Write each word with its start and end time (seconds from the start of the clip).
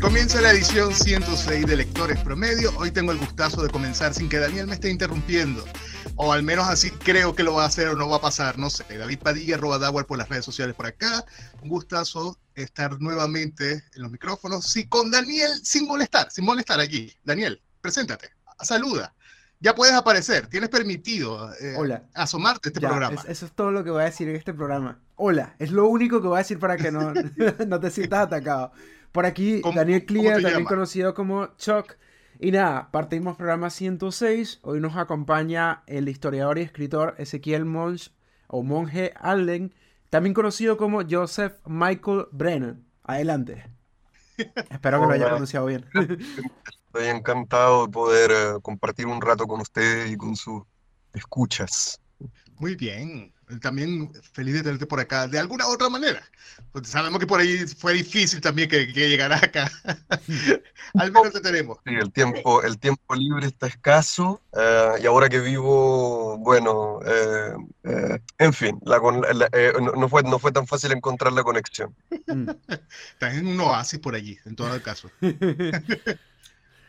Comienza 0.00 0.42
la 0.42 0.50
edición 0.50 0.94
106 0.94 1.66
de 1.66 1.76
Lectores 1.76 2.18
Promedio. 2.20 2.76
Hoy 2.76 2.90
tengo 2.90 3.12
el 3.12 3.18
gustazo 3.18 3.62
de 3.62 3.70
comenzar 3.70 4.12
sin 4.12 4.28
que 4.28 4.38
Daniel 4.38 4.66
me 4.66 4.74
esté 4.74 4.90
interrumpiendo. 4.90 5.64
O 6.16 6.34
al 6.34 6.42
menos 6.42 6.68
así 6.68 6.90
creo 6.90 7.34
que 7.34 7.42
lo 7.42 7.54
va 7.54 7.62
a 7.62 7.66
hacer 7.66 7.88
o 7.88 7.96
no 7.96 8.10
va 8.10 8.16
a 8.16 8.20
pasar. 8.20 8.58
No 8.58 8.68
sé. 8.68 8.84
David 8.98 9.20
Padilla, 9.20 9.54
arroba 9.54 9.78
Dawar 9.78 10.04
por 10.04 10.18
las 10.18 10.28
redes 10.28 10.44
sociales 10.44 10.74
por 10.74 10.86
acá. 10.86 11.24
Un 11.62 11.70
gustazo 11.70 12.38
estar 12.54 13.00
nuevamente 13.00 13.84
en 13.94 14.02
los 14.02 14.10
micrófonos. 14.10 14.66
Sí, 14.66 14.86
con 14.86 15.10
Daniel 15.10 15.50
sin 15.62 15.86
molestar, 15.86 16.30
sin 16.30 16.44
molestar 16.44 16.78
aquí. 16.80 17.10
Daniel, 17.24 17.62
preséntate. 17.80 18.32
Saluda. 18.62 19.15
Ya 19.66 19.74
puedes 19.74 19.94
aparecer, 19.96 20.46
tienes 20.46 20.68
permitido 20.70 21.52
eh, 21.54 21.74
Hola. 21.76 22.04
asomarte 22.14 22.68
a 22.68 22.70
este 22.70 22.78
Ya, 22.80 22.88
programa. 22.88 23.16
es- 23.16 23.24
eso 23.24 23.46
es 23.46 23.52
todo 23.52 23.72
lo 23.72 23.82
que 23.82 23.90
voy 23.90 24.02
a 24.02 24.04
decir 24.04 24.28
en 24.28 24.36
este 24.36 24.54
programa. 24.54 25.00
Hola, 25.16 25.56
es 25.58 25.72
lo 25.72 25.88
único 25.88 26.22
que 26.22 26.28
voy 26.28 26.36
a 26.36 26.38
decir 26.38 26.60
para 26.60 26.76
que 26.76 26.92
no, 26.92 27.12
no 27.66 27.80
te 27.80 27.90
sientas 27.90 28.20
atacado. 28.20 28.70
Por 29.10 29.26
aquí, 29.26 29.60
¿Cómo- 29.62 29.74
Daniel 29.76 30.06
te 30.06 30.14
también 30.40 30.64
conocido 30.66 31.14
como 31.14 31.48
Chuck. 31.56 31.94
Y 32.38 32.52
nada, 32.52 32.92
partimos 32.92 33.36
programa 33.36 33.70
106. 33.70 34.60
Hoy 34.62 34.78
nos 34.78 34.96
acompaña 34.96 35.82
el 35.88 36.08
historiador 36.08 36.58
y 36.58 36.62
escritor 36.62 37.16
Ezequiel 37.18 37.64
Monge 37.64 38.10
o 38.46 38.62
Monje 38.62 39.14
Allen, 39.18 39.74
también 40.10 40.32
conocido 40.32 40.76
como 40.76 41.00
Joseph 41.10 41.54
Michael 41.66 42.26
Brennan. 42.30 42.84
Adelante. 43.02 43.68
Espero 44.70 45.00
que 45.00 45.06
lo 45.06 45.12
haya 45.12 45.26
pronunciado 45.26 45.66
bien. 45.66 45.84
Estoy 46.96 47.14
encantado 47.14 47.84
de 47.86 47.92
poder 47.92 48.30
eh, 48.30 48.58
compartir 48.62 49.06
un 49.06 49.20
rato 49.20 49.46
con 49.46 49.60
ustedes 49.60 50.10
y 50.10 50.16
con 50.16 50.34
sus 50.34 50.62
escuchas. 51.12 52.00
Muy 52.58 52.74
bien. 52.74 53.34
También 53.60 54.10
feliz 54.32 54.54
de 54.54 54.62
tenerte 54.62 54.86
por 54.86 54.98
acá 54.98 55.28
de 55.28 55.38
alguna 55.38 55.66
otra 55.68 55.90
manera. 55.90 56.22
Porque 56.72 56.88
sabemos 56.88 57.20
que 57.20 57.26
por 57.26 57.38
ahí 57.38 57.58
fue 57.66 57.92
difícil 57.92 58.40
también 58.40 58.68
que, 58.70 58.90
que 58.92 59.10
llegara 59.10 59.36
acá. 59.36 59.70
Al 60.94 61.12
menos 61.12 61.34
te 61.34 61.40
tenemos. 61.40 61.78
Sí, 61.86 61.94
el 61.94 62.10
tiempo, 62.10 62.62
el 62.62 62.78
tiempo 62.78 63.14
libre 63.14 63.46
está 63.46 63.66
escaso 63.66 64.40
eh, 64.58 64.92
y 65.02 65.06
ahora 65.06 65.28
que 65.28 65.40
vivo, 65.40 66.38
bueno, 66.38 67.00
eh, 67.04 67.52
eh, 67.84 68.18
en 68.38 68.52
fin, 68.54 68.80
la 68.86 68.98
la- 69.34 69.50
eh, 69.52 69.74
no, 69.82 69.92
no 69.92 70.08
fue, 70.08 70.22
no 70.22 70.38
fue 70.38 70.50
tan 70.50 70.66
fácil 70.66 70.92
encontrar 70.92 71.34
la 71.34 71.44
conexión. 71.44 71.94
Mm. 72.26 72.48
Estás 73.12 73.34
en 73.34 73.48
un 73.48 73.60
oasis 73.60 74.00
por 74.00 74.14
allí, 74.14 74.38
en 74.46 74.56
todo 74.56 74.74
el 74.74 74.80
caso. 74.80 75.10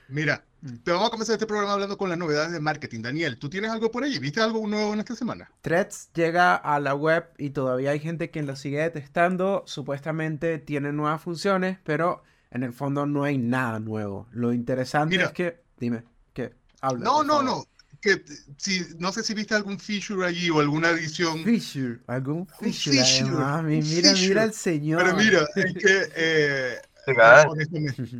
Mira, 0.09 0.43
te 0.83 0.91
vamos 0.91 1.07
a 1.07 1.11
comenzar 1.11 1.33
este 1.33 1.45
programa 1.45 1.73
hablando 1.73 1.97
con 1.97 2.09
las 2.09 2.17
novedades 2.17 2.51
de 2.51 2.59
marketing. 2.59 3.01
Daniel, 3.01 3.37
¿tú 3.37 3.49
tienes 3.49 3.71
algo 3.71 3.91
por 3.91 4.03
allí? 4.03 4.19
¿Viste 4.19 4.41
algo 4.41 4.65
nuevo 4.67 4.93
en 4.93 4.99
esta 4.99 5.15
semana? 5.15 5.51
Threads 5.61 6.09
llega 6.13 6.55
a 6.55 6.79
la 6.79 6.95
web 6.95 7.25
y 7.37 7.49
todavía 7.51 7.91
hay 7.91 7.99
gente 7.99 8.29
que 8.29 8.41
lo 8.43 8.55
sigue 8.55 8.79
detestando. 8.79 9.63
Supuestamente 9.67 10.57
tiene 10.59 10.91
nuevas 10.93 11.21
funciones, 11.21 11.77
pero 11.83 12.23
en 12.51 12.63
el 12.63 12.73
fondo 12.73 13.05
no 13.05 13.23
hay 13.23 13.37
nada 13.37 13.79
nuevo. 13.79 14.27
Lo 14.31 14.53
interesante 14.53 15.15
Mira. 15.17 15.27
es 15.27 15.33
que. 15.33 15.61
Dime, 15.79 16.03
¿qué? 16.33 16.53
Habla. 16.81 17.03
No, 17.05 17.23
no, 17.23 17.43
no. 17.43 17.65
Que, 17.99 18.23
si, 18.57 18.85
no 18.99 19.11
sé 19.11 19.23
si 19.23 19.33
viste 19.33 19.55
algún 19.55 19.79
feature 19.79 20.25
allí 20.25 20.49
o 20.51 20.59
alguna 20.59 20.91
edición. 20.91 21.43
Feature, 21.43 21.99
algún 22.07 22.47
feature, 22.47 22.95
feature, 23.03 23.43
además. 23.43 23.63
Mi- 23.63 23.77
un 23.79 23.83
Mira, 23.89 24.09
feature. 24.11 24.27
mira 24.27 24.43
el 24.43 24.53
señor. 24.53 25.03
Pero 25.03 25.17
mira, 25.17 25.47
es 25.55 25.73
que, 25.73 26.09
eh, 26.15 26.75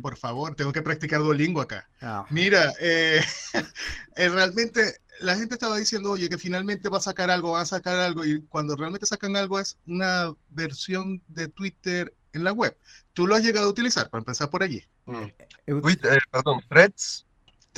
Por 0.02 0.16
favor, 0.16 0.54
tengo 0.54 0.72
que 0.72 0.82
practicar 0.82 1.20
Duolingo 1.20 1.60
acá. 1.60 1.88
Ah, 2.00 2.26
Mira, 2.30 2.72
eh, 2.80 3.20
eh, 4.16 4.28
realmente 4.28 4.94
la 5.20 5.36
gente 5.36 5.54
estaba 5.54 5.76
diciendo, 5.76 6.10
oye, 6.12 6.28
que 6.28 6.38
finalmente 6.38 6.88
va 6.88 6.98
a 6.98 7.02
sacar 7.02 7.30
algo, 7.30 7.52
va 7.52 7.62
a 7.62 7.66
sacar 7.66 7.96
algo, 7.98 8.24
y 8.24 8.40
cuando 8.48 8.76
realmente 8.76 9.06
sacan 9.06 9.36
algo 9.36 9.58
es 9.58 9.76
una 9.86 10.32
versión 10.50 11.22
de 11.28 11.48
Twitter 11.48 12.14
en 12.32 12.44
la 12.44 12.52
web. 12.52 12.76
¿Tú 13.14 13.26
lo 13.26 13.34
has 13.34 13.42
llegado 13.42 13.66
a 13.66 13.70
utilizar? 13.70 14.08
Para 14.10 14.20
empezar 14.20 14.48
por 14.50 14.62
allí. 14.62 14.82
Mm. 15.06 15.24
eu- 15.66 15.80
Twitter, 15.82 16.18
eh, 16.18 16.20
perdón, 16.30 16.60
Threads. 16.68 17.26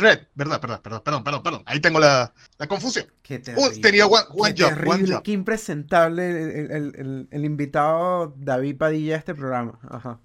Thread, 0.00 0.20
¿verdad? 0.34 0.60
Perdón, 0.60 0.80
perdón, 0.82 1.02
perdón, 1.04 1.24
perdón, 1.24 1.42
perdón. 1.42 1.62
Ahí 1.66 1.80
tengo 1.80 2.00
la, 2.00 2.32
la 2.58 2.66
confusión. 2.66 3.06
Qué 3.22 3.36
Uh, 3.36 3.42
terrible. 3.42 3.80
tenía 3.80 4.06
one, 4.06 4.24
one 4.30 4.54
Qué 4.54 4.62
job, 4.62 4.72
one 4.72 4.80
terrible, 4.82 5.14
job. 5.14 5.22
qué 5.22 5.32
impresentable 5.32 6.30
el, 6.30 6.70
el- 6.70 6.94
el- 6.96 7.28
el- 7.30 7.44
invitado 7.44 8.34
David 8.36 8.76
Padilla 8.78 9.14
a 9.14 9.18
este 9.18 9.34
programa. 9.34 9.78
Ajá. 9.88 10.18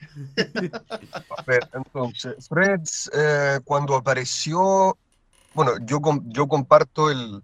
A 1.38 1.44
ver, 1.46 1.70
entonces, 1.74 2.48
Threads, 2.50 3.12
eh, 3.14 3.60
cuando 3.64 3.96
apareció, 3.96 4.98
bueno, 5.54 5.74
yo, 5.82 6.02
com- 6.02 6.24
yo 6.28 6.48
comparto 6.48 7.10
el, 7.12 7.44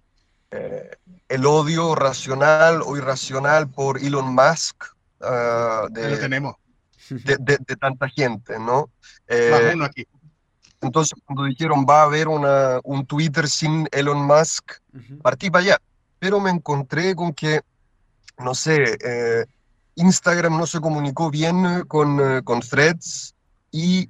eh, 0.51 0.89
el 1.29 1.45
odio 1.45 1.95
racional 1.95 2.81
o 2.85 2.97
irracional 2.97 3.69
por 3.69 3.99
Elon 3.99 4.33
Musk 4.33 4.83
ah, 5.21 5.87
Ahí 5.95 6.03
lo 6.03 6.09
de, 6.09 6.17
tenemos. 6.17 6.55
de, 7.09 7.37
de- 7.39 7.57
de 7.65 7.75
tanta 7.75 8.07
gente, 8.09 8.57
¿no? 8.59 8.89
Eh, 9.27 9.49
Más 9.51 9.73
uno 9.75 9.85
aquí. 9.85 10.05
Entonces, 10.81 11.13
cuando 11.25 11.43
dijeron 11.45 11.85
va 11.89 12.01
a 12.01 12.05
haber 12.05 12.27
una, 12.27 12.79
un 12.83 13.05
Twitter 13.05 13.47
sin 13.47 13.87
Elon 13.91 14.25
Musk, 14.25 14.73
Ujú. 14.93 15.19
partí 15.19 15.49
para 15.49 15.63
allá. 15.63 15.77
Pero 16.19 16.39
me 16.39 16.49
encontré 16.49 17.15
con 17.15 17.33
que, 17.33 17.61
no 18.37 18.53
sé, 18.55 18.97
eh, 19.03 19.45
Instagram 19.95 20.57
no 20.57 20.65
se 20.67 20.79
comunicó 20.79 21.29
bien 21.29 21.65
eh, 21.65 21.83
con, 21.87 22.19
eh, 22.19 22.41
con 22.43 22.59
Threads 22.61 23.35
y 23.71 24.09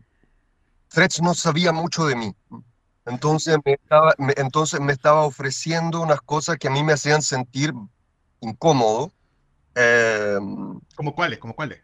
Threads 0.90 1.22
no 1.22 1.34
sabía 1.34 1.72
mucho 1.72 2.06
de 2.06 2.16
mí. 2.16 2.36
Entonces 3.06 3.58
me 3.66 3.74
estaba, 3.74 4.14
me- 4.18 4.34
entonces 4.38 4.80
me 4.80 4.94
estaba 4.94 5.24
ofreciendo 5.24 6.02
unas 6.02 6.22
cosas 6.22 6.58
que 6.58 6.68
a 6.68 6.72
mí 6.72 6.84
me 6.84 6.94
hacían 6.94 7.22
sentir 7.22 7.74
incómodo. 8.42 9.12
Eh, 9.76 10.38
¿Cómo 10.96 11.16
cuáles? 11.16 11.40
¿Cómo 11.40 11.54
cuáles? 11.56 11.80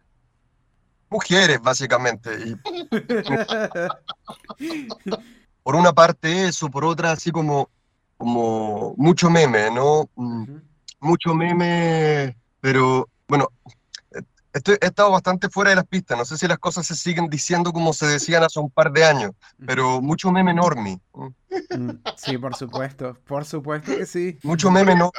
Mujeres, 1.09 1.62
básicamente. 1.62 2.29
Y 2.45 2.56
por 5.63 5.75
una 5.75 5.94
parte 5.94 6.47
eso, 6.47 6.69
por 6.69 6.85
otra 6.85 7.12
así 7.12 7.31
como, 7.31 7.69
como 8.18 8.94
mucho 8.97 9.29
meme, 9.29 9.69
¿no? 9.72 10.09
Mm, 10.16 10.44
Ujú. 10.44 10.62
mucho 11.00 11.34
meme, 11.34 12.38
pero 12.59 13.07
bueno, 13.28 13.47
estoy, 14.53 14.78
he 14.81 14.88
estado 14.88 15.12
bastante 15.12 15.50
fuera 15.50 15.72
de 15.72 15.78
las 15.78 15.88
pistas. 15.88 16.18
No 16.18 16.25
sé 16.25 16.38
si 16.38 16.47
las 16.47 16.57
cosas 16.57 16.85
se 16.85 16.95
siguen 16.95 17.29
diciendo 17.29 17.72
como 17.72 17.94
se 17.94 18.07
decían 18.07 18.44
hace 18.44 18.59
un 18.59 18.69
par 18.69 18.91
de 18.91 19.06
años, 19.06 19.31
pero 19.66 20.01
mucho 20.01 20.31
meme 20.31 20.53
normie. 20.53 21.00
¿no? 21.13 21.34
Mm, 21.69 21.91
Sí, 22.16 22.38
por 22.38 22.56
supuesto, 22.56 23.18
por 23.25 23.45
supuesto 23.45 23.95
que 23.95 24.06
sí. 24.06 24.38
Mucho 24.44 24.72
meme 24.72 24.95
no, 24.95 25.12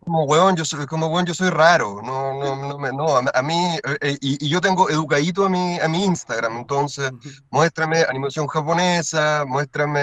como 0.00 0.24
weón, 0.24 0.56
yo 0.56 0.64
soy, 0.64 0.86
como 0.86 1.06
weón, 1.08 1.26
yo 1.26 1.34
soy 1.34 1.50
raro. 1.50 2.00
No, 2.02 2.34
no, 2.34 2.56
no, 2.56 2.78
me- 2.78 2.92
no, 2.92 3.16
a, 3.16 3.22
a 3.34 3.42
mí, 3.42 3.54
eh, 3.84 3.96
eh, 4.00 4.18
y, 4.20 4.46
y 4.46 4.48
yo 4.48 4.60
tengo 4.60 4.88
educadito 4.90 5.44
a 5.46 5.48
mi, 5.48 5.78
a 5.78 5.88
mi 5.88 6.04
Instagram, 6.04 6.56
entonces 6.58 7.10
muéstrame 7.50 8.02
animación 8.08 8.46
japonesa, 8.46 9.44
muéstrame 9.46 10.00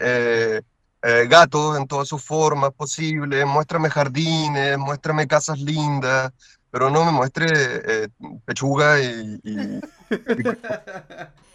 eh, 0.00 0.60
eh, 1.02 1.26
gatos 1.28 1.78
en 1.78 1.86
todas 1.86 2.08
sus 2.08 2.22
formas 2.24 2.72
posibles, 2.72 3.46
muéstrame 3.46 3.88
jardines, 3.90 4.76
muéstrame 4.78 5.26
casas 5.26 5.58
lindas, 5.60 6.32
pero 6.70 6.90
no 6.90 7.04
me 7.04 7.12
muestre 7.12 7.46
eh, 7.54 8.08
pechuga 8.44 9.00
y, 9.00 9.40
y- 9.44 9.80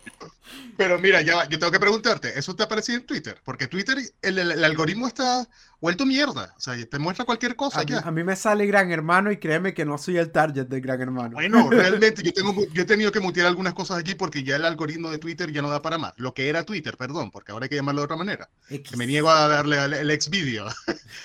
Pero 0.78 0.97
mira, 1.00 1.22
ya 1.22 1.36
va, 1.36 1.50
yo 1.50 1.58
tengo 1.59 1.72
que 1.72 1.80
preguntarte, 1.80 2.38
¿eso 2.38 2.56
te 2.56 2.64
aparecía 2.64 2.96
en 2.96 3.06
Twitter? 3.06 3.40
Porque 3.44 3.68
Twitter, 3.68 3.97
el, 4.22 4.40
el- 4.40 4.52
el 4.53 4.64
algoritmo 4.64 5.08
está 5.08 5.47
vuelto 5.80 6.06
mierda. 6.06 6.53
O 6.58 6.59
sea, 6.59 6.75
te 6.86 7.00
muestra 7.00 7.25
cualquier 7.25 7.56
cosa 7.56 7.80
A 7.80 7.84
mí, 7.84 7.91
ya. 7.91 8.00
a 8.00 8.12
mí 8.12 8.24
me 8.24 8.36
sale 8.36 8.66
Gran 8.66 8.91
Hermano 8.91 9.31
y 9.31 9.38
créeme 9.38 9.74
que 9.74 9.86
no 9.86 9.97
soy 9.97 10.18
el 10.18 10.31
target 10.31 10.66
de 10.68 10.80
Gran 10.81 11.02
Hermano. 11.02 11.31
Bueno, 11.34 11.69
realmente 11.72 12.24
yo, 12.24 12.34
tengo, 12.34 12.53
yo 12.72 12.81
he 12.84 12.86
tenido 12.86 13.12
que 13.12 13.19
mutear 13.19 13.47
algunas 13.47 13.74
cosas 13.74 13.97
aquí 14.00 14.16
porque 14.16 14.44
ya 14.44 14.56
el 14.56 14.66
algoritmo 14.66 15.09
de 15.12 15.18
Twitter 15.19 15.52
ya 15.52 15.62
no 15.62 15.69
da 15.69 15.81
para 15.81 15.97
más. 15.97 16.14
Lo 16.18 16.34
que 16.34 16.50
era 16.50 16.64
Twitter, 16.64 16.97
perdón, 16.97 17.30
porque 17.31 17.52
ahora 17.52 17.66
hay 17.66 17.70
que 17.70 17.75
llamarlo 17.75 18.02
de 18.02 18.06
otra 18.06 18.18
manera. 18.18 18.50
Que 18.68 18.97
me 18.97 19.06
niego 19.06 19.30
a 19.30 19.47
darle 19.47 19.78
al 19.80 19.94
el 19.94 20.09
ex 20.12 20.30
video 20.30 20.68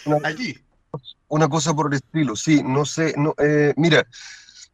No. 0.07 0.19
allí. 0.25 0.59
una 1.29 1.49
cosa 1.49 1.75
por 1.75 1.87
el 1.93 1.95
estilo. 1.97 2.37
Sí, 2.37 2.63
no 2.63 2.85
sé, 2.85 3.15
no, 3.17 3.35
eh, 3.39 3.73
mira, 3.77 4.07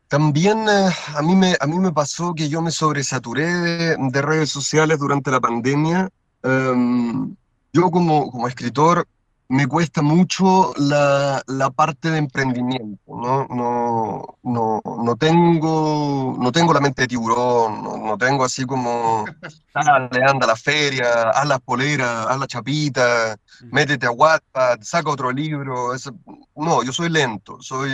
también 0.09 0.67
eh, 0.69 0.91
a 1.17 1.23
mí 1.23 1.35
me, 1.35 1.57
a 1.59 1.67
mí 1.67 1.79
me 1.79 1.93
pasó 1.93 2.35
que 2.35 2.49
yo 2.49 2.63
me 2.63 2.71
sobresaturé 2.71 3.47
de, 3.53 3.97
de 3.99 4.23
redes 4.23 4.51
sociales 4.51 4.99
durante 4.99 5.31
la 5.31 5.41
pandemia. 5.41 6.09
Em, 6.43 7.35
yo 7.73 7.91
como, 7.91 8.31
como 8.31 8.47
escritor 8.49 9.07
me 9.49 9.67
cuesta 9.67 10.01
mucho 10.03 10.73
la, 10.77 11.43
la 11.47 11.71
parte 11.71 12.11
de 12.11 12.19
emprendimiento, 12.19 13.03
¿no? 13.07 13.47
No, 13.51 14.39
no, 14.43 14.81
no 14.85 15.17
tengo, 15.17 16.37
no 16.39 16.51
tengo 16.53 16.73
la 16.73 16.81
mente 16.81 17.03
de 17.03 17.09
tiburón, 17.09 17.83
no, 17.83 17.97
no 17.99 18.17
tengo 18.19 18.45
así 18.45 18.65
como, 18.65 19.25
dale, 19.75 20.25
anda 20.25 20.45
a 20.45 20.49
la 20.49 20.57
feria, 20.57 21.31
haz 21.31 21.47
las 21.47 21.61
poleras, 21.61 22.27
haz 22.29 22.39
la 22.39 22.47
chapita, 22.47 23.37
métete 23.71 24.07
a 24.07 24.11
Wattpad, 24.13 24.81
saca 24.83 25.11
otro 25.11 25.31
libro. 25.31 25.95
eso- 25.95 26.15
No, 26.57 26.83
yo 26.83 26.93
soy 26.93 27.09
lento, 27.11 27.59
soy 27.61 27.91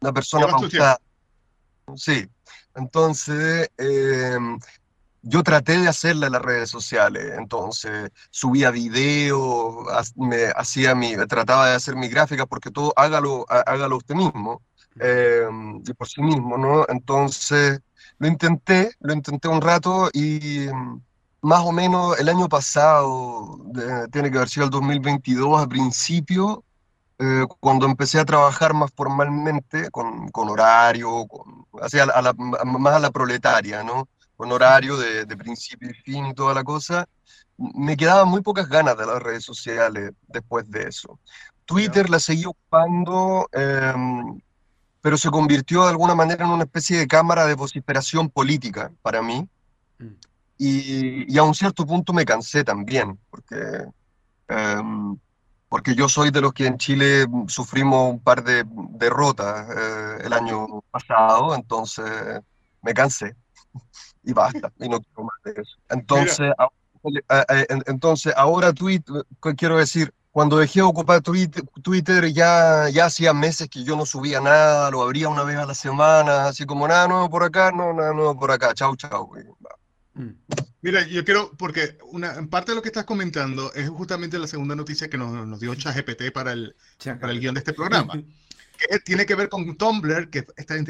una 0.00 0.12
persona 0.12 0.46
pausada. 0.78 0.98
Sí, 1.96 2.28
entonces, 2.74 3.70
eh, 3.78 4.38
yo 5.22 5.42
traté 5.42 5.78
de 5.78 5.88
hacerla 5.88 6.26
en 6.26 6.32
las 6.32 6.42
redes 6.42 6.70
sociales, 6.70 7.34
entonces 7.38 8.10
subía 8.30 8.70
videos, 8.70 10.12
me 10.16 10.46
hacía 10.56 10.94
mi, 10.94 11.14
trataba 11.28 11.68
de 11.68 11.76
hacer 11.76 11.94
mi 11.96 12.08
gráfica 12.08 12.46
porque 12.46 12.70
todo 12.70 12.92
hágalo, 12.96 13.46
hágalo 13.48 13.98
usted 13.98 14.14
mismo, 14.16 14.62
eh, 15.00 15.46
y 15.86 15.92
por 15.94 16.08
sí 16.08 16.22
mismo, 16.22 16.58
¿no? 16.58 16.84
Entonces 16.88 17.80
lo 18.18 18.28
intenté, 18.28 18.92
lo 19.00 19.12
intenté 19.14 19.48
un 19.48 19.60
rato 19.60 20.10
y 20.12 20.66
más 21.40 21.60
o 21.60 21.72
menos 21.72 22.18
el 22.18 22.28
año 22.28 22.48
pasado, 22.48 23.58
tiene 24.12 24.30
que 24.30 24.36
haber 24.38 24.48
sido 24.48 24.64
el 24.66 24.70
2022 24.70 25.62
a 25.62 25.68
principio, 25.68 26.64
eh, 27.22 27.46
cuando 27.60 27.86
empecé 27.86 28.18
a 28.18 28.24
trabajar 28.24 28.74
más 28.74 28.90
formalmente, 28.96 29.90
con, 29.92 30.28
con 30.30 30.48
horario, 30.48 31.24
con, 31.28 31.66
hacia 31.80 32.02
a 32.02 32.32
más 32.32 32.94
a 32.94 32.98
la 32.98 33.12
proletaria, 33.12 33.84
¿no? 33.84 34.08
Con 34.36 34.50
horario 34.50 34.96
de, 34.96 35.24
de, 35.24 35.36
principio 35.36 35.90
y 35.90 35.94
fin 35.94 36.26
y 36.26 36.34
toda 36.34 36.52
la 36.52 36.64
cosa, 36.64 37.06
me 37.56 37.96
quedaban 37.96 38.26
muy 38.26 38.40
pocas 38.40 38.68
ganas 38.68 38.98
de 38.98 39.06
las 39.06 39.22
redes 39.22 39.44
sociales 39.44 40.10
después 40.26 40.68
de 40.68 40.88
eso. 40.88 41.20
Twitter 41.64 42.10
la 42.10 42.18
seguí 42.18 42.44
ocupando, 42.44 43.48
em, 43.52 44.40
pero 45.00 45.16
se 45.16 45.30
convirtió 45.30 45.84
de 45.84 45.90
alguna 45.90 46.16
manera 46.16 46.44
en 46.44 46.50
una 46.50 46.64
especie 46.64 46.98
de 46.98 47.06
cámara 47.06 47.46
de 47.46 47.54
vociferación 47.54 48.30
política 48.30 48.90
para 49.00 49.22
mí. 49.22 49.48
Mm. 50.00 50.06
Y, 50.58 51.32
y, 51.32 51.38
a 51.38 51.44
un 51.44 51.54
cierto 51.54 51.86
punto 51.86 52.12
me 52.12 52.24
cansé 52.24 52.64
también, 52.64 53.16
porque 53.30 53.56
um, 54.48 55.16
porque 55.72 55.94
yo 55.94 56.06
soy 56.06 56.30
de 56.30 56.42
los 56.42 56.52
que 56.52 56.66
en 56.66 56.76
Chile 56.76 57.26
sufrimos 57.48 58.10
un 58.10 58.20
par 58.20 58.44
de 58.44 58.62
derrotas 58.90 59.70
eh, 59.74 60.18
el 60.26 60.34
año 60.34 60.82
pasado, 60.90 61.54
entonces 61.54 62.42
me 62.82 62.92
cansé 62.92 63.34
y 64.22 64.34
basta, 64.34 64.70
y 64.78 64.86
no 64.86 65.00
quiero 65.00 65.24
más 65.24 65.36
de 65.42 65.62
eso. 65.62 65.78
Entonces, 65.88 66.52
eh, 67.30 67.66
entonces 67.86 68.34
ahora 68.36 68.74
Twitter, 68.74 69.24
quiero 69.56 69.78
decir, 69.78 70.12
cuando 70.30 70.58
dejé 70.58 70.80
de 70.80 70.82
ocupar 70.82 71.22
Twitter 71.22 72.30
ya, 72.34 72.90
ya 72.90 73.06
hacía 73.06 73.32
meses 73.32 73.70
que 73.70 73.82
yo 73.82 73.96
no 73.96 74.04
subía 74.04 74.42
nada, 74.42 74.90
lo 74.90 75.00
abría 75.00 75.30
una 75.30 75.42
vez 75.42 75.56
a 75.56 75.64
la 75.64 75.74
semana, 75.74 76.48
así 76.48 76.66
como 76.66 76.86
nada 76.86 77.08
nuevo 77.08 77.30
por 77.30 77.44
acá, 77.44 77.72
no, 77.72 77.94
nada 77.94 78.12
nuevo 78.12 78.38
por 78.38 78.50
acá, 78.50 78.74
chau, 78.74 78.94
chau. 78.94 79.32
Mm. 80.12 80.32
Mira, 80.82 81.06
yo 81.06 81.24
quiero, 81.24 81.52
porque 81.56 81.96
una 82.10 82.34
en 82.34 82.48
parte 82.48 82.72
de 82.72 82.76
lo 82.76 82.82
que 82.82 82.88
estás 82.88 83.04
comentando 83.04 83.72
es 83.72 83.88
justamente 83.88 84.36
la 84.38 84.48
segunda 84.48 84.74
noticia 84.74 85.08
que 85.08 85.16
nos, 85.16 85.46
nos 85.46 85.60
dio 85.60 85.74
ChatGPT 85.76 86.32
para 86.32 86.52
el, 86.52 86.74
para 87.20 87.32
el 87.32 87.38
guion 87.38 87.54
de 87.54 87.60
este 87.60 87.72
programa. 87.72 88.14
que 88.76 88.98
tiene 88.98 89.24
que 89.24 89.36
ver 89.36 89.48
con 89.48 89.76
Tumblr, 89.76 90.28
que 90.28 90.44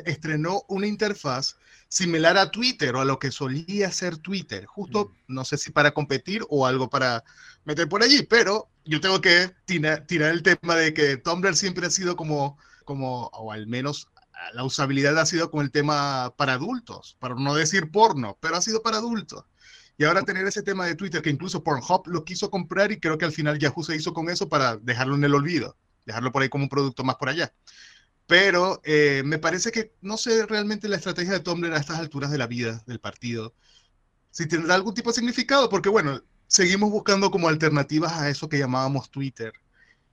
estrenó 0.07 0.63
una 0.69 0.87
interfaz 0.87 1.57
similar 1.89 2.39
a 2.39 2.51
Twitter 2.51 2.97
o 2.97 3.03
a 3.03 3.05
lo 3.05 3.19
que 3.19 3.31
solía 3.31 3.93
ser 3.93 4.17
Twitter. 4.17 4.65
Justo, 4.65 5.13
mm. 5.27 5.35
no 5.35 5.45
sé 5.45 5.59
si 5.59 5.71
para 5.71 5.93
competir 5.93 6.43
o 6.49 6.67
algo 6.67 6.89
para 6.89 7.23
meter 7.67 7.87
por 7.87 8.03
allí, 8.03 8.23
pero 8.23 8.71
yo 8.87 8.99
tengo 8.99 9.21
que 9.21 9.51
tirar, 9.67 10.07
tirar 10.07 10.31
el 10.31 10.43
tema 10.43 10.75
de 10.75 10.95
que 10.95 11.19
Tumblr 11.19 11.55
siempre 11.55 11.87
ha 11.87 11.91
sido 11.91 12.17
como, 12.17 12.57
como, 12.87 13.27
o 13.35 13.53
al 13.53 13.67
menos 13.67 14.09
la 14.55 14.65
usabilidad 14.65 15.19
ha 15.19 15.27
sido 15.27 15.51
con 15.51 15.63
el 15.63 15.71
tema 15.71 16.35
para 16.37 16.55
adultos, 16.55 17.17
para 17.21 17.35
no 17.35 17.55
decir 17.55 17.91
porno, 17.91 18.39
pero 18.41 18.57
ha 18.57 18.63
sido 18.63 18.83
para 18.83 18.97
adultos. 18.97 19.45
Y 20.03 20.05
ahora 20.05 20.25
tener 20.25 20.45
ese 20.49 20.65
tema 20.65 20.85
de 20.85 20.97
Twitter, 20.97 21.23
que 21.23 21.31
incluso 21.31 21.63
Pornhub 21.63 22.09
lo 22.09 22.25
quiso 22.25 22.51
comprar 22.51 22.91
y 22.91 22.99
creo 22.99 23.17
que 23.17 23.25
al 23.25 23.31
final 23.31 23.61
Yahoo 23.61 23.85
se 23.85 23.95
hizo 23.95 24.13
con 24.13 24.29
eso 24.31 24.49
para 24.49 24.77
dejarlo 24.77 25.15
en 25.15 25.23
el 25.23 25.33
olvido, 25.33 25.77
dejarlo 26.05 26.33
por 26.33 26.43
ahí 26.43 26.49
como 26.49 26.65
un 26.65 26.69
producto 26.69 27.05
más 27.05 27.15
por 27.15 27.29
allá. 27.29 27.55
Pero 28.27 28.81
eh, 28.83 29.23
me 29.25 29.39
parece 29.39 29.71
que 29.71 29.95
no 30.01 30.17
sé 30.17 30.45
realmente 30.47 30.89
la 30.89 30.97
estrategia 30.97 31.35
de 31.35 31.39
Tumblr 31.39 31.73
a 31.73 31.79
estas 31.79 32.01
alturas 32.01 32.33
de 32.33 32.39
la 32.39 32.49
vida 32.49 32.83
del 32.85 32.99
partido, 32.99 33.55
si 34.33 34.49
tendrá 34.49 34.75
algún 34.75 34.93
tipo 34.93 35.11
de 35.11 35.15
significado, 35.15 35.69
porque 35.69 35.89
bueno, 35.89 36.21
seguimos 36.49 36.91
buscando 36.91 37.31
como 37.31 37.47
alternativas 37.47 38.15
a 38.15 38.29
eso 38.29 38.49
que 38.49 38.59
llamábamos 38.59 39.09
Twitter. 39.09 39.53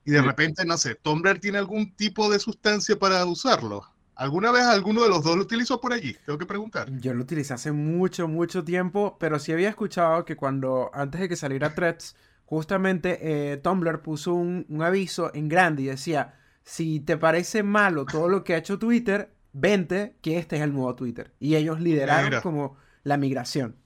Y 0.05 0.11
de 0.11 0.21
repente, 0.21 0.65
no 0.65 0.77
sé, 0.77 0.93
Tumblr 0.93 1.39
tiene 1.39 1.57
algún 1.57 1.95
tipo 1.95 2.29
de 2.29 2.37
sustancia 2.37 2.95
para 2.99 3.25
usarlo. 3.25 3.91
¿Alguna 4.19 4.51
vez 4.51 4.63
alguno 4.63 5.03
de 5.03 5.07
los 5.07 5.23
dos 5.23 5.37
lo 5.37 5.43
utilizó 5.43 5.79
por 5.79 5.93
allí? 5.93 6.13
Tengo 6.25 6.37
que 6.37 6.45
preguntar. 6.45 6.91
Yo 6.99 7.13
lo 7.13 7.23
utilicé 7.23 7.53
hace 7.53 7.71
mucho, 7.71 8.27
mucho 8.27 8.65
tiempo, 8.65 9.15
pero 9.17 9.39
sí 9.39 9.53
había 9.53 9.69
escuchado 9.69 10.25
que 10.25 10.35
cuando, 10.35 10.91
antes 10.93 11.21
de 11.21 11.29
que 11.29 11.37
saliera 11.37 11.73
Threads, 11.73 12.17
justamente 12.43 13.19
eh, 13.21 13.55
Tumblr 13.55 14.01
puso 14.01 14.33
un, 14.33 14.65
aviso 14.81 15.33
en 15.33 15.47
grande 15.47 15.83
y 15.83 15.85
decía, 15.85 16.33
si 16.63 16.99
te 16.99 17.15
parece 17.15 17.63
malo 17.63 18.05
todo 18.05 18.27
lo 18.27 18.43
que 18.43 18.55
ha 18.55 18.57
hecho 18.57 18.77
Twitter, 18.77 19.33
vente 19.53 20.17
que 20.21 20.37
este 20.37 20.57
es 20.57 20.63
el 20.63 20.73
nuevo 20.73 20.93
Twitter. 20.95 21.33
Y 21.39 21.55
ellos 21.55 21.79
lideraron 21.79 22.41
como 22.41 22.75
la 23.03 23.15
migración. 23.15 23.77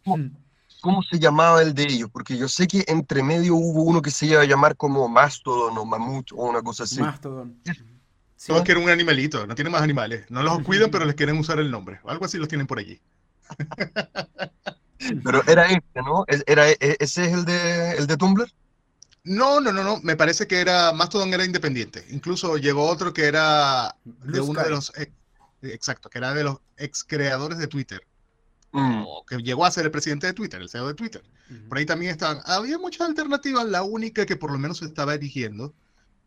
¿Cómo, 0.81 1.03
se 1.03 1.19
llamaba 1.19 1.62
el 1.62 1.75
de 1.75 1.83
ellos? 1.83 2.09
Porque 2.12 2.36
yo 2.39 2.47
sé 2.47 2.65
que 2.68 2.83
entre 2.88 3.21
medio 3.21 3.53
hubo 3.53 3.83
uno 3.83 4.01
que 4.01 4.09
se 4.09 4.25
iba 4.25 4.41
a 4.41 4.45
llamar 4.45 4.77
como 4.77 5.07
Mastodon 5.07 5.77
o 5.77 5.86
Mamut 5.86 6.31
o 6.31 6.50
una 6.50 6.63
cosa 6.63 6.86
así. 6.86 7.00
Mastodon. 7.00 7.62
Todos 8.47 8.63
quieren 8.63 8.83
un 8.83 8.89
animalito, 8.89 9.47
no 9.47 9.55
tienen 9.55 9.71
más 9.71 9.81
animales. 9.81 10.25
No 10.29 10.43
los 10.43 10.63
cuidan, 10.63 10.91
pero 10.91 11.05
les 11.05 11.15
quieren 11.15 11.37
usar 11.37 11.59
el 11.59 11.71
nombre. 11.71 11.99
Algo 12.05 12.25
así 12.25 12.37
los 12.37 12.47
tienen 12.47 12.67
por 12.67 12.79
allí. 12.79 12.99
Pero 15.23 15.43
era 15.47 15.65
este, 15.65 16.01
¿no? 16.01 16.23
Era, 16.47 16.69
e, 16.69 16.77
¿Ese 16.79 17.25
es 17.25 17.33
el 17.33 17.43
de, 17.43 17.91
el 17.97 18.07
de 18.07 18.15
Tumblr? 18.15 18.49
No, 19.25 19.59
no, 19.59 19.71
no, 19.71 19.83
no. 19.83 19.99
Me 20.01 20.15
parece 20.15 20.47
que 20.47 20.59
era, 20.59 20.93
Mastodon 20.93 21.33
era 21.33 21.45
independiente. 21.45 22.05
Incluso 22.09 22.57
llegó 22.57 22.87
otro 22.87 23.13
que 23.13 23.25
era 23.25 23.95
de 24.03 24.39
uno 24.39 24.61
de 24.61 24.69
los, 24.69 24.93
exacto, 25.61 26.09
que 26.09 26.17
era 26.17 26.33
de 26.33 26.43
los 26.43 26.57
ex 26.77 27.03
creadores 27.03 27.57
de 27.57 27.67
Twitter. 27.67 28.05
Mm. 28.71 29.03
O 29.05 29.25
que 29.25 29.37
llegó 29.37 29.65
a 29.65 29.71
ser 29.71 29.85
el 29.85 29.91
presidente 29.91 30.27
de 30.27 30.33
Twitter, 30.33 30.61
el 30.61 30.69
CEO 30.69 30.87
de 30.87 30.93
Twitter. 30.93 31.23
Por 31.69 31.77
ahí 31.77 31.85
también 31.85 32.11
estaban, 32.11 32.39
había 32.45 32.77
muchas 32.77 33.07
alternativas. 33.07 33.65
La 33.65 33.83
única 33.83 34.25
que 34.25 34.35
por 34.35 34.51
lo 34.51 34.57
menos 34.57 34.79
se 34.79 34.85
estaba 34.85 35.13
erigiendo 35.13 35.73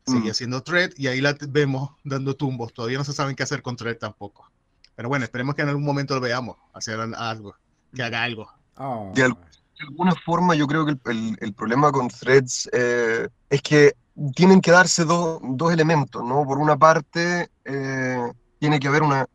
sigue 0.07 0.31
haciendo 0.31 0.63
thread 0.63 0.93
y 0.97 1.09
ahí 1.09 1.21
la 1.21 1.37
vemos 1.49 1.91
dando 2.05 2.35
tumbos. 2.37 2.73
Todavía 2.73 2.99
no 2.99 3.05
se 3.05 3.13
saben 3.13 3.35
qué 3.35 3.43
hacer 3.43 3.63
con 3.63 3.77
thread 3.77 3.97
tampoco. 3.99 4.51
Pero 4.95 5.09
bueno, 5.09 5.25
esperemos 5.25 5.55
que 5.55 5.63
en 5.63 5.69
algún 5.69 5.85
momento 5.85 6.15
lo 6.15 6.21
veamos, 6.21 6.57
hacer 6.73 6.99
algo, 7.01 7.55
que 7.95 8.03
haga 8.03 8.23
algo. 8.23 8.51
Ah. 8.77 9.11
De, 9.15 9.35
alguna 9.81 10.15
forma, 10.25 10.55
yo 10.55 10.67
creo 10.67 10.87
que 10.87 10.97
el, 11.11 11.37
el, 11.39 11.53
problema 11.53 11.93
con 11.93 12.09
threads 12.09 12.71
eh, 12.73 13.29
es 13.51 13.61
que 13.61 13.95
tienen 14.35 14.63
que 14.63 14.71
darse 14.71 15.05
dos 15.05 15.73
elementos, 15.73 16.25
¿no? 16.25 16.47
Por 16.47 16.57
una 16.57 16.79
parte, 16.79 17.51
eh, 17.65 18.33
tiene 18.59 18.81
que 18.81 18.89
haber 18.89 19.03
una, 19.03 19.27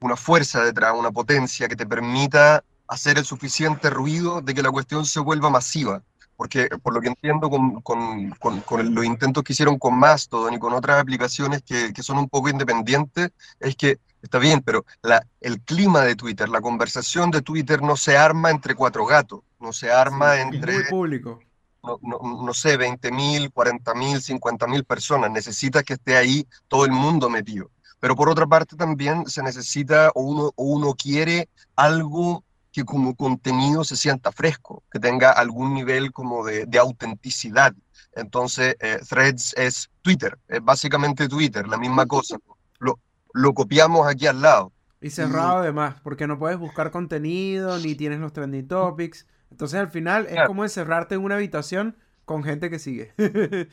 una 0.00 0.16
fuerza 0.16 0.64
detrás, 0.64 0.94
una 0.98 1.12
potencia 1.12 1.68
que 1.68 1.76
te 1.76 1.86
permita 1.86 2.64
hacer 2.88 3.18
el 3.18 3.24
suficiente 3.24 3.90
ruido 3.90 4.40
de 4.40 4.52
que 4.52 4.62
la 4.62 4.72
cuestión 4.72 5.06
se 5.06 5.20
vuelva 5.20 5.48
masiva 5.48 6.02
porque 6.36 6.68
por 6.82 6.94
lo 6.94 7.00
que 7.00 7.08
entiendo 7.08 7.48
con, 7.48 7.80
con, 7.80 8.30
con, 8.32 8.94
los 8.94 9.04
intentos 9.04 9.42
que 9.42 9.52
hicieron 9.52 9.78
con 9.78 9.98
Mastodon 9.98 10.54
y 10.54 10.58
con 10.58 10.72
otras 10.72 11.00
aplicaciones 11.00 11.62
que, 11.62 11.92
que, 11.92 12.02
son 12.02 12.18
un 12.18 12.28
poco 12.28 12.48
independientes, 12.48 13.30
es 13.60 13.76
que 13.76 13.98
está 14.22 14.38
bien, 14.38 14.62
pero 14.62 14.84
la, 15.02 15.26
el 15.40 15.60
clima 15.60 16.00
de 16.02 16.16
Twitter, 16.16 16.48
la 16.48 16.60
conversación 16.60 17.30
de 17.30 17.42
Twitter 17.42 17.82
no 17.82 17.96
se 17.96 18.16
arma 18.16 18.50
entre 18.50 18.74
cuatro 18.74 19.06
gatos, 19.06 19.40
no 19.60 19.72
se 19.72 19.92
arma 19.92 20.40
entre... 20.40 20.74
Muy 20.74 20.84
público. 20.84 21.40
No, 21.82 21.98
no, 22.00 22.42
no 22.42 22.54
sé, 22.54 22.78
20 22.78 23.12
mil, 23.12 23.52
40 23.52 23.94
mil, 23.94 24.20
50 24.22 24.66
mil 24.66 24.84
personas. 24.84 25.30
Necesita 25.30 25.82
que 25.82 25.94
esté 25.94 26.16
ahí 26.16 26.46
todo 26.66 26.86
el 26.86 26.92
mundo 26.92 27.28
metido. 27.28 27.70
Pero 28.00 28.16
por 28.16 28.30
otra 28.30 28.46
parte 28.46 28.74
también 28.74 29.26
se 29.26 29.42
necesita 29.42 30.10
o 30.14 30.22
uno, 30.22 30.52
o 30.56 30.64
uno 30.64 30.94
quiere 30.94 31.50
algo 31.76 32.42
que 32.74 32.84
como 32.84 33.14
contenido 33.14 33.84
se 33.84 33.96
sienta 33.96 34.32
fresco, 34.32 34.82
que 34.90 34.98
tenga 34.98 35.30
algún 35.30 35.74
nivel 35.74 36.12
como 36.12 36.44
de, 36.44 36.66
de 36.66 36.78
autenticidad. 36.80 37.72
Entonces, 38.16 38.74
eh, 38.80 38.98
Threads 39.08 39.54
es 39.56 39.88
Twitter, 40.02 40.36
es 40.48 40.62
básicamente 40.62 41.28
Twitter, 41.28 41.68
la 41.68 41.78
misma 41.78 42.04
cosa. 42.04 42.36
Lo, 42.80 42.98
lo 43.32 43.54
copiamos 43.54 44.08
aquí 44.08 44.26
al 44.26 44.42
lado. 44.42 44.72
Y 45.00 45.10
cerrado 45.10 45.58
además, 45.58 45.94
porque 46.02 46.26
no 46.26 46.36
puedes 46.36 46.58
buscar 46.58 46.90
contenido, 46.90 47.78
ni 47.78 47.94
tienes 47.94 48.18
los 48.18 48.32
trending 48.32 48.66
topics. 48.66 49.24
Entonces 49.52 49.78
al 49.78 49.90
final 49.90 50.26
es 50.28 50.44
como 50.44 50.64
encerrarte 50.64 51.14
en 51.14 51.22
una 51.22 51.36
habitación 51.36 51.96
con 52.24 52.42
gente 52.42 52.70
que 52.70 52.80
sigue. 52.80 53.14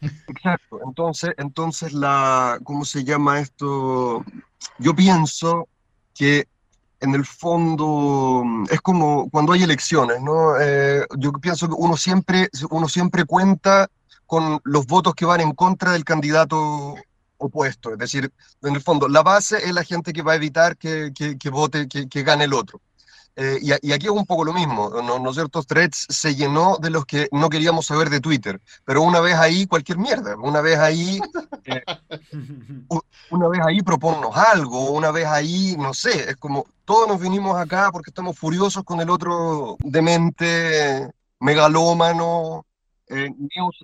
Exacto. 0.00 0.80
Entonces, 0.86 1.34
entonces 1.36 1.92
la, 1.92 2.58
¿cómo 2.64 2.86
se 2.86 3.04
llama 3.04 3.38
esto? 3.40 4.24
Yo 4.78 4.96
pienso 4.96 5.68
que 6.14 6.48
en 7.00 7.14
el 7.14 7.24
fondo 7.24 8.44
es 8.70 8.80
como 8.80 9.28
cuando 9.30 9.52
hay 9.52 9.62
elecciones, 9.62 10.20
¿no? 10.20 10.60
Eh, 10.60 11.06
yo 11.18 11.32
pienso 11.32 11.66
que 11.68 11.74
uno 11.76 11.96
siempre, 11.96 12.48
uno 12.70 12.88
siempre 12.88 13.24
cuenta 13.24 13.88
con 14.26 14.60
los 14.64 14.86
votos 14.86 15.14
que 15.14 15.24
van 15.24 15.40
en 15.40 15.52
contra 15.52 15.92
del 15.92 16.04
candidato 16.04 16.94
opuesto. 17.38 17.92
Es 17.92 17.98
decir, 17.98 18.32
en 18.62 18.74
el 18.76 18.82
fondo, 18.82 19.08
la 19.08 19.22
base 19.22 19.56
es 19.64 19.72
la 19.72 19.82
gente 19.82 20.12
que 20.12 20.22
va 20.22 20.32
a 20.32 20.36
evitar 20.36 20.76
que, 20.76 21.12
que, 21.14 21.50
vote, 21.50 21.88
que, 21.88 22.08
que, 22.08 22.22
gane 22.22 22.44
el 22.44 22.52
otro. 22.54 22.80
Eh, 23.36 23.58
y, 23.62 23.92
aquí 23.92 24.06
es 24.06 24.12
un 24.12 24.26
poco 24.26 24.44
lo 24.44 24.52
mismo, 24.52 24.90
¿no, 24.90 25.18
¿no, 25.18 25.30
es 25.30 25.36
cierto? 25.36 25.62
Threads 25.62 26.06
se 26.10 26.34
llenó 26.34 26.76
de 26.78 26.90
los 26.90 27.06
que 27.06 27.28
no 27.32 27.48
queríamos 27.48 27.86
saber 27.86 28.10
de 28.10 28.20
Twitter, 28.20 28.60
pero 28.84 29.02
una 29.02 29.20
vez 29.20 29.36
ahí, 29.36 29.66
cualquier 29.66 29.98
mierda, 29.98 30.36
una 30.36 30.60
vez 30.60 30.78
ahí, 30.78 31.20
eh, 31.64 31.82
una 33.30 33.48
vez 33.48 33.60
ahí 33.66 33.82
proponnos 33.82 34.36
algo, 34.36 34.90
una 34.90 35.10
vez 35.10 35.26
ahí, 35.26 35.76
no 35.78 35.94
sé, 35.94 36.30
es 36.30 36.36
como 36.36 36.66
todos 36.84 37.08
nos 37.08 37.20
vinimos 37.20 37.56
acá 37.56 37.90
porque 37.92 38.10
estamos 38.10 38.36
furiosos 38.36 38.82
con 38.84 39.00
el 39.00 39.08
otro 39.08 39.76
demente, 39.80 41.08
megalómano, 41.38 42.66
eh, 43.06 43.30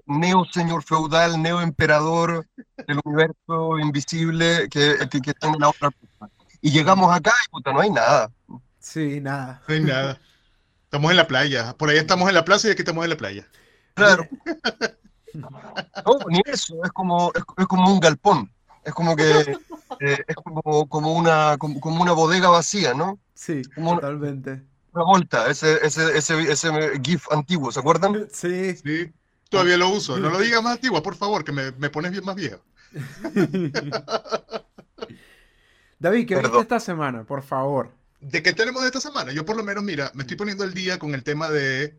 neo, 0.07 0.45
señor 0.53 0.83
feudal, 0.83 1.41
neo 1.41 1.61
emperador 1.61 2.47
del 2.87 3.01
universo 3.05 3.79
invisible 3.79 4.69
que, 4.69 5.09
que, 5.11 5.21
que 5.21 5.31
está 5.31 5.49
en 5.49 5.61
la 5.61 5.69
otra. 5.69 5.91
Y 6.61 6.71
llegamos 6.71 7.15
acá 7.15 7.33
y 7.45 7.51
puta, 7.51 7.73
no 7.73 7.81
hay 7.81 7.91
nada. 7.91 8.31
Sí, 8.87 9.21
nada. 9.21 9.61
No 9.67 9.75
hay 9.75 9.81
nada. 9.81 10.21
Estamos 10.85 11.11
en 11.11 11.17
la 11.17 11.27
playa. 11.27 11.75
Por 11.77 11.91
ahí 11.91 11.97
estamos 11.97 12.29
en 12.29 12.37
la 12.37 12.45
plaza 12.45 12.69
y 12.69 12.71
aquí 12.71 12.83
estamos 12.83 13.03
en 13.03 13.11
la 13.11 13.17
playa. 13.17 13.45
Claro. 13.95 14.29
No, 15.35 15.51
ni 16.29 16.41
eso, 16.47 16.77
es 16.85 16.93
como, 16.93 17.33
es, 17.35 17.67
como 17.67 17.93
un 17.93 17.99
galpón. 17.99 18.49
Es 18.85 18.95
como 18.95 19.17
que 19.17 19.59
eh, 19.99 20.25
es 20.29 20.37
como, 20.37 20.89
como, 20.89 21.15
una, 21.15 21.57
como, 21.59 22.01
una 22.01 22.13
bodega 22.13 22.49
vacía, 22.49 22.95
¿no? 22.95 23.19
Sí, 23.35 23.63
totalmente. 23.75 24.63
Una 24.93 25.05
vuelta, 25.05 25.51
ese, 25.51 25.85
ese, 25.85 26.17
ese, 26.17 26.41
ese 26.53 27.01
GIF 27.03 27.27
antiguo, 27.33 27.73
¿se 27.73 27.81
acuerdan? 27.81 28.29
Sí. 28.33 28.77
Sí, 28.77 29.13
todavía 29.51 29.79
lo 29.79 29.89
uso. 29.89 30.17
No 30.17 30.31
lo 30.31 30.39
digas 30.43 30.63
más 30.63 30.75
antiguo, 30.77 31.03
por 31.03 31.17
favor, 31.17 31.45
que 31.45 31.51
me, 31.51 31.73
me 31.73 31.91
pones 31.91 32.13
bien 32.13 32.25
más 32.25 32.37
viejo. 32.37 32.61
David, 35.99 36.29
¿qué 36.29 36.37
viste 36.37 36.61
esta 36.61 36.79
semana, 36.79 37.25
por 37.25 37.43
favor? 37.43 37.91
¿De 38.21 38.43
qué 38.43 38.53
tenemos 38.53 38.85
esta 38.85 39.01
semana? 39.01 39.33
Yo 39.33 39.45
por 39.45 39.57
lo 39.57 39.65
menos, 39.65 39.85
mira, 39.85 40.11
me 40.15 40.23
estoy 40.23 40.37
poniendo 40.37 40.65
el 40.65 40.75
día 40.75 40.99
con 40.99 41.15
el 41.15 41.23
tema 41.23 41.51
de, 41.51 41.99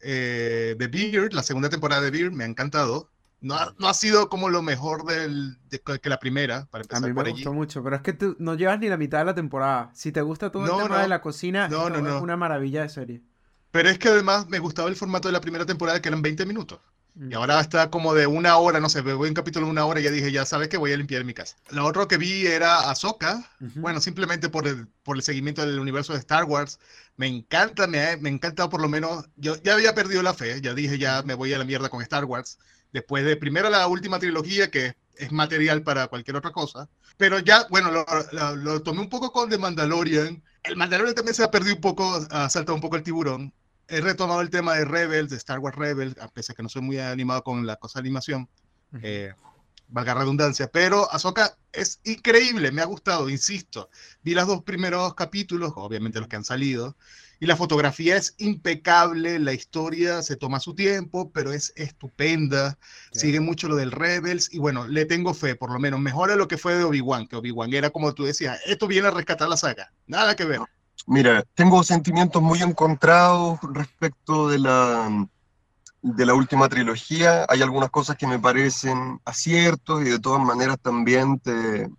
eh, 0.00 0.76
de 0.78 0.86
Beard, 0.88 1.32
la 1.32 1.42
segunda 1.42 1.68
temporada 1.68 2.02
de 2.02 2.10
Beard, 2.10 2.32
me 2.32 2.44
ha 2.44 2.46
encantado. 2.46 3.10
No 3.40 3.56
ha, 3.56 3.74
no 3.78 3.88
ha 3.88 3.94
sido 3.94 4.30
como 4.30 4.48
lo 4.48 4.62
mejor 4.62 5.04
del, 5.04 5.58
de, 5.68 5.80
que 6.00 6.08
la 6.08 6.18
primera, 6.18 6.66
para 6.70 6.82
empezar 6.82 7.04
A 7.04 7.06
mí 7.06 7.12
me 7.12 7.30
gustó 7.30 7.52
mucho, 7.52 7.82
pero 7.82 7.96
es 7.96 8.02
que 8.02 8.14
tú 8.14 8.36
no 8.38 8.54
llevas 8.54 8.78
ni 8.78 8.88
la 8.88 8.96
mitad 8.96 9.18
de 9.18 9.26
la 9.26 9.34
temporada. 9.34 9.90
Si 9.94 10.12
te 10.12 10.22
gusta 10.22 10.50
todo 10.50 10.64
el 10.64 10.82
tema 10.82 11.02
de 11.02 11.08
la 11.08 11.20
cocina, 11.20 11.68
no, 11.68 11.90
no, 11.90 12.16
es 12.16 12.22
una 12.22 12.36
maravilla 12.36 12.82
de 12.82 12.88
serie. 12.88 13.22
Pero 13.70 13.90
es 13.90 13.98
que 13.98 14.08
además 14.08 14.48
me 14.48 14.60
gustaba 14.60 14.88
el 14.88 14.96
formato 14.96 15.28
de 15.28 15.32
la 15.32 15.40
primera 15.40 15.66
temporada, 15.66 16.00
que 16.00 16.08
eran 16.08 16.22
20 16.22 16.46
minutos. 16.46 16.78
Y 17.16 17.20
mm. 17.20 17.34
ahora 17.34 17.60
está 17.60 17.90
como 17.90 18.12
de 18.12 18.26
una 18.26 18.56
hora, 18.56 18.80
no 18.80 18.88
sé, 18.88 19.00
voy 19.00 19.28
un 19.28 19.34
capítulo 19.34 19.66
de 19.66 19.72
una 19.72 19.86
hora 19.86 20.00
y 20.00 20.04
ya 20.04 20.10
dije, 20.10 20.32
ya 20.32 20.44
sabes 20.44 20.68
que 20.68 20.76
voy 20.76 20.92
a 20.92 20.96
limpiar 20.96 21.24
mi 21.24 21.32
casa. 21.32 21.56
Lo 21.70 21.86
otro 21.86 22.08
que 22.08 22.18
vi 22.18 22.46
era 22.46 22.90
Ahsoka, 22.90 23.48
bueno, 23.76 24.00
simplemente 24.00 24.48
por 24.48 24.66
el, 24.66 24.88
por 25.04 25.16
el 25.16 25.22
seguimiento 25.22 25.64
del 25.64 25.78
universo 25.78 26.12
de 26.12 26.18
Star 26.18 26.44
Wars. 26.44 26.80
Me 27.16 27.28
encanta, 27.28 27.86
me, 27.86 28.16
me 28.16 28.30
encanta 28.30 28.68
por 28.68 28.80
lo 28.80 28.88
menos, 28.88 29.26
yo 29.36 29.54
ya 29.62 29.74
había 29.74 29.94
perdido 29.94 30.22
la 30.22 30.34
fe, 30.34 30.60
ya 30.60 30.74
dije, 30.74 30.98
ya 30.98 31.22
me 31.22 31.34
voy 31.34 31.52
a 31.52 31.58
la 31.58 31.64
mierda 31.64 31.88
con 31.88 32.02
Star 32.02 32.24
Wars. 32.24 32.58
Después 32.92 33.24
de 33.24 33.36
primero 33.36 33.70
la 33.70 33.86
última 33.86 34.18
trilogía, 34.18 34.70
que 34.70 34.96
es 35.16 35.30
material 35.30 35.82
para 35.82 36.08
cualquier 36.08 36.36
otra 36.36 36.50
cosa. 36.50 36.88
Pero 37.16 37.38
ya, 37.38 37.66
bueno, 37.70 37.92
lo, 37.92 38.56
lo, 38.56 38.82
tomé 38.82 39.00
un 39.00 39.08
poco 39.08 39.32
con 39.32 39.48
The 39.48 39.58
Mandalorian. 39.58 40.42
El 40.64 40.76
Mandalorian 40.76 41.14
también 41.14 41.34
se 41.34 41.44
ha 41.44 41.50
perdido 41.50 41.76
un 41.76 41.80
poco, 41.80 42.26
ha 42.30 42.48
saltado 42.50 42.74
un 42.74 42.80
poco 42.80 42.96
el 42.96 43.04
tiburón 43.04 43.52
he 43.88 44.00
retomado 44.00 44.40
el 44.40 44.50
tema 44.50 44.74
de 44.74 44.84
Rebels, 44.84 45.30
de 45.30 45.36
Star 45.36 45.58
Wars 45.58 45.76
Rebels, 45.76 46.16
a 46.18 46.28
pesar 46.28 46.56
que 46.56 46.62
no 46.62 46.68
soy 46.68 46.82
muy 46.82 46.98
animado 46.98 47.42
con 47.42 47.66
la 47.66 47.76
cosa 47.76 47.98
de 47.98 48.08
animación, 48.08 48.48
eh, 49.02 49.32
valga 49.88 50.14
redundancia, 50.14 50.68
pero 50.68 51.10
Ahsoka 51.12 51.56
es 51.72 52.00
increíble, 52.04 52.72
me 52.72 52.82
ha 52.82 52.86
gustado, 52.86 53.28
insisto. 53.28 53.90
Vi 54.22 54.34
los 54.34 54.46
dos 54.46 54.62
primeros 54.62 55.14
capítulos, 55.14 55.72
obviamente 55.76 56.20
los 56.20 56.28
que 56.28 56.36
han 56.36 56.44
salido, 56.44 56.96
y 57.40 57.46
la 57.46 57.56
fotografía 57.56 58.16
es 58.16 58.34
impecable, 58.38 59.38
la 59.38 59.52
historia 59.52 60.22
se 60.22 60.36
toma 60.36 60.60
su 60.60 60.74
tiempo, 60.74 61.30
pero 61.32 61.52
es 61.52 61.72
estupenda, 61.76 62.78
sigue 63.12 63.40
mucho 63.40 63.68
lo 63.68 63.76
del 63.76 63.90
Rebels, 63.90 64.52
y 64.52 64.58
bueno, 64.58 64.86
le 64.86 65.04
tengo 65.04 65.34
fe, 65.34 65.54
por 65.54 65.72
lo 65.72 65.78
menos 65.78 66.00
mejora 66.00 66.36
lo 66.36 66.48
que 66.48 66.58
fue 66.58 66.74
de 66.74 66.84
Obi-Wan, 66.84 67.26
que 67.26 67.36
Obi-Wan 67.36 67.74
era 67.74 67.90
como 67.90 68.14
tú 68.14 68.24
decías, 68.24 68.60
esto 68.66 68.86
viene 68.86 69.08
a 69.08 69.10
rescatar 69.10 69.48
la 69.48 69.56
saga, 69.56 69.92
nada 70.06 70.36
que 70.36 70.44
ver. 70.44 70.60
Mira, 71.06 71.44
tengo 71.54 71.82
sentimientos 71.82 72.42
muy 72.42 72.62
encontrados 72.62 73.58
respecto 73.72 74.48
de 74.48 74.58
la, 74.58 75.28
de 76.00 76.26
la 76.26 76.34
última 76.34 76.68
trilogía. 76.68 77.44
Hay 77.48 77.60
algunas 77.62 77.90
cosas 77.90 78.16
que 78.16 78.26
me 78.26 78.38
parecen 78.38 79.20
aciertos 79.24 80.02
y 80.02 80.04
de 80.04 80.18
todas 80.18 80.42
maneras 80.42 80.78
también 80.80 81.38
te, 81.40 81.90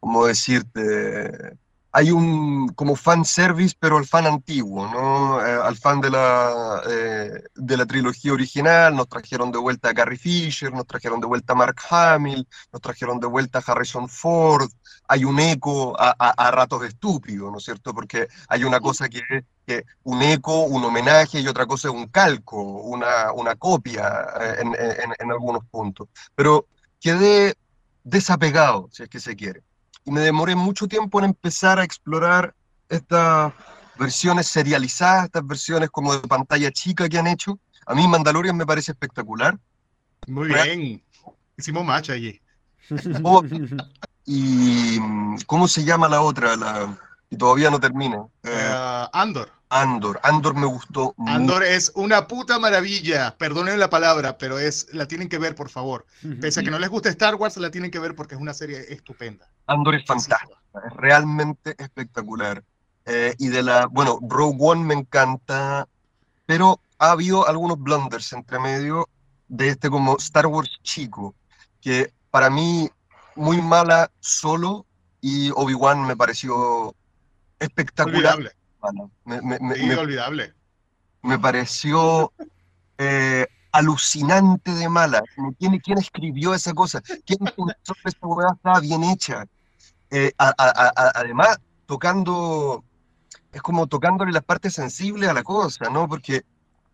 como 0.00 0.26
decirte, 0.26 1.56
hay 1.92 2.10
un 2.10 2.68
como 2.74 2.94
fan 2.94 3.24
service, 3.24 3.74
pero 3.78 3.96
al 3.96 4.06
fan 4.06 4.26
antiguo, 4.26 4.86
¿no? 4.88 5.44
Eh, 5.44 5.60
al 5.62 5.76
fan 5.76 6.00
de 6.00 6.10
la, 6.10 6.82
eh, 6.88 7.42
de 7.54 7.76
la 7.76 7.86
trilogía 7.86 8.32
original, 8.32 8.94
nos 8.94 9.08
trajeron 9.08 9.50
de 9.50 9.58
vuelta 9.58 9.90
a 9.90 9.94
Carrie 9.94 10.18
Fisher, 10.18 10.72
nos 10.72 10.86
trajeron 10.86 11.20
de 11.20 11.26
vuelta 11.26 11.52
a 11.52 11.56
Mark 11.56 11.76
Hamill, 11.90 12.46
nos 12.72 12.80
trajeron 12.80 13.18
de 13.18 13.26
vuelta 13.26 13.58
a 13.58 13.72
Harrison 13.72 14.08
Ford, 14.08 14.70
hay 15.08 15.24
un 15.24 15.40
eco 15.40 16.00
a, 16.00 16.10
a, 16.18 16.50
ratos 16.52 16.84
estúpido, 16.84 17.50
¿no 17.50 17.58
es 17.58 17.64
cierto? 17.64 17.92
Porque 17.92 18.28
hay 18.48 18.62
una 18.64 18.78
cosa 18.80 19.08
que 19.08 19.18
es 19.28 19.44
que 19.66 19.84
un 20.04 20.22
eco, 20.22 20.64
un 20.64 20.84
homenaje 20.84 21.40
y 21.40 21.48
otra 21.48 21.66
cosa 21.66 21.88
es 21.88 21.94
un 21.94 22.06
calco, 22.08 22.62
una, 22.62 23.32
una 23.32 23.56
copia 23.56 24.26
eh, 24.40 24.56
en, 24.60 24.68
en, 24.68 25.12
en 25.18 25.30
algunos 25.32 25.64
puntos. 25.66 26.08
Pero 26.34 26.66
quedé 27.00 27.54
desapegado, 28.04 28.88
si 28.92 29.02
es 29.02 29.08
que 29.08 29.20
se 29.20 29.34
quiere 29.36 29.62
y 30.04 30.10
me 30.10 30.20
demoré 30.20 30.54
mucho 30.54 30.86
tiempo 30.86 31.18
en 31.18 31.26
empezar 31.26 31.78
a 31.78 31.84
explorar 31.84 32.54
estas 32.88 33.52
versiones 33.98 34.48
serializadas, 34.48 35.26
estas 35.26 35.46
versiones 35.46 35.90
como 35.90 36.14
de 36.14 36.26
pantalla 36.26 36.70
chica 36.70 37.08
que 37.08 37.18
han 37.18 37.26
hecho. 37.26 37.58
A 37.86 37.94
mí 37.94 38.06
Mandalorian 38.08 38.56
me 38.56 38.66
parece 38.66 38.92
espectacular. 38.92 39.58
Muy 40.26 40.48
bien. 40.48 41.02
Hicimos 41.56 41.84
match 41.84 42.10
allí. 42.10 42.40
Oh, 43.22 43.42
y 44.24 44.98
¿cómo 45.46 45.68
se 45.68 45.84
llama 45.84 46.08
la 46.08 46.22
otra? 46.22 46.56
La, 46.56 46.98
y 47.28 47.36
todavía 47.36 47.70
no 47.70 47.78
termina. 47.78 48.26
Eh, 48.42 49.08
Andor. 49.12 49.50
Andor, 49.70 50.18
Andor 50.24 50.56
me 50.56 50.66
gustó. 50.66 51.14
Andor 51.26 51.62
es 51.62 51.92
una 51.94 52.26
puta 52.26 52.58
maravilla, 52.58 53.36
perdonen 53.38 53.78
la 53.78 53.88
palabra, 53.88 54.36
pero 54.36 54.58
es 54.58 54.92
la 54.92 55.06
tienen 55.06 55.28
que 55.28 55.38
ver, 55.38 55.54
por 55.54 55.70
favor. 55.70 56.06
Pese 56.40 56.60
a 56.60 56.62
que 56.64 56.72
no 56.72 56.78
les 56.78 56.90
guste 56.90 57.08
Star 57.08 57.36
Wars, 57.36 57.56
la 57.56 57.70
tienen 57.70 57.92
que 57.92 58.00
ver 58.00 58.16
porque 58.16 58.34
es 58.34 58.40
una 58.40 58.52
serie 58.52 58.92
estupenda. 58.92 59.48
Andor 59.66 59.94
es 59.94 60.04
fantástica, 60.04 60.60
es 60.74 60.92
realmente 60.94 61.76
espectacular. 61.78 62.64
Eh, 63.06 63.34
y 63.38 63.48
de 63.48 63.62
la, 63.62 63.86
bueno, 63.86 64.18
Rogue 64.20 64.56
One 64.58 64.84
me 64.84 64.94
encanta, 64.94 65.86
pero 66.46 66.80
ha 66.98 67.12
habido 67.12 67.48
algunos 67.48 67.78
blunders 67.78 68.32
entre 68.32 68.58
medio 68.58 69.08
de 69.46 69.68
este 69.68 69.88
como 69.88 70.16
Star 70.18 70.46
Wars 70.46 70.80
chico, 70.82 71.34
que 71.80 72.12
para 72.30 72.50
mí 72.50 72.90
muy 73.36 73.62
mala 73.62 74.10
solo 74.18 74.84
y 75.20 75.50
Obi-Wan 75.50 76.06
me 76.06 76.16
pareció 76.16 76.94
espectacular. 77.58 78.52
Me, 79.24 79.40
me, 79.42 79.96
olvidable. 79.96 80.54
Me 81.22 81.38
pareció 81.38 82.32
eh, 82.98 83.46
alucinante 83.72 84.72
de 84.72 84.88
mala. 84.88 85.22
¿Quién, 85.58 85.78
¿Quién, 85.78 85.98
escribió 85.98 86.54
esa 86.54 86.72
cosa? 86.72 87.00
¿Quién 87.00 87.38
pensó 87.38 87.94
que 88.02 88.08
esa 88.08 88.26
hueá 88.26 88.52
estaba 88.54 88.80
bien 88.80 89.04
hecha? 89.04 89.44
Eh, 90.10 90.32
además, 90.38 91.58
tocando, 91.86 92.84
es 93.52 93.62
como 93.62 93.86
tocándole 93.86 94.32
las 94.32 94.44
partes 94.44 94.74
sensibles 94.74 95.28
a 95.28 95.34
la 95.34 95.42
cosa, 95.42 95.90
¿no? 95.90 96.08
Porque 96.08 96.42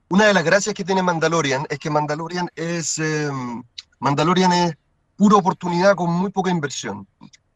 una 0.09 0.27
de 0.27 0.35
las 0.35 0.45
gracias 0.45 0.75
que 0.75 0.85
tiene 0.85 1.03
Mandalorian 1.03 1.67
es 1.71 1.79
que 1.79 1.91
Mandalorian 1.91 2.49
es, 2.55 2.99
em, 2.99 3.63
Mandalorian 4.01 4.53
es 4.53 4.77
pura 5.17 5.37
oportunidad 5.37 5.97
con 5.97 6.11
muy 6.11 6.31
poca 6.31 6.51
inversión 6.51 7.07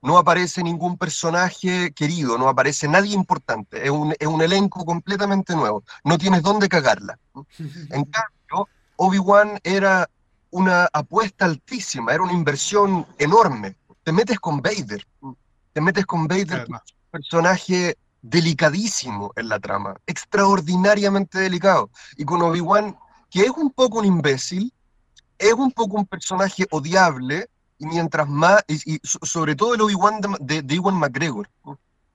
no 0.02 0.18
aparece 0.18 0.62
ningún 0.62 0.96
personaje 0.96 1.92
querido, 1.92 2.38
no 2.38 2.48
aparece 2.48 2.88
nadie 2.88 3.14
importante, 3.14 3.84
es 3.84 3.90
un, 3.90 4.14
es 4.18 4.26
un 4.26 4.40
elenco 4.40 4.84
completamente 4.84 5.54
nuevo, 5.54 5.84
no 6.04 6.18
tienes 6.18 6.42
dónde 6.42 6.68
cagarla. 6.68 7.18
En 7.90 8.04
cambio, 8.04 8.68
Obi-Wan 8.96 9.60
era 9.62 10.08
una 10.50 10.88
apuesta 10.92 11.44
altísima, 11.44 12.12
era 12.12 12.22
una 12.22 12.32
inversión 12.32 13.06
enorme. 13.18 13.76
Te 14.02 14.12
metes 14.12 14.40
con 14.40 14.60
Vader, 14.60 15.06
te 15.72 15.80
metes 15.80 16.06
con 16.06 16.26
Vader, 16.26 16.66
un 16.68 16.80
personaje 17.10 17.96
delicadísimo 18.22 19.32
en 19.36 19.48
la 19.48 19.58
trama, 19.58 19.94
extraordinariamente 20.06 21.38
delicado. 21.38 21.90
Y 22.16 22.24
con 22.24 22.42
Obi-Wan, 22.42 22.96
que 23.30 23.42
es 23.42 23.50
un 23.50 23.70
poco 23.70 23.98
un 23.98 24.06
imbécil, 24.06 24.72
es 25.38 25.52
un 25.52 25.70
poco 25.72 25.96
un 25.96 26.06
personaje 26.06 26.66
odiable, 26.70 27.48
y 27.80 27.86
mientras 27.86 28.28
más, 28.28 28.62
y, 28.68 29.00
sobre 29.04 29.56
todo 29.56 29.74
el 29.74 29.80
Obi-Wan 29.80 30.20
de, 30.38 30.62
de, 30.62 30.74
Iwan 30.74 30.96
McGregor, 30.96 31.48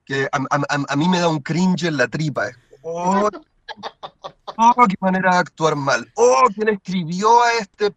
que 0.06 0.30
a, 0.32 0.38
a, 0.38 0.86
a, 0.88 0.96
mí 0.96 1.10
me 1.10 1.20
da 1.20 1.28
un 1.28 1.40
cringe 1.40 1.86
en 1.86 1.98
la 1.98 2.08
tripa. 2.08 2.52
Oh, 2.84 3.28
oh, 4.58 4.88
qué 4.88 4.96
manera 5.00 5.32
de 5.34 5.38
actuar 5.40 5.76
mal. 5.76 6.10
Oh, 6.16 6.44
¿quién 6.54 6.70
escribió 6.70 7.42
a 7.42 7.54
este? 7.54 7.94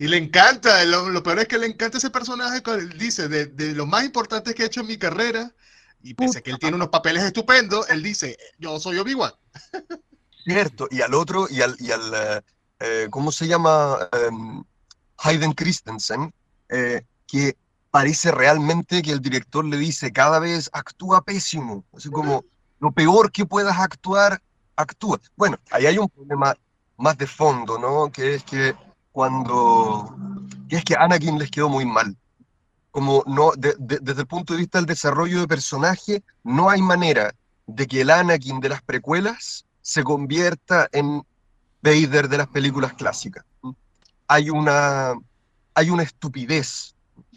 Y 0.00 0.08
le 0.08 0.16
encanta, 0.16 0.84
lo, 0.84 1.08
lo 1.08 1.22
peor 1.22 1.38
es 1.38 1.48
que 1.48 1.58
le 1.58 1.66
encanta 1.66 1.98
ese 1.98 2.10
personaje, 2.10 2.60
dice, 2.98 3.28
de, 3.28 3.46
de 3.46 3.72
lo 3.72 3.86
más 3.86 4.04
importante 4.04 4.52
que 4.52 4.64
he 4.64 4.66
hecho 4.66 4.80
en 4.80 4.88
mi 4.88 4.98
carrera, 4.98 5.52
Y 6.02 6.14
pese 6.14 6.38
a 6.38 6.40
que 6.42 6.50
él 6.50 6.58
tiene 6.58 6.74
unos 6.74 6.88
papeles 6.88 7.22
estupendos, 7.22 7.88
él 7.88 8.02
dice, 8.02 8.36
yo 8.58 8.80
soy 8.80 8.98
Obi-Wan. 8.98 9.32
Cierto, 10.44 10.88
y 10.90 11.00
al 11.02 11.14
otro, 11.14 11.46
y 11.48 11.62
al, 11.62 11.76
y 11.78 11.92
al 11.92 12.12
eh, 12.14 12.42
eh, 12.80 13.06
¿cómo 13.10 13.30
se 13.30 13.46
llama? 13.46 14.08
Em, 14.12 14.64
Hayden 15.18 15.52
Christensen, 15.52 16.34
eh, 16.74 17.02
que 17.26 17.56
parece 17.90 18.32
realmente 18.32 19.02
que 19.02 19.12
el 19.12 19.20
director 19.20 19.64
le 19.64 19.76
dice 19.76 20.12
cada 20.12 20.40
vez 20.40 20.68
actúa 20.72 21.22
pésimo, 21.22 21.84
así 21.96 22.10
como 22.10 22.44
lo 22.80 22.90
peor 22.90 23.30
que 23.30 23.46
puedas 23.46 23.78
actuar, 23.78 24.42
actúa. 24.74 25.20
Bueno, 25.36 25.56
ahí 25.70 25.86
hay 25.86 25.98
un 25.98 26.08
problema 26.08 26.54
más 26.96 27.16
de 27.16 27.28
fondo, 27.28 27.78
¿no? 27.78 28.10
Que 28.10 28.34
es 28.34 28.42
que 28.42 28.74
cuando, 29.12 30.16
que 30.68 30.76
es 30.76 30.84
que 30.84 30.96
Anakin 30.98 31.38
les 31.38 31.52
quedó 31.52 31.68
muy 31.68 31.86
mal. 31.86 32.16
Como 32.90 33.22
no, 33.26 33.52
desde 33.56 34.20
el 34.20 34.26
punto 34.26 34.54
de 34.54 34.60
vista 34.60 34.78
del 34.78 34.86
desarrollo 34.86 35.40
de 35.40 35.46
personaje, 35.46 36.22
no 36.42 36.70
hay 36.70 36.82
manera 36.82 37.32
de 37.68 37.86
que 37.86 38.00
el 38.00 38.10
Anakin 38.10 38.58
de 38.58 38.70
las 38.70 38.82
precuelas 38.82 39.66
se 39.82 40.02
convierta 40.02 40.88
en 40.90 41.22
Vader 41.80 42.28
de 42.28 42.38
las 42.38 42.48
películas 42.48 42.92
clásicas. 42.94 43.44
Hay 44.26 44.50
una, 44.50 45.14
hay 45.74 45.90
una 45.90 46.02
estupidez 46.02 46.94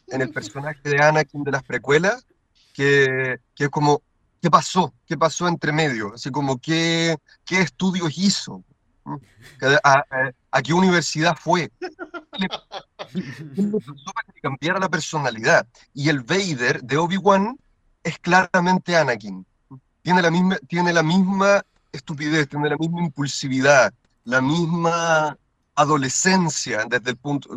en 0.08 0.22
el 0.22 0.29
personaje 0.34 0.82
de 0.84 1.01
Anakin 1.01 1.44
de 1.44 1.51
las 1.51 1.63
precuelas 1.63 2.25
que, 2.74 3.39
que 3.56 3.65
es 3.65 3.70
como, 3.70 4.01
¿qué 4.41 4.50
pasó? 4.50 4.94
¿Qué 5.06 5.17
pasó 5.17 5.48
entre 5.48 5.72
medio? 5.72 6.13
Así 6.13 6.29
como, 6.29 6.60
¿qué, 6.60 7.17
qué 7.46 7.62
estudios 7.62 8.17
hizo? 8.17 8.63
¿A, 9.84 10.03
a, 10.51 10.62
qué 10.62 10.74
universidad 10.74 11.36
fue? 11.38 11.72
¿Qué 11.79 12.48
pasó 13.72 13.96
para 14.13 14.34
que 14.34 14.41
cambiara 14.41 14.79
la 14.79 14.89
personalidad? 14.89 15.65
Y 15.94 16.10
el 16.10 16.22
Vader 16.22 16.84
de 16.84 16.98
Obi-Wan 16.98 17.58
es 18.03 18.20
claramente 18.20 18.96
Anakin. 18.96 19.46
Tiene 20.01 20.22
la, 20.22 20.32
misma, 20.32 20.58
tiene 20.67 20.94
la 20.94 21.03
misma 21.03 21.63
estupidez, 21.91 22.48
tiene 22.48 22.70
la 22.70 22.77
misma 22.77 23.01
impulsividad, 23.01 23.94
la 24.24 24.41
misma 24.41 25.38
adolescencia 25.75 26.86
desde 26.89 27.12
el 27.12 27.17
punto... 27.17 27.50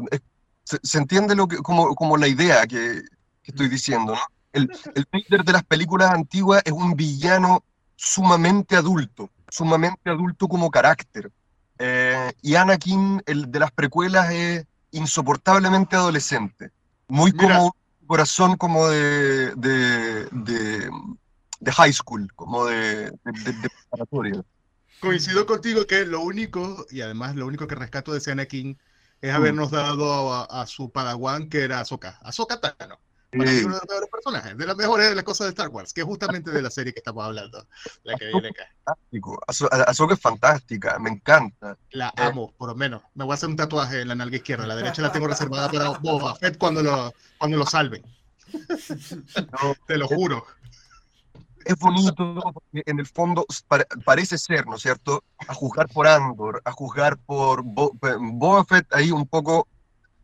Se, 0.83 0.99
entiende 0.99 1.35
lo 1.35 1.49
que, 1.49 1.59
como, 1.59 1.95
como 1.95 2.17
la 2.17 2.29
idea 2.29 2.67
que, 2.67 3.03
que 3.43 3.51
estoy 3.51 3.69
diciendo, 3.69 4.15
¿no? 4.15 4.21
El, 4.53 4.71
el 4.95 5.07
Vader 5.13 5.45
de 5.45 5.53
las 5.53 5.63
películas 5.65 6.11
antiguas 6.11 6.63
es 6.65 6.73
un 6.73 6.95
villano 6.97 7.63
sumamente 7.97 8.77
adulto, 8.77 9.31
sumamente 9.49 10.11
adulto 10.11 10.49
como 10.49 10.71
carácter. 10.71 11.31
Eh, 11.79 12.33
y 12.43 12.55
Anakin, 12.55 13.23
el 13.27 13.51
de 13.51 13.59
las 13.59 13.71
precuelas, 13.73 14.31
es 14.31 14.67
insoportablemente 14.91 15.97
adolescente. 15.97 16.71
Muy 17.09 17.33
como 17.33 17.75
corazón 18.07 18.57
como 18.57 18.89
de, 18.89 19.55
de, 19.55 20.29
de, 20.33 21.73
high 21.73 21.93
school, 21.93 22.33
como 22.35 22.67
de, 22.67 23.13
preparatoria. 23.23 24.43
Coincido 25.01 25.47
contigo 25.47 25.87
que 25.87 26.05
lo 26.05 26.21
único, 26.21 26.87
y 26.91 27.03
además 27.03 27.37
lo 27.37 27.47
único 27.47 27.67
que 27.67 27.75
rescato 27.75 28.13
de 28.13 28.19
ese 28.19 28.33
Anakin 28.33 28.79
es 29.21 29.35
habernos 29.35 29.71
dado 29.71 30.33
a, 30.33 30.67
su 30.67 30.91
padawan 30.91 31.49
que 31.49 31.65
era 31.65 31.81
Ahsoka. 31.81 32.19
Ahsoka 32.23 32.61
Tano. 32.61 32.99
Para 33.31 33.45
uno 33.45 33.53
de 33.53 33.63
los 33.63 33.89
mejores 33.89 34.11
personajes, 34.11 34.59
de 34.59 34.67
las 34.67 34.77
mejores 34.77 35.09
de 35.09 35.15
las 35.15 35.23
cosas 35.23 35.47
de 35.47 35.51
Star 35.51 35.69
Wars, 35.69 35.93
que 35.93 36.01
es 36.01 36.07
justamente 36.07 36.51
de 36.51 36.63
la 36.63 36.71
serie 36.71 36.93
que 36.93 36.99
estamos 36.99 37.25
hablando, 37.25 37.65
la 38.03 38.17
que 38.17 38.27
viene 38.27 38.49
acá. 38.49 38.65
Fantástico, 38.85 39.41
Ahsoka 39.87 40.15
es 40.15 40.21
fantástica, 40.21 40.99
me 40.99 41.11
encanta. 41.11 41.79
La 41.93 42.09
eh, 42.09 42.23
amo, 42.23 42.53
por 42.59 42.71
lo 42.71 42.75
menos. 42.75 43.03
Me 43.15 43.23
voy 43.23 43.31
a 43.31 43.35
hacer 43.35 43.49
un 43.49 43.55
tatuaje 43.55 44.01
en 44.01 44.09
la 44.09 44.17
nalga 44.17 44.37
izquierda, 44.37 44.67
la 44.67 44.75
derecha 44.75 45.01
la 45.01 45.13
tengo 45.13 45.29
reservada 45.29 45.71
para 45.71 45.91
Boba 45.91 46.35
Fett 46.35 46.59
cuando 46.59 46.83
lo, 46.83 47.15
cuando 47.39 47.57
lo 47.57 47.67
salven. 47.67 48.03
Te 49.87 49.97
lo 49.97 50.09
juro. 50.09 50.45
Es 51.65 51.77
bonito 51.77 52.53
porque 52.53 52.83
en 52.87 52.99
el 52.99 53.07
fondo 53.07 53.45
parece 54.05 54.39
ser, 54.39 54.67
¿no 54.67 54.77
es 54.77 54.83
cierto? 54.83 55.23
A 55.47 55.55
juzgar 55.55 55.89
por 55.89 56.07
Andor, 56.07 56.63
a 56.65 56.73
juzgar 56.73 57.19
por 57.19 57.63
Boba 57.63 58.65
Fett 58.65 58.93
ahí 58.95 59.11
un 59.11 59.27
poco 59.27 59.69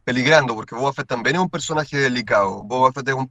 peligrando, 0.05 0.55
porque 0.55 0.75
Boba 0.75 0.93
Fett 0.93 1.09
también 1.09 1.37
es 1.37 1.43
un 1.43 1.51
personaje 1.51 1.97
delicado. 1.97 2.63
Boba 2.63 2.93
Fett 2.93 3.09
es 3.09 3.15
un, 3.15 3.29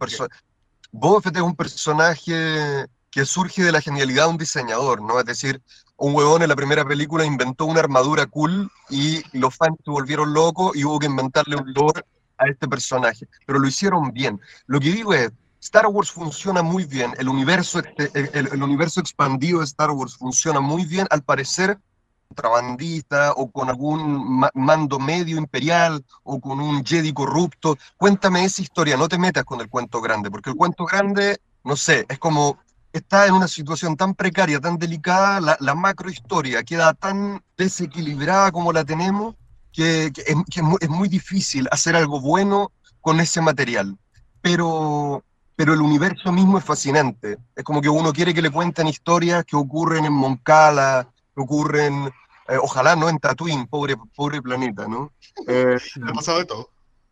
Boba 0.91 1.21
Fett 1.21 1.37
es 1.37 1.41
un 1.41 1.55
personaje 1.55 2.85
que 3.09 3.25
surge 3.25 3.63
de 3.63 3.71
la 3.71 3.81
genialidad 3.81 4.25
de 4.25 4.31
un 4.31 4.37
diseñador, 4.37 5.01
¿no? 5.01 5.19
Es 5.19 5.25
decir, 5.25 5.61
un 5.97 6.13
huevón 6.13 6.41
en 6.41 6.49
la 6.49 6.55
primera 6.55 6.83
película 6.83 7.23
inventó 7.23 7.65
una 7.65 7.79
armadura 7.79 8.25
cool 8.25 8.69
y 8.89 9.23
los 9.37 9.55
fans 9.55 9.77
se 9.83 9.89
volvieron 9.89 10.33
locos 10.33 10.75
y 10.75 10.83
hubo 10.83 10.99
que 10.99 11.05
inventarle 11.05 11.55
un 11.55 11.73
lore 11.73 12.03
a 12.37 12.47
este 12.47 12.67
personaje. 12.67 13.25
Pero 13.45 13.59
lo 13.59 13.67
hicieron 13.67 14.11
bien. 14.11 14.39
Lo 14.67 14.79
que 14.79 14.91
digo 14.91 15.13
es, 15.13 15.31
Star 15.65 15.87
Wars 15.87 16.11
funciona 16.11 16.61
muy 16.61 16.85
bien, 16.85 17.13
el 17.17 17.27
universo, 17.27 17.81
el 18.03 18.63
universo 18.63 18.99
expandido 18.99 19.59
de 19.59 19.65
Star 19.65 19.89
Wars 19.89 20.15
funciona 20.15 20.59
muy 20.59 20.85
bien, 20.85 21.07
al 21.09 21.23
parecer 21.23 21.79
contrabandista 22.27 23.33
o 23.33 23.49
con 23.51 23.69
algún 23.69 24.43
mando 24.53 24.99
medio 24.99 25.37
imperial 25.37 26.05
o 26.23 26.39
con 26.39 26.59
un 26.59 26.85
Jedi 26.85 27.13
corrupto. 27.13 27.77
Cuéntame 27.97 28.45
esa 28.45 28.61
historia, 28.61 28.95
no 28.95 29.07
te 29.07 29.17
metas 29.17 29.43
con 29.43 29.59
el 29.59 29.67
cuento 29.67 30.01
grande, 30.01 30.29
porque 30.29 30.51
el 30.51 30.55
cuento 30.55 30.85
grande, 30.85 31.39
no 31.63 31.75
sé, 31.75 32.05
es 32.09 32.19
como 32.19 32.59
está 32.93 33.25
en 33.25 33.33
una 33.33 33.47
situación 33.47 33.97
tan 33.97 34.13
precaria, 34.13 34.59
tan 34.59 34.77
delicada, 34.77 35.41
la, 35.41 35.57
la 35.59 35.73
macro 35.73 36.09
historia 36.09 36.63
queda 36.63 36.93
tan 36.93 37.41
desequilibrada 37.57 38.51
como 38.51 38.71
la 38.71 38.85
tenemos, 38.85 39.35
que, 39.73 40.11
es, 40.15 40.89
muy, 40.89 41.09
difícil 41.09 41.67
hacer 41.71 41.95
algo 41.95 42.21
bueno 42.21 42.71
con 43.01 43.19
ese 43.19 43.41
material. 43.41 43.97
Pero, 44.41 45.23
pero 45.55 45.73
el 45.73 45.81
universo 45.81 46.31
mismo 46.31 46.57
es 46.57 46.65
fascinante. 46.65 47.37
Es 47.55 47.63
como 47.63 47.81
que 47.81 47.89
uno 47.89 48.11
quiere 48.11 48.33
que 48.33 48.41
le 48.41 48.51
cuenten 48.51 48.87
historias 48.87 49.45
que 49.45 49.55
ocurren 49.55 50.05
en 50.05 50.13
Moncala, 50.13 51.07
que 51.33 51.41
ocurren, 51.41 52.11
eh, 52.47 52.57
ojalá 52.61 52.95
no 52.95 53.07
en 53.07 53.19
Tatooine, 53.19 53.67
pobre, 53.67 53.95
pobre 54.15 54.41
planeta, 54.41 54.87
¿no? 54.87 55.13
Eh, 55.47 55.77
ha 56.07 56.13
pasado 56.13 56.39
de 56.39 56.45
todo? 56.45 56.69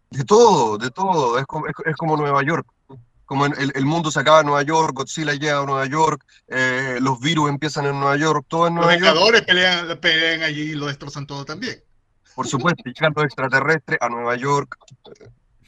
De 0.10 0.24
todo, 0.26 0.78
de 0.78 0.92
todo, 0.92 1.40
es 1.40 1.46
como, 1.46 1.68
es, 1.68 1.96
como 1.98 2.18
Nueva 2.18 2.44
York. 2.44 2.68
Como 3.26 3.46
el, 3.46 3.72
el, 3.74 3.86
mundo 3.86 4.12
se 4.12 4.20
acaba 4.20 4.42
en 4.42 4.48
Nueva 4.48 4.62
York, 4.62 4.94
Godzilla 4.94 5.34
llega 5.34 5.60
a 5.60 5.66
Nueva 5.66 5.86
York, 5.88 6.24
eh, 6.50 7.00
los 7.02 7.20
virus 7.20 7.50
empiezan 7.50 7.86
en 7.86 8.00
Nueva 8.00 8.18
York, 8.18 8.46
todo 8.48 8.68
en 8.68 8.76
Nueva 8.76 8.92
York. 8.92 9.06
Los 9.06 9.14
Vengadores 9.14 9.42
pelean, 9.44 10.00
pelean 10.00 10.44
allí 10.44 10.72
y 10.72 10.76
lo 10.76 10.88
destrozan 10.88 11.26
todo 11.26 11.46
también. 11.46 11.82
Por 12.36 12.48
supuesto, 12.48 12.84
llegan 12.86 13.14
los 13.16 13.26
extraterrestres 13.26 13.98
a 14.02 14.10
Nueva 14.10 14.36
York. 14.36 14.78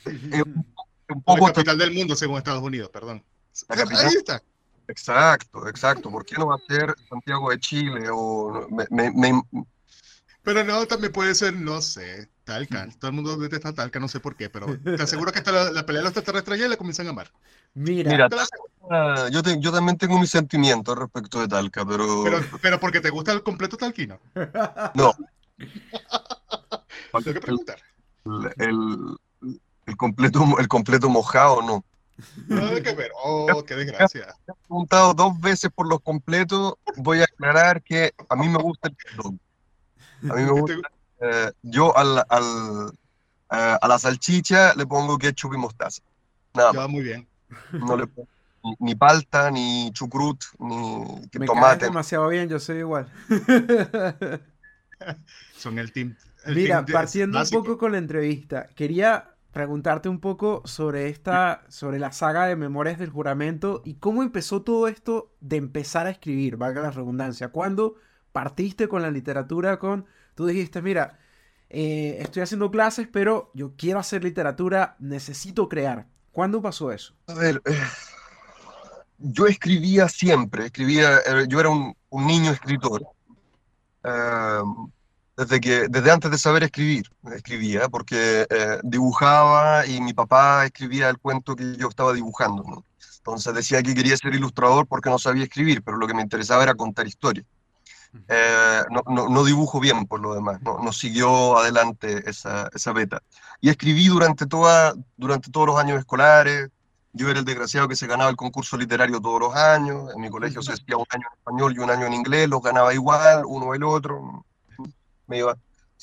un 1.10 1.22
poco 1.22 1.48
la 1.48 1.54
capital 1.54 1.78
del 1.78 1.94
mundo 1.94 2.16
según 2.16 2.38
Estados 2.38 2.64
Unidos, 2.64 2.90
perdón. 2.90 3.24
Ahí 3.70 4.16
está. 4.16 4.42
Exacto, 4.88 5.68
exacto. 5.68 6.12
¿Por 6.12 6.26
qué 6.26 6.36
no 6.36 6.48
va 6.48 6.56
a 6.56 6.74
ser 6.74 6.94
Santiago 7.10 7.50
de 7.50 7.60
Chile 7.60 8.08
o 8.12 8.68
Pero 10.44 10.64
no, 10.64 10.86
también 10.86 11.12
puede 11.12 11.34
ser, 11.34 11.56
no 11.56 11.82
sé, 11.82 12.30
Talca. 12.44 12.88
Todo 13.00 13.10
el 13.10 13.16
mundo 13.16 13.36
detesta 13.38 13.74
Talca, 13.74 14.00
no 14.00 14.08
sé 14.08 14.20
por 14.20 14.36
qué, 14.36 14.50
pero 14.50 14.68
te 14.80 15.02
aseguro 15.02 15.32
que 15.32 15.40
hasta 15.40 15.72
la, 15.72 15.86
pelea 15.86 16.02
de 16.02 16.10
los 16.10 16.18
extraterrestres 16.18 16.60
ya 16.60 16.68
le 16.68 16.78
comienzan 16.78 17.08
a 17.08 17.12
amar. 17.12 17.32
Mira, 17.74 18.30
yo, 19.32 19.42
yo, 19.60 19.72
también 19.72 19.98
tengo 19.98 20.20
mis 20.20 20.30
sentimientos 20.30 20.98
respecto 20.98 21.42
de 21.42 21.48
Talca, 21.48 21.86
pero... 21.86 22.24
pero... 22.24 22.40
Pero 22.62 22.80
porque 22.80 23.02
te 23.02 23.10
gusta 23.10 23.32
el 23.34 23.44
completo 23.44 23.76
talquino. 23.76 24.20
No. 24.94 25.14
Tengo 27.12 27.34
que 27.34 27.42
preguntar. 27.42 27.80
El, 28.26 28.54
el, 28.58 29.18
completo, 29.98 30.44
el 30.60 30.68
completo 30.68 31.10
mojado, 31.10 31.62
no. 31.62 31.86
Nada 32.48 32.82
que 32.82 32.94
ver. 32.94 33.12
Oh, 33.24 33.64
qué 33.66 33.76
desgracia. 33.76 34.36
he 34.48 34.54
preguntado 34.68 35.14
dos 35.14 35.40
veces 35.40 35.70
por 35.74 35.88
los 35.88 36.00
completos. 36.02 36.76
Voy 36.98 37.20
a 37.20 37.26
aclarar 37.26 37.84
que 37.84 38.14
a 38.30 38.36
mí 38.36 38.48
me 38.48 38.58
gusta 38.58 38.90
el 38.90 38.96
dog. 39.18 39.36
A 40.30 40.36
mí 40.36 40.44
me 40.44 40.52
gusta. 40.52 40.74
Eh, 41.22 41.52
yo 41.62 41.96
al, 41.96 42.24
al, 42.30 42.92
eh, 43.52 43.78
a 43.82 43.88
la 43.88 44.00
salchicha 44.00 44.74
le 44.76 44.86
pongo 44.86 45.18
ketchup 45.18 45.54
y 45.54 45.58
mostaza. 45.58 46.02
Nada. 46.54 46.72
Va 46.72 46.88
muy 46.88 47.04
bien. 47.04 47.28
No 47.72 47.98
le 47.98 48.08
pongo 48.08 48.28
ni, 48.80 48.96
palta, 48.96 49.52
ni 49.52 49.92
chucrut, 49.94 50.44
ni 50.60 51.40
me 51.40 51.46
tomate. 51.46 51.86
demasiado 51.86 52.28
bien, 52.30 52.50
yo 52.50 52.60
soy 52.60 52.80
igual. 52.80 53.08
Son 55.58 55.78
el 55.78 55.92
team. 55.92 56.16
Mira, 56.48 56.86
partiendo 56.86 57.42
un 57.42 57.50
poco 57.50 57.78
con 57.78 57.92
la 57.92 57.98
entrevista, 57.98 58.68
quería 58.76 59.35
preguntarte 59.56 60.10
un 60.10 60.20
poco 60.20 60.62
sobre 60.66 61.08
esta, 61.08 61.64
sobre 61.70 61.98
la 61.98 62.12
saga 62.12 62.46
de 62.46 62.58
Memorias 62.58 63.00
del 63.00 63.10
Juramento 63.10 63.82
y 63.86 63.94
cómo 63.94 64.22
empezó 64.22 64.64
todo 64.64 64.90
esto 64.90 65.32
de 65.40 65.56
empezar 65.56 66.08
a 66.08 66.10
escribir, 66.10 66.58
valga 66.58 66.82
la 66.82 66.92
redundancia. 66.92 67.48
¿Cuándo 67.48 67.96
partiste 68.34 68.90
con 68.90 69.02
la 69.02 69.10
literatura? 69.12 69.80
Con, 69.80 70.08
tú 70.34 70.46
dijiste, 70.46 70.82
mira, 70.82 71.20
eh, 71.70 72.18
estoy 72.20 72.42
haciendo 72.42 72.70
clases, 72.70 73.08
pero 73.08 73.50
yo 73.54 73.72
quiero 73.78 73.98
hacer 73.98 74.26
literatura, 74.26 74.98
necesito 75.00 75.70
crear. 75.70 76.06
¿Cuándo 76.34 76.62
pasó 76.62 76.92
eso? 76.92 77.16
A 77.28 77.36
ver, 77.36 77.62
eh, 77.64 77.80
yo 79.20 79.48
escribía 79.48 80.10
siempre, 80.10 80.66
escribía, 80.66 81.20
eh, 81.20 81.46
yo 81.48 81.62
era 81.62 81.70
un, 81.70 81.96
niño 82.12 82.52
escritor. 82.52 83.08
Desde, 85.38 85.60
que, 85.60 85.88
desde 85.90 86.12
antes 86.12 86.32
de 86.32 86.38
saber 86.38 86.64
escribir, 86.64 87.10
escribía, 87.34 87.90
porque 87.90 88.48
eh, 88.50 88.80
dibujaba 88.84 89.86
y 89.86 90.00
mi 90.02 90.14
papá 90.14 90.66
escribía 90.66 91.10
el 91.10 91.18
cuento 91.18 91.56
que 91.56 91.76
yo 91.78 91.90
estaba 91.90 92.14
dibujando. 92.14 92.64
¿no? 92.64 92.86
Entonces 93.18 93.54
decía 93.54 93.84
que 93.84 93.94
quería 93.94 94.16
ser 94.18 94.34
ilustrador 94.34 94.88
porque 94.88 95.10
no 95.10 95.20
sabía 95.20 95.44
escribir, 95.44 95.84
pero 95.84 95.98
lo 95.98 96.08
que 96.08 96.14
me 96.14 96.22
interesaba 96.22 96.64
era 96.64 96.76
contar 96.76 97.08
historias. 97.08 97.46
Eh, 98.30 98.82
no, 98.92 99.04
no, 99.08 99.28
no, 99.28 99.44
dibujo 99.44 99.82
bien 99.82 100.06
por 100.06 100.22
lo 100.22 100.34
demás, 100.36 100.62
no, 100.62 100.80
no 100.80 100.94
siguió 100.94 101.58
adelante 101.58 102.24
esa, 102.30 102.70
esa 102.74 102.94
beta. 102.94 103.22
Y 103.60 103.70
escribí 103.70 104.08
durante, 104.08 104.46
toda, 104.46 104.94
durante 105.18 105.52
todos 105.52 105.68
los 105.68 105.78
años 105.78 106.00
escolares, 106.00 106.70
yo 107.12 107.30
era 107.30 107.40
el 107.40 107.46
desgraciado 107.46 107.90
que 107.90 107.96
se 107.96 108.08
ganaba 108.08 108.30
el 108.30 108.38
concurso 108.38 108.78
literario 108.78 109.20
todos 109.20 109.40
los 109.42 109.56
años, 109.56 110.14
en 110.14 110.22
mi 110.22 110.30
colegio 110.30 110.62
se 110.62 110.74
hacía 110.74 110.96
un 110.96 111.06
año 111.10 111.28
en 111.30 111.38
español 111.38 111.74
y 111.76 111.80
un 111.80 111.90
año 111.90 112.06
en 112.06 112.14
inglés, 112.14 112.48
los 112.48 112.62
ganaba 112.62 112.94
igual, 112.94 113.44
uno 113.46 113.74
el 113.74 113.84
otro, 113.84 114.46
me 115.28 115.40
iba, 115.40 115.58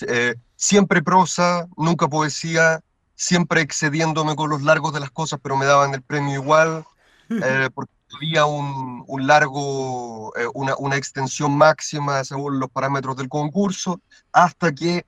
eh, 0.07 0.35
siempre 0.57 1.03
prosa, 1.03 1.69
nunca 1.77 2.09
poesía, 2.09 2.81
siempre 3.15 3.61
excediéndome 3.61 4.35
con 4.37 4.51
los 4.51 4.63
largos 4.63 4.93
de 4.93 5.01
las 5.01 5.11
cosas, 5.11 5.39
pero 5.43 5.57
me 5.57 5.67
daban 5.67 5.95
el 5.95 6.03
premio 6.03 6.35
igual, 6.35 6.85
eh, 7.31 7.69
porque 7.75 7.93
había 8.17 8.47
un, 8.47 9.05
un 9.07 9.27
largo, 9.27 10.33
eh, 10.37 10.47
una, 10.55 10.75
una, 10.77 10.97
extensión 10.97 11.57
máxima 11.57 12.25
según 12.25 12.61
los 12.61 12.71
parámetros 12.71 13.17
del 13.17 13.29
concurso, 13.29 14.01
hasta 14.33 14.73
que, 14.73 15.07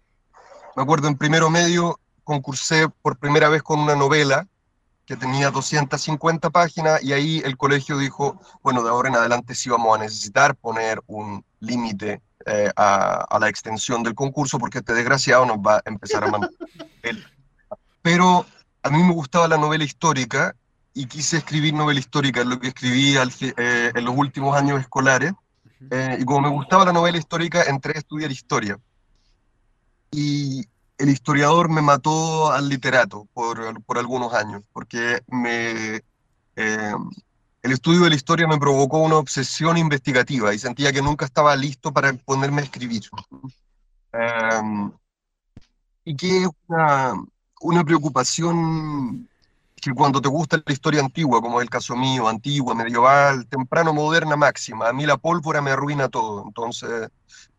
me 0.77 0.83
acuerdo, 0.83 1.09
en 1.09 1.16
primero 1.16 1.50
medio 1.50 2.00
concursé 2.24 2.88
por 3.03 3.18
primera 3.18 3.48
vez 3.48 3.62
con 3.62 3.81
una 3.81 3.94
novela 3.94 4.46
que 5.07 5.16
tenía 5.16 5.50
250 5.50 6.50
páginas 6.50 7.03
y 7.03 7.12
ahí 7.12 7.42
el 7.44 7.57
colegio 7.57 7.98
dijo, 7.98 8.40
bueno, 8.62 8.83
de 8.83 8.88
ahora 8.88 9.11
en 9.11 9.16
adelante 9.16 9.55
sí 9.55 9.68
vamos 9.68 9.94
a 9.94 10.00
necesitar 10.00 10.57
poner 10.57 11.03
un 11.07 11.44
límite 11.61 12.22
eh, 12.46 12.70
a, 12.76 13.24
a, 13.24 13.38
la 13.38 13.48
extensión 13.48 14.02
del 14.02 14.14
concurso 14.14 14.59
porque 14.59 14.78
este 14.78 14.94
desgraciado 14.94 15.46
nos 15.46 15.59
va 15.59 15.76
a 15.76 15.83
empezar 15.87 16.24
a 16.24 16.28
mandar. 16.28 16.50
Pero 18.02 18.44
a 18.83 18.90
mí 18.90 19.02
me 19.02 19.12
gustaba 19.12 19.48
la 19.48 19.57
novela 19.57 19.85
histórica 19.85 20.54
y 20.94 21.07
quise 21.07 21.38
escribir 21.38 21.74
novela 21.74 21.98
histórica, 21.98 22.40
es 22.40 22.46
lo 22.46 22.61
que 22.61 22.68
escribí 22.68 23.16
al, 23.16 23.33
eh, 23.40 23.92
en 23.94 24.04
los 24.04 24.16
últimos 24.16 24.57
años 24.57 24.80
escolares. 24.80 25.33
Eh, 25.90 26.18
y 26.20 26.24
como 26.24 26.42
me 26.42 26.48
gustaba 26.48 26.85
la 26.85 26.92
novela 26.92 27.18
histórica, 27.18 27.64
entré 27.64 27.94
a 27.96 27.98
estudiar 27.98 28.30
historia. 28.30 28.78
Y 30.12 30.64
el 30.98 31.09
historiador 31.09 31.68
me 31.68 31.83
mató 31.83 32.52
al 32.52 32.68
literato 32.68 33.26
por, 33.35 33.83
por 33.83 33.98
algunos 33.98 34.33
años, 34.33 34.62
porque 34.72 35.20
me, 35.26 36.02
eh, 36.57 36.94
el 37.64 37.72
estudio 37.72 38.03
de 38.03 38.11
la 38.11 38.16
historia 38.16 38.46
me 38.46 38.59
provocó 38.59 38.98
una 38.98 39.16
obsesión 39.16 39.79
investigativa 39.79 40.53
y 40.53 40.59
sentía 40.59 40.92
que 40.92 41.00
nunca 41.00 41.24
estaba 41.24 41.57
listo 41.57 41.92
para 41.92 42.12
ponerme 42.12 42.61
a 42.61 42.64
escribir. 42.64 43.05
Um, 44.12 44.92
y 46.05 46.14
que 46.14 46.42
es 46.42 46.48
una, 46.66 47.83
preocupación 47.83 49.27
que 49.77 49.92
cuando 49.92 50.20
te 50.20 50.29
gusta 50.29 50.62
la 50.62 50.72
historia 50.74 51.00
antigua, 51.00 51.40
como 51.40 51.59
es 51.59 51.64
el 51.64 51.70
caso 51.70 51.96
mío, 51.96 52.29
antigua, 52.29 52.74
medieval, 52.74 53.46
temprano, 53.46 53.94
moderna, 53.94 54.37
máxima, 54.37 54.90
a 54.90 54.92
mí 54.92 55.07
la 55.07 55.16
pólvora 55.16 55.62
me 55.62 55.70
arruina 55.70 56.11
todo. 56.11 56.44
Entonces, 56.46 57.09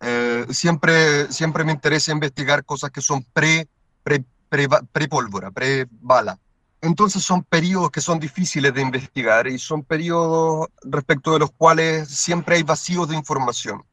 eh, 0.02 0.46
siempre, 0.52 1.32
siempre 1.32 1.64
me 1.64 1.72
interesa 1.72 2.12
investigar 2.12 2.64
cosas 2.64 2.92
que 2.92 3.02
son 3.02 3.26
pre, 3.34 3.68
pre, 4.04 4.24
pre, 4.50 4.68
pre 4.92 5.08
pólvora, 5.08 5.50
pre 5.50 5.88
bala. 5.90 6.38
Entonces 6.86 7.24
son 7.24 7.44
periodos 7.44 7.90
que 7.90 8.00
son 8.00 8.20
difíciles 8.20 8.72
de 8.72 8.82
investigar 8.82 9.48
y 9.48 9.58
son 9.58 9.82
periodos 9.82 10.68
respecto 10.84 11.34
de 11.34 11.40
los 11.40 11.52
cuales 11.52 12.08
siempre 12.08 12.58
hay 12.58 12.64
vacíos 12.64 13.10
de 13.10 13.16
información. 13.16 13.84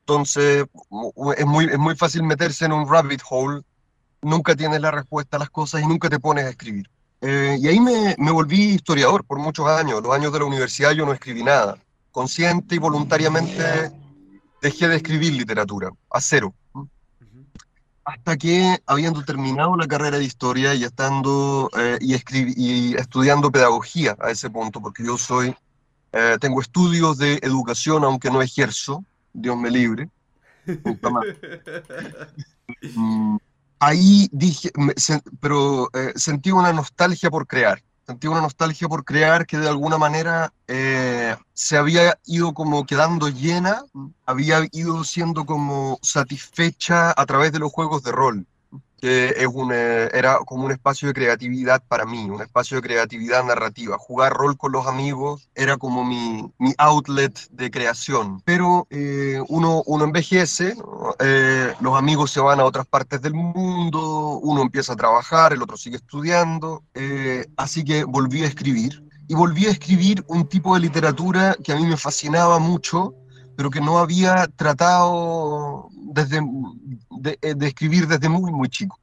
Entonces 0.00 0.64
es 1.36 1.46
muy, 1.46 1.66
es 1.66 1.78
muy 1.78 1.94
fácil 1.94 2.22
meterse 2.22 2.64
en 2.64 2.72
un 2.72 2.88
rabbit 2.88 3.20
hole, 3.28 3.60
nunca 4.22 4.56
tienes 4.56 4.80
la 4.80 4.90
respuesta 4.90 5.36
a 5.36 5.40
las 5.40 5.50
cosas 5.50 5.82
y 5.82 5.86
nunca 5.86 6.08
te 6.08 6.18
pones 6.18 6.46
a 6.46 6.48
escribir. 6.48 6.88
Eh, 7.20 7.58
y 7.60 7.68
ahí 7.68 7.80
me, 7.80 8.14
me, 8.16 8.30
volví 8.30 8.76
historiador 8.76 9.24
por 9.24 9.38
muchos 9.38 9.66
años. 9.68 10.02
Los 10.02 10.14
años 10.14 10.32
de 10.32 10.38
la 10.38 10.46
universidad 10.46 10.92
yo 10.92 11.04
no 11.04 11.12
escribí 11.12 11.42
nada. 11.42 11.76
Consciente 12.12 12.76
y 12.76 12.78
voluntariamente 12.78 13.92
dejé 14.62 14.88
de 14.88 14.96
escribir 14.96 15.34
literatura, 15.34 15.90
a 16.10 16.20
cero. 16.22 16.54
Hasta 18.08 18.38
que, 18.38 18.78
habiendo 18.86 19.22
terminado 19.22 19.76
la 19.76 19.86
carrera 19.86 20.16
de 20.16 20.24
historia 20.24 20.74
y 20.74 20.82
estando 20.82 21.68
eh, 21.78 21.98
y, 22.00 22.14
y, 22.56 22.94
estudiando 22.94 23.52
pedagogía 23.52 24.16
a 24.18 24.30
ese 24.30 24.48
punto, 24.48 24.80
porque 24.80 25.04
yo 25.04 25.18
soy, 25.18 25.54
eh, 26.12 26.38
tengo 26.40 26.62
estudios 26.62 27.18
de 27.18 27.34
educación, 27.42 28.04
aunque 28.04 28.30
no 28.30 28.40
ejerzo, 28.40 29.04
Dios 29.34 29.58
me 29.58 29.70
libre. 29.70 30.08
ahí 33.78 34.26
dije, 34.32 34.70
pero 35.38 35.90
eh, 35.92 36.14
sentí 36.16 36.50
una 36.50 36.72
nostalgia 36.72 37.28
por 37.28 37.46
crear, 37.46 37.82
sentí 38.08 38.26
una 38.26 38.40
nostalgia 38.40 38.88
por 38.88 39.04
crear 39.04 39.46
que 39.46 39.58
de 39.58 39.68
alguna 39.68 39.98
manera 39.98 40.50
eh, 40.66 41.36
se 41.52 41.76
había 41.76 42.18
ido 42.24 42.54
como 42.54 42.86
quedando 42.86 43.28
llena, 43.28 43.82
había 44.24 44.66
ido 44.72 45.04
siendo 45.04 45.44
como 45.44 45.98
satisfecha 46.00 47.12
a 47.14 47.26
través 47.26 47.52
de 47.52 47.58
los 47.58 47.70
juegos 47.70 48.02
de 48.02 48.12
rol 48.12 48.46
que 49.00 49.34
es 49.36 49.46
un, 49.46 49.70
eh, 49.72 50.08
era 50.12 50.38
como 50.44 50.64
un 50.64 50.72
espacio 50.72 51.08
de 51.08 51.14
creatividad 51.14 51.82
para 51.86 52.04
mí, 52.04 52.28
un 52.28 52.42
espacio 52.42 52.76
de 52.76 52.82
creatividad 52.82 53.44
narrativa. 53.44 53.96
Jugar 53.98 54.32
rol 54.32 54.56
con 54.56 54.72
los 54.72 54.86
amigos 54.86 55.48
era 55.54 55.76
como 55.76 56.04
mi, 56.04 56.50
mi 56.58 56.74
outlet 56.78 57.38
de 57.50 57.70
creación. 57.70 58.42
Pero 58.44 58.86
eh, 58.90 59.40
uno, 59.48 59.82
uno 59.86 60.04
envejece, 60.04 60.76
eh, 61.20 61.74
los 61.80 61.96
amigos 61.96 62.30
se 62.30 62.40
van 62.40 62.60
a 62.60 62.64
otras 62.64 62.86
partes 62.86 63.22
del 63.22 63.34
mundo, 63.34 64.40
uno 64.42 64.62
empieza 64.62 64.94
a 64.94 64.96
trabajar, 64.96 65.52
el 65.52 65.62
otro 65.62 65.76
sigue 65.76 65.96
estudiando, 65.96 66.82
así 67.56 67.84
que 67.84 68.04
volví 68.04 68.42
a 68.42 68.46
escribir. 68.46 69.04
Y 69.30 69.34
volví 69.34 69.66
a 69.66 69.70
escribir 69.70 70.24
un 70.26 70.48
tipo 70.48 70.74
de 70.74 70.80
literatura 70.80 71.54
que 71.62 71.72
a 71.72 71.76
mí 71.76 71.84
me 71.84 71.98
fascinaba 71.98 72.58
mucho, 72.58 73.14
pero 73.58 73.70
que 73.70 73.80
no 73.80 73.98
había 73.98 74.46
tratado 74.54 75.88
desde, 75.90 76.40
de, 77.10 77.36
de, 77.56 77.66
escribir 77.66 78.06
desde 78.06 78.28
muy, 78.28 78.52
muy 78.52 78.68
chico, 78.68 79.00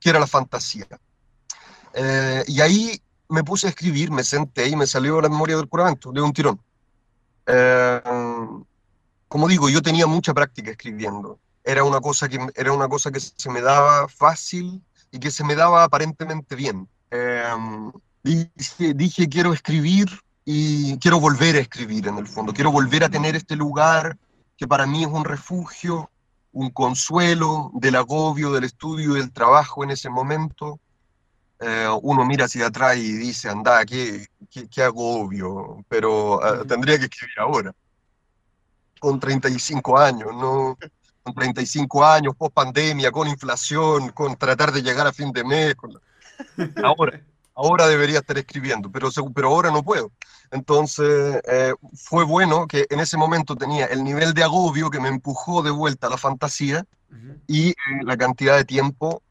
que 0.00 0.08
era 0.08 0.18
la 0.18 0.26
fantasía. 0.26 0.86
Eh, 1.92 2.42
y 2.46 2.62
ahí 2.62 3.02
me 3.28 3.44
puse 3.44 3.66
a 3.66 3.70
escribir, 3.70 4.10
me 4.10 4.24
senté 4.24 4.66
y 4.66 4.76
me 4.76 4.86
salió 4.86 5.20
la 5.20 5.28
memoria 5.28 5.58
del 5.58 5.68
juramento 5.68 6.10
de 6.10 6.22
un 6.22 6.32
tirón. 6.32 6.58
Eh, 7.44 8.00
como 9.28 9.46
digo, 9.46 9.68
yo 9.68 9.82
tenía 9.82 10.06
mucha 10.06 10.32
práctica 10.32 10.70
escribiendo. 10.70 11.38
Era 11.62 11.84
una, 11.84 12.00
cosa 12.00 12.30
que, 12.30 12.38
era 12.54 12.72
una 12.72 12.88
cosa 12.88 13.10
que 13.10 13.20
se 13.20 13.50
me 13.50 13.60
daba 13.60 14.08
fácil 14.08 14.82
y 15.10 15.18
que 15.18 15.30
se 15.30 15.44
me 15.44 15.54
daba 15.54 15.84
aparentemente 15.84 16.56
bien. 16.56 16.88
Eh, 17.10 17.44
dije, 18.22 19.28
quiero 19.28 19.52
escribir 19.52 20.08
y 20.50 20.96
quiero 20.96 21.20
volver 21.20 21.56
a 21.56 21.60
escribir 21.60 22.08
en 22.08 22.16
el 22.16 22.26
fondo, 22.26 22.54
quiero 22.54 22.72
volver 22.72 23.04
a 23.04 23.10
tener 23.10 23.36
este 23.36 23.54
lugar 23.54 24.16
que 24.56 24.66
para 24.66 24.86
mí 24.86 25.02
es 25.02 25.10
un 25.10 25.26
refugio, 25.26 26.10
un 26.52 26.70
consuelo 26.70 27.70
del 27.74 27.96
agobio 27.96 28.50
del 28.52 28.64
estudio 28.64 29.14
y 29.14 29.20
del 29.20 29.30
trabajo 29.30 29.84
en 29.84 29.90
ese 29.90 30.08
momento. 30.08 30.80
Eh, 31.60 31.86
uno 32.00 32.24
mira 32.24 32.46
hacia 32.46 32.68
atrás 32.68 32.96
y 32.96 33.12
dice, 33.12 33.50
anda, 33.50 33.84
qué, 33.84 34.26
qué, 34.50 34.66
qué 34.70 34.82
agobio, 34.84 35.84
pero 35.86 36.36
uh, 36.36 36.64
tendría 36.64 36.98
que 36.98 37.04
escribir 37.04 37.40
ahora, 37.40 37.74
con 38.98 39.20
35 39.20 39.98
años, 39.98 40.28
¿no? 40.32 40.78
Con 41.24 41.34
35 41.34 42.06
años, 42.06 42.34
post 42.34 42.54
pandemia, 42.54 43.12
con 43.12 43.28
inflación, 43.28 44.12
con 44.12 44.34
tratar 44.34 44.72
de 44.72 44.80
llegar 44.80 45.06
a 45.06 45.12
fin 45.12 45.30
de 45.30 45.44
mes. 45.44 45.74
Con... 45.74 45.92
Ahora 46.82 47.20
ahora 47.58 47.88
debería 47.88 48.20
estar 48.20 48.38
escribiendo, 48.38 48.90
pero, 48.90 49.08
pero 49.34 49.48
ahora 49.48 49.70
no 49.70 49.82
puedo. 49.82 50.12
Entonces, 50.52 51.40
eh, 51.46 51.74
fue 51.94 52.24
bueno 52.24 52.68
que 52.68 52.86
en 52.88 53.00
ese 53.00 53.16
momento 53.16 53.56
tenía 53.56 53.86
el 53.86 54.04
nivel 54.04 54.32
de 54.32 54.44
agobio 54.44 54.90
que 54.90 55.00
me 55.00 55.08
empujó 55.08 55.62
de 55.62 55.72
vuelta 55.72 56.06
a 56.06 56.10
la 56.10 56.16
fantasía 56.16 56.86
uh 57.10 57.14
-huh. 57.14 57.40
y 57.48 57.70
eh, 57.70 57.74
la 58.04 58.16
cantidad 58.16 58.56
de 58.56 58.64
tiempo 58.64 59.22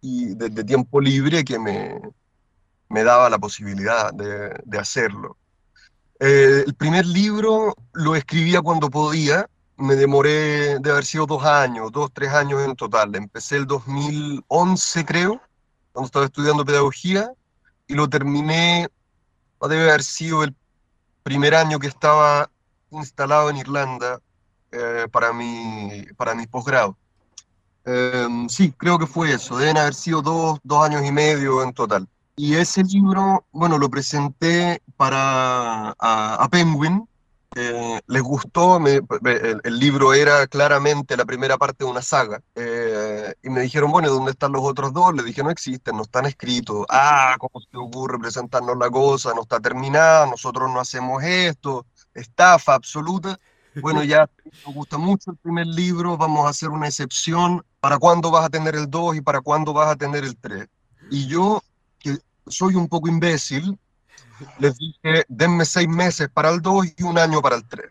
y 0.00 0.34
de, 0.34 0.48
de, 0.48 0.64
tiempo 0.64 1.00
libre 1.00 1.44
que 1.44 1.58
me, 1.58 2.00
me 2.88 3.04
daba 3.04 3.28
la 3.28 3.38
posibilidad 3.38 4.12
de, 4.12 4.58
de 4.64 4.78
hacerlo. 4.78 5.36
Eh, 6.18 6.64
el 6.66 6.74
primer 6.74 7.04
libro 7.04 7.74
lo 7.92 8.16
escribía 8.16 8.62
cuando 8.62 8.88
podía, 8.88 9.48
me 9.76 9.96
demoré 9.96 10.78
de 10.78 10.90
haber 10.90 11.04
sido 11.04 11.26
dos 11.26 11.44
años, 11.44 11.92
dos, 11.92 12.10
tres 12.12 12.30
años 12.30 12.62
en 12.64 12.74
total. 12.74 13.14
Empecé 13.14 13.56
el 13.56 13.66
2011, 13.66 15.04
creo, 15.04 15.42
cuando 15.92 16.06
estaba 16.06 16.24
estudiando 16.24 16.64
pedagogía, 16.64 17.32
y 17.86 17.94
lo 17.94 18.08
terminé, 18.08 18.88
debe 19.68 19.90
haber 19.90 20.02
sido 20.02 20.44
el 20.44 20.54
primer 21.22 21.54
año 21.54 21.78
que 21.78 21.88
estaba 21.88 22.50
instalado 22.90 23.50
en 23.50 23.56
Irlanda 23.56 24.20
eh, 24.72 25.06
para 25.10 25.32
mi, 25.32 26.04
para 26.16 26.34
mi 26.34 26.46
posgrado. 26.46 26.96
Eh, 27.84 28.28
sí, 28.48 28.72
creo 28.76 28.98
que 28.98 29.06
fue 29.06 29.32
eso, 29.32 29.56
deben 29.56 29.78
haber 29.78 29.94
sido 29.94 30.22
dos, 30.22 30.58
dos 30.62 30.84
años 30.84 31.04
y 31.04 31.12
medio 31.12 31.62
en 31.62 31.72
total. 31.72 32.08
Y 32.36 32.54
ese 32.54 32.84
libro, 32.84 33.46
bueno, 33.50 33.78
lo 33.78 33.88
presenté 33.88 34.82
para 34.96 35.94
a, 35.98 36.34
a 36.34 36.48
Penguin, 36.48 37.08
eh, 37.58 38.00
les 38.06 38.22
gustó, 38.22 38.78
el, 38.86 39.78
libro 39.78 40.12
era 40.12 40.46
claramente 40.46 41.16
la 41.16 41.24
primera 41.24 41.56
parte 41.56 41.84
de 41.84 41.90
una 41.90 42.02
saga, 42.02 42.42
eh, 42.54 42.85
y 43.42 43.50
me 43.50 43.60
dijeron, 43.60 43.90
bueno, 43.90 44.08
¿dónde 44.10 44.32
están 44.32 44.52
los 44.52 44.62
otros 44.62 44.92
dos? 44.92 45.14
Le 45.14 45.22
dije, 45.22 45.42
no 45.42 45.50
existen, 45.50 45.96
no 45.96 46.02
están 46.02 46.26
escritos. 46.26 46.86
Ah, 46.88 47.36
¿cómo 47.38 47.60
se 47.60 47.76
ocurre 47.76 48.18
presentarnos 48.18 48.76
la 48.76 48.90
cosa? 48.90 49.34
No 49.34 49.42
está 49.42 49.60
terminada, 49.60 50.26
nosotros 50.26 50.70
no 50.70 50.80
hacemos 50.80 51.22
esto, 51.22 51.86
estafa 52.14 52.74
absoluta. 52.74 53.38
Bueno, 53.80 54.02
ya 54.02 54.28
nos 54.66 54.74
gusta 54.74 54.98
mucho 54.98 55.30
el 55.32 55.36
primer 55.36 55.66
libro, 55.66 56.16
vamos 56.16 56.46
a 56.46 56.50
hacer 56.50 56.70
una 56.70 56.86
excepción. 56.86 57.64
¿Para 57.80 57.98
cuándo 57.98 58.30
vas 58.30 58.46
a 58.46 58.50
tener 58.50 58.74
el 58.74 58.90
2 58.90 59.16
y 59.16 59.20
para 59.20 59.40
cuándo 59.40 59.72
vas 59.72 59.88
a 59.90 59.96
tener 59.96 60.24
el 60.24 60.36
3? 60.36 60.66
Y 61.10 61.26
yo, 61.26 61.62
que 61.98 62.18
soy 62.46 62.74
un 62.74 62.88
poco 62.88 63.08
imbécil, 63.08 63.78
les 64.58 64.76
dije, 64.78 65.24
denme 65.28 65.64
seis 65.64 65.88
meses 65.88 66.28
para 66.32 66.50
el 66.50 66.60
2 66.60 66.86
y 66.96 67.02
un 67.02 67.18
año 67.18 67.40
para 67.40 67.56
el 67.56 67.64
3. 67.64 67.86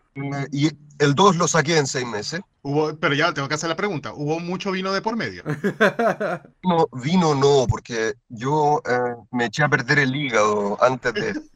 Y 0.52 0.70
el 0.98 1.14
2 1.14 1.36
lo 1.36 1.48
saqué 1.48 1.78
en 1.78 1.86
seis 1.86 2.06
meses. 2.06 2.40
Hubo, 2.62 2.96
pero 2.96 3.14
ya 3.14 3.32
tengo 3.32 3.48
que 3.48 3.54
hacer 3.54 3.68
la 3.68 3.76
pregunta, 3.76 4.12
¿hubo 4.14 4.40
mucho 4.40 4.72
vino 4.72 4.92
de 4.92 5.02
por 5.02 5.16
medio? 5.16 5.42
No, 6.62 6.88
vino 6.92 7.34
no, 7.34 7.66
porque 7.68 8.14
yo 8.28 8.82
eh, 8.88 9.14
me 9.30 9.46
eché 9.46 9.62
a 9.62 9.68
perder 9.68 10.00
el 10.00 10.14
hígado 10.14 10.76
antes 10.82 11.14
de... 11.14 11.40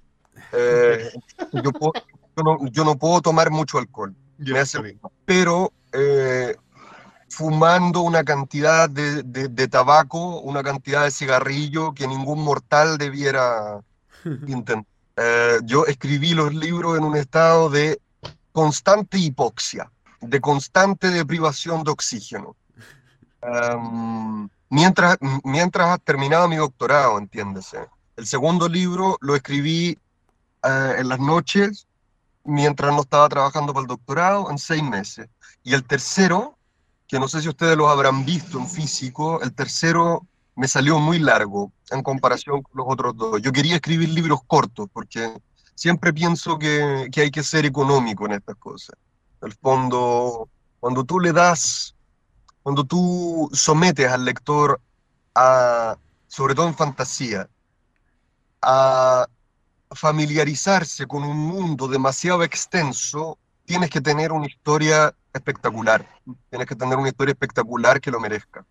Eh, 0.52 1.10
yo, 1.52 1.70
yo, 2.72 2.84
no, 2.84 2.96
puedo 2.96 3.20
tomar 3.20 3.52
mucho 3.52 3.78
alcohol, 3.78 4.16
pero 5.24 5.72
eh, 5.92 6.56
fumando 7.28 8.00
una 8.00 8.24
cantidad 8.24 8.90
de, 8.90 9.22
de, 9.22 9.46
de 9.46 9.68
tabaco, 9.68 10.40
una 10.40 10.64
cantidad 10.64 11.04
de 11.04 11.12
cigarrillo 11.12 11.94
que 11.94 12.08
ningún 12.08 12.42
mortal 12.42 12.98
debiera 12.98 13.80
Eh, 15.16 15.58
yo 15.64 15.84
escribí 15.86 16.34
los 16.34 16.54
libros 16.54 16.96
en 16.96 17.04
un 17.04 17.16
estado 17.16 17.68
de 17.68 18.00
constante 18.52 19.18
hipoxia, 19.18 19.90
de 20.20 20.40
constante 20.40 21.10
deprivación 21.10 21.84
de 21.84 21.90
oxígeno. 21.90 22.56
Em, 23.42 24.48
mientras, 24.68 25.18
mientras 25.44 26.00
terminaba 26.02 26.48
mi 26.48 26.56
doctorado, 26.56 27.18
entiéndese. 27.18 27.86
El 28.16 28.26
segundo 28.26 28.68
libro 28.68 29.16
lo 29.20 29.34
escribí 29.34 29.98
eh, 30.62 30.94
en 30.98 31.08
las 31.08 31.20
noches, 31.20 31.86
mientras 32.44 32.92
no 32.94 33.02
estaba 33.02 33.28
trabajando 33.28 33.72
para 33.72 33.82
el 33.82 33.88
doctorado, 33.88 34.50
en 34.50 34.58
seis 34.58 34.82
meses. 34.82 35.28
Y 35.62 35.74
el 35.74 35.84
tercero, 35.84 36.56
que 37.06 37.18
no 37.18 37.28
sé 37.28 37.42
si 37.42 37.48
ustedes 37.48 37.76
lo 37.76 37.88
habrán 37.88 38.24
visto 38.24 38.58
en 38.58 38.68
físico, 38.68 39.42
el 39.42 39.52
tercero 39.52 40.26
me 40.56 40.68
salió 40.68 40.98
muy 40.98 41.18
largo 41.18 41.72
en 41.90 42.02
comparación 42.02 42.62
con 42.62 42.72
los 42.74 42.86
otros 42.88 43.16
dos. 43.16 43.42
Yo 43.42 43.52
quería 43.52 43.76
escribir 43.76 44.08
libros 44.10 44.40
cortos 44.46 44.88
porque 44.92 45.34
siempre 45.74 46.12
pienso 46.12 46.58
que, 46.58 47.08
que 47.10 47.22
hay 47.22 47.30
que 47.30 47.42
ser 47.42 47.64
económico 47.64 48.26
en 48.26 48.32
estas 48.32 48.56
cosas. 48.56 48.96
En 49.40 49.48
el 49.48 49.54
fondo, 49.54 50.48
cuando 50.78 51.04
tú 51.04 51.20
le 51.20 51.32
das, 51.32 51.94
cuando 52.62 52.84
tú 52.84 53.48
sometes 53.52 54.10
al 54.10 54.24
lector 54.24 54.80
a, 55.34 55.96
sobre 56.28 56.54
todo 56.54 56.68
en 56.68 56.74
fantasía, 56.74 57.48
a 58.60 59.26
familiarizarse 59.92 61.06
con 61.06 61.24
un 61.24 61.36
mundo 61.36 61.88
demasiado 61.88 62.42
extenso, 62.44 63.38
tienes 63.64 63.90
que 63.90 64.00
tener 64.00 64.32
una 64.32 64.46
historia 64.46 65.14
espectacular. 65.32 66.06
Tienes 66.48 66.68
que 66.68 66.76
tener 66.76 66.98
una 66.98 67.08
historia 67.08 67.32
espectacular 67.32 68.00
que 68.00 68.10
lo 68.10 68.20
merezca. 68.20 68.64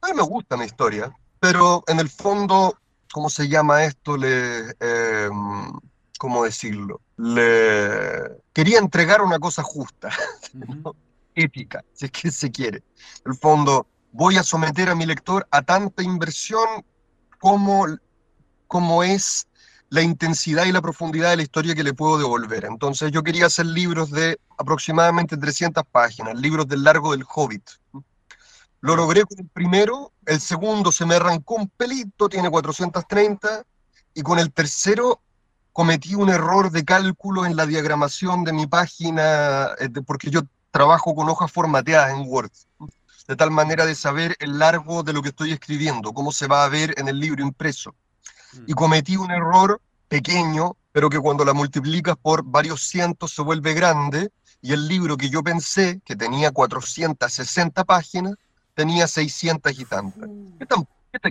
A 0.00 0.08
mí 0.08 0.14
me 0.14 0.22
gusta 0.22 0.56
mi 0.56 0.64
historia, 0.64 1.12
pero 1.38 1.82
en 1.86 2.00
el 2.00 2.08
fondo, 2.08 2.78
¿cómo 3.12 3.30
se 3.30 3.48
llama 3.48 3.84
esto? 3.84 4.16
Le, 4.16 4.70
em, 4.80 5.72
¿Cómo 6.20 6.44
decirlo? 6.44 7.00
Le 7.16 8.42
quería 8.52 8.78
entregar 8.78 9.22
una 9.22 9.38
cosa 9.38 9.62
justa, 9.62 10.10
ética, 11.34 11.82
si 11.94 12.04
es 12.04 12.10
que 12.10 12.30
se 12.30 12.50
quiere. 12.50 12.82
En 13.24 13.32
el 13.32 13.38
fondo, 13.38 13.86
voy 14.12 14.36
a 14.36 14.42
someter 14.42 14.90
a 14.90 14.94
mi 14.94 15.06
lector 15.06 15.48
a 15.50 15.62
tanta 15.62 16.02
inversión 16.02 16.84
como, 17.38 17.86
como 18.66 19.02
es 19.02 19.46
la 19.88 20.02
intensidad 20.02 20.66
y 20.66 20.72
la 20.72 20.82
profundidad 20.82 21.30
de 21.30 21.38
la 21.38 21.42
historia 21.42 21.74
que 21.74 21.84
le 21.84 21.94
puedo 21.94 22.18
devolver. 22.18 22.66
Entonces 22.66 23.10
yo 23.12 23.22
quería 23.22 23.46
hacer 23.46 23.64
libros 23.64 24.10
de 24.10 24.38
aproximadamente 24.58 25.38
300 25.38 25.84
páginas, 25.90 26.38
libros 26.38 26.68
del 26.68 26.84
largo 26.84 27.12
del 27.12 27.24
Hobbit. 27.26 27.62
Lo 28.80 28.96
logré 28.96 29.24
con 29.24 29.38
el 29.38 29.48
primero, 29.48 30.12
el 30.26 30.40
segundo 30.40 30.90
se 30.90 31.04
me 31.04 31.16
arrancó 31.16 31.56
un 31.56 31.68
pelito, 31.68 32.28
tiene 32.28 32.50
430, 32.50 33.64
y 34.14 34.22
con 34.22 34.38
el 34.38 34.52
tercero 34.52 35.20
cometí 35.72 36.14
un 36.14 36.30
error 36.30 36.70
de 36.70 36.84
cálculo 36.84 37.46
en 37.46 37.56
la 37.56 37.66
diagramación 37.66 38.44
de 38.44 38.52
mi 38.52 38.66
página, 38.66 39.68
eh, 39.78 39.88
porque 40.06 40.30
yo 40.30 40.42
trabajo 40.70 41.14
con 41.14 41.28
hojas 41.28 41.52
formateadas 41.52 42.12
en 42.12 42.24
Word, 42.26 42.50
de 43.28 43.36
tal 43.36 43.50
manera 43.50 43.86
de 43.86 43.94
saber 43.94 44.34
el 44.38 44.58
largo 44.58 45.02
de 45.02 45.12
lo 45.12 45.22
que 45.22 45.28
estoy 45.28 45.52
escribiendo, 45.52 46.12
cómo 46.12 46.32
se 46.32 46.46
va 46.46 46.64
a 46.64 46.68
ver 46.68 46.94
en 46.96 47.08
el 47.08 47.20
libro 47.20 47.44
impreso. 47.44 47.94
Y 48.66 48.72
mm. 48.72 48.76
cometí 48.76 49.16
un 49.16 49.30
error 49.30 49.80
pequeño, 50.08 50.76
pero 50.92 51.08
que 51.10 51.20
cuando 51.20 51.44
la 51.44 51.52
multiplicas 51.52 52.16
por 52.20 52.42
varios 52.42 52.82
cientos 52.82 53.32
se 53.32 53.42
vuelve 53.42 53.74
grande, 53.74 54.30
y 54.62 54.72
el 54.72 54.88
libro 54.88 55.16
que 55.16 55.30
yo 55.30 55.42
pensé 55.42 56.00
que 56.04 56.16
tenía 56.16 56.50
460 56.50 57.84
páginas, 57.84 58.34
tenía 58.80 59.06
600 59.06 59.78
y 59.78 59.84
tantas, 59.84 60.30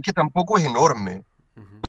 que, 0.03 0.13
tampoco 0.13 0.59
es 0.59 0.65
enorme 0.65 1.23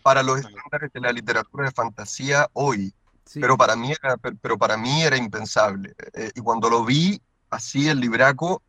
para 0.02 0.22
los 0.22 0.40
estándares 0.40 0.90
de 0.90 1.00
la 1.00 1.12
literatura 1.12 1.66
de 1.66 1.70
fantasía 1.70 2.48
hoy, 2.54 2.94
pero, 3.34 3.58
para 3.58 3.76
mí 3.76 3.92
era, 3.92 4.16
pero 4.16 4.56
para 4.56 4.78
mí 4.78 5.02
era 5.02 5.18
impensable. 5.18 5.94
Eh, 6.14 6.30
y 6.34 6.40
cuando 6.40 6.70
lo 6.70 6.82
vi 6.82 7.20
así, 7.50 7.88
el 7.88 8.00
libraco, 8.00 8.62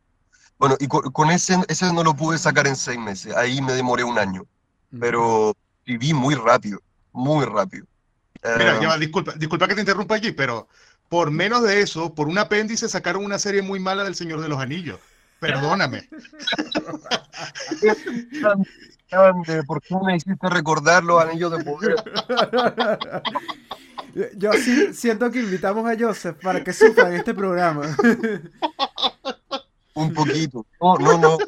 bueno, 0.58 0.76
y 0.80 0.86
con, 0.86 1.30
ese, 1.30 1.56
ese 1.68 1.90
no 1.94 2.04
lo 2.04 2.14
pude 2.14 2.36
sacar 2.36 2.66
en 2.66 2.76
seis 2.76 2.98
meses, 2.98 3.34
ahí 3.34 3.62
me 3.62 3.72
demoré 3.72 4.04
un 4.04 4.18
año, 4.18 4.44
pero 5.00 5.56
viví 5.86 6.12
muy 6.12 6.34
rápido, 6.34 6.78
muy 7.12 7.46
rápido. 7.46 7.86
Mira, 8.58 8.76
eh, 8.76 8.98
disculpa, 8.98 9.32
disculpa 9.32 9.66
que 9.66 9.76
te 9.76 9.80
interrumpa 9.80 10.16
allí, 10.16 10.32
pero 10.32 10.68
por 11.08 11.30
menos 11.30 11.62
de 11.62 11.80
eso, 11.80 12.14
por 12.14 12.28
un 12.28 12.36
apéndice 12.36 12.86
sacaron 12.86 13.24
una 13.24 13.38
serie 13.38 13.62
muy 13.62 13.80
mala 13.80 14.04
del 14.04 14.14
Señor 14.14 14.42
de 14.42 14.48
los 14.48 14.60
Anillos. 14.60 14.98
Perdóname. 15.42 16.08
¿Por 19.66 19.82
qué 19.82 19.96
me 20.06 20.16
hiciste 20.16 20.48
recordar 20.48 21.02
los 21.02 21.20
anillos 21.20 21.50
de 21.50 21.64
poder? 21.64 21.96
Yo 24.36 24.52
sí 24.52 24.94
siento 24.94 25.32
que 25.32 25.40
invitamos 25.40 25.84
a 25.90 25.98
Joseph 25.98 26.36
para 26.40 26.62
que 26.62 26.72
sufra 26.72 27.08
en 27.08 27.14
este 27.14 27.34
programa. 27.34 27.82
Un 29.94 30.14
poquito. 30.14 30.64
No, 30.80 30.96
no, 30.98 31.18
no. 31.18 31.38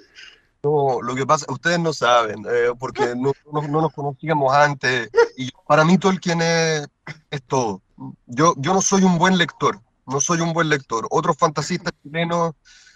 No, 0.65 1.01
lo 1.01 1.15
que 1.15 1.25
pasa, 1.27 1.47
ustedes 1.53 1.79
no 1.79 1.93
saben, 1.93 2.43
eh, 2.51 2.73
porque 2.79 3.15
no, 3.15 3.33
no, 3.53 3.83
nos 3.83 3.93
conocíamos 3.93 4.53
antes. 4.53 5.11
Y 5.37 5.51
para 5.69 5.85
mí 5.85 5.99
Tolkien 5.99 6.41
es, 6.41 6.89
es 7.31 7.43
todo. 7.43 7.83
Yo, 8.27 8.55
yo 8.57 8.73
no 8.73 8.81
soy 8.81 9.05
un 9.05 9.19
buen 9.19 9.37
lector, 9.37 9.79
no 10.07 10.21
soy 10.21 10.41
un 10.41 10.55
buen 10.55 10.71
lector. 10.71 11.07
Otros 11.11 11.37
fantasistas 11.37 11.93
chilenos 12.03 12.55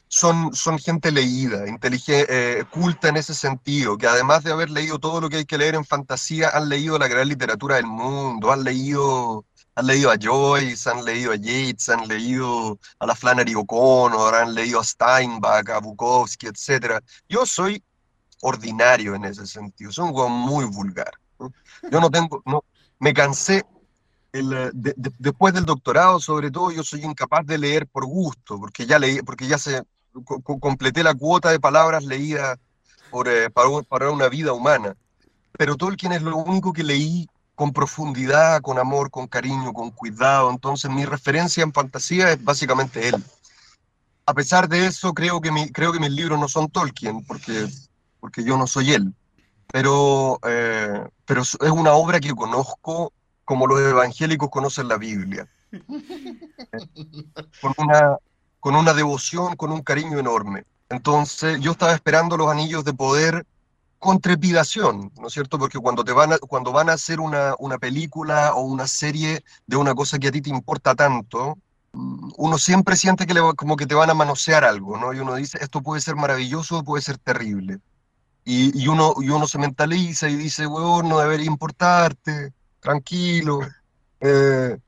son, 0.08 0.54
son 0.54 0.78
gente 0.78 1.12
leída, 1.12 1.68
inteligente, 1.68 2.26
eh, 2.60 2.64
culta 2.70 3.08
en 3.08 3.18
ese 3.18 3.34
sentido, 3.34 3.98
que 3.98 4.06
además 4.06 4.42
de 4.42 4.52
haber 4.52 4.70
leído 4.70 4.98
todo 4.98 5.20
lo 5.20 5.28
que 5.28 5.36
hay 5.36 5.44
que 5.44 5.58
leer 5.58 5.74
en 5.74 5.84
fantasía, 5.84 6.50
han 6.50 6.68
leído 6.68 6.98
la 6.98 7.08
gran 7.08 7.28
literatura 7.28 7.76
del 7.76 7.86
mundo, 7.86 8.50
han 8.50 8.64
leído, 8.64 9.44
han 9.74 9.86
leído 9.86 10.10
a 10.10 10.16
Joyce, 10.20 10.90
han 10.90 11.04
leído 11.04 11.32
a 11.32 11.36
Yates, 11.36 11.88
han 11.90 12.08
leído 12.08 12.78
a 12.98 13.06
la 13.06 13.14
Flannery 13.14 13.54
O'Connor, 13.54 14.34
han 14.34 14.54
leído 14.54 14.80
a 14.80 14.84
Steinbach, 14.84 15.68
a 15.68 15.78
Bukowski, 15.78 16.46
etc. 16.46 17.02
Yo 17.28 17.44
soy 17.44 17.82
ordinario 18.40 19.14
en 19.14 19.26
ese 19.26 19.46
sentido, 19.46 19.92
soy 19.92 20.06
un 20.06 20.12
juego 20.12 20.30
muy 20.30 20.64
vulgar. 20.64 21.12
Yo 21.90 22.00
no 22.00 22.10
tengo, 22.10 22.42
no, 22.46 22.64
me 22.98 23.12
cansé 23.12 23.64
el, 24.32 24.70
después 24.72 25.54
del 25.54 25.64
doctorado, 25.64 26.18
sobre 26.20 26.50
todo, 26.50 26.70
yo 26.70 26.82
soy 26.82 27.04
incapaz 27.04 27.46
de 27.46 27.58
leer 27.58 27.86
por 27.86 28.06
gusto, 28.06 28.58
porque 28.58 28.86
ya 28.86 28.98
leí, 28.98 29.22
porque 29.22 29.46
ya 29.46 29.58
se, 29.58 29.82
completé 30.24 31.02
la 31.02 31.14
cuota 31.14 31.50
de 31.50 31.61
palabras 31.61 32.04
leídas 32.04 32.59
por, 33.11 33.28
eh, 33.28 33.50
para, 33.50 34.11
una 34.11 34.28
vida 34.28 34.52
humana. 34.52 34.96
Pero 35.52 35.76
Tolkien 35.76 36.12
es 36.12 36.22
lo 36.22 36.37
único 36.37 36.72
que 36.72 36.85
leí 36.85 37.28
con 37.54 37.72
profundidad, 37.72 38.61
con 38.61 38.78
amor, 38.78 39.11
con 39.11 39.26
cariño, 39.26 39.72
con 39.72 39.90
cuidado. 39.90 40.50
Entonces 40.50 40.90
mi 40.90 41.04
referencia 41.04 41.62
en 41.62 41.72
fantasía 41.72 42.33
es 42.33 42.42
básicamente 42.42 43.09
él. 43.09 43.22
A 44.26 44.35
pesar 44.35 44.68
de 44.68 44.87
eso, 44.87 45.14
creo 45.14 45.40
que, 45.40 45.50
mi, 45.50 45.70
creo 45.70 45.92
que 45.92 46.00
mis 46.00 46.11
libros 46.11 46.38
no 46.38 46.48
son 46.48 46.68
Tolkien, 46.68 47.24
porque, 47.24 47.66
porque 48.20 48.44
yo 48.44 48.57
no 48.59 48.66
soy 48.66 48.92
él. 48.92 49.14
Pero, 49.72 50.38
eh, 50.46 51.02
pero 51.24 51.42
es 51.42 51.57
una 51.61 51.92
obra 51.94 52.20
que 52.20 52.35
conozco 52.35 53.12
como 53.48 53.66
los 53.66 53.81
evangélicos 53.81 54.50
conocen 54.50 54.88
la 54.88 54.98
Biblia. 54.98 55.48
Con 57.62 57.72
una, 57.78 58.18
con 58.60 58.76
una 58.76 58.94
devoción, 58.94 59.56
con 59.56 59.72
un 59.72 59.82
cariño 59.82 60.18
enorme. 60.18 60.64
Entonces 60.88 61.60
yo 61.60 61.72
estaba 61.72 61.92
esperando 61.94 62.36
los 62.36 62.50
anillos 62.50 62.84
de 62.84 62.94
poder 62.94 63.46
con 63.98 64.20
trepidación, 64.20 65.10
¿no 65.18 65.26
es 65.26 65.32
cierto? 65.32 65.58
Porque 65.58 65.78
cuando, 65.78 66.04
te 66.04 66.12
van 66.12 66.32
a, 66.32 66.38
cuando 66.38 66.72
van 66.72 66.88
a 66.88 66.92
hacer 66.94 67.20
una, 67.20 67.54
una 67.58 67.78
película 67.78 68.54
o 68.54 68.62
una 68.62 68.86
serie 68.86 69.44
de 69.66 69.76
una 69.76 69.94
cosa 69.94 70.18
que 70.18 70.28
a 70.28 70.32
ti 70.32 70.40
te 70.40 70.50
importa 70.50 70.94
tanto, 70.94 71.58
mm, 71.92 72.30
uno 72.36 72.58
siempre 72.58 72.96
siente 72.96 73.26
que 73.26 73.34
le, 73.34 73.40
como 73.56 73.76
que 73.76 73.86
te 73.86 73.94
van 73.94 74.10
a 74.10 74.14
manosear 74.14 74.64
algo, 74.64 74.96
¿no? 74.96 75.12
Y 75.12 75.18
uno 75.20 75.34
dice, 75.34 75.58
esto 75.60 75.82
puede 75.82 76.00
ser 76.00 76.14
maravilloso 76.16 76.78
o 76.78 76.84
puede 76.84 77.02
ser 77.02 77.18
terrible. 77.18 77.80
Y, 78.44 78.82
y, 78.82 78.88
uno, 78.88 79.14
y 79.20 79.28
uno 79.30 79.46
se 79.48 79.58
mentaliza 79.58 80.28
y 80.28 80.36
dice, 80.36 80.66
weón, 80.66 81.08
no 81.08 81.18
debería 81.18 81.46
importarte, 81.46 82.52
tranquilo, 82.80 83.60
eh, 84.20 84.78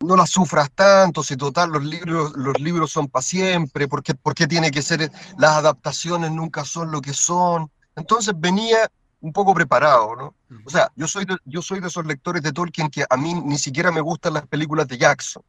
no 0.00 0.16
la 0.16 0.26
sufras 0.26 0.70
tanto, 0.74 1.22
si 1.22 1.36
total 1.36 1.70
los 1.70 1.84
libros, 1.84 2.32
los 2.36 2.58
libros 2.58 2.90
son 2.90 3.08
para 3.08 3.22
siempre, 3.22 3.86
¿por 3.86 4.02
qué, 4.02 4.14
¿por 4.14 4.34
qué 4.34 4.46
tiene 4.46 4.70
que 4.70 4.82
ser, 4.82 5.10
las 5.38 5.52
adaptaciones 5.52 6.30
nunca 6.30 6.64
son 6.64 6.90
lo 6.90 7.00
que 7.00 7.12
son? 7.12 7.70
Entonces 7.96 8.34
venía 8.36 8.90
un 9.20 9.32
poco 9.32 9.52
preparado, 9.52 10.16
¿no? 10.16 10.34
O 10.64 10.70
sea, 10.70 10.90
yo 10.96 11.06
soy, 11.06 11.26
de, 11.26 11.36
yo 11.44 11.60
soy 11.60 11.80
de 11.80 11.88
esos 11.88 12.06
lectores 12.06 12.42
de 12.42 12.52
Tolkien 12.52 12.88
que 12.88 13.04
a 13.08 13.16
mí 13.16 13.34
ni 13.34 13.58
siquiera 13.58 13.92
me 13.92 14.00
gustan 14.00 14.34
las 14.34 14.46
películas 14.46 14.88
de 14.88 14.96
Jackson. 14.96 15.42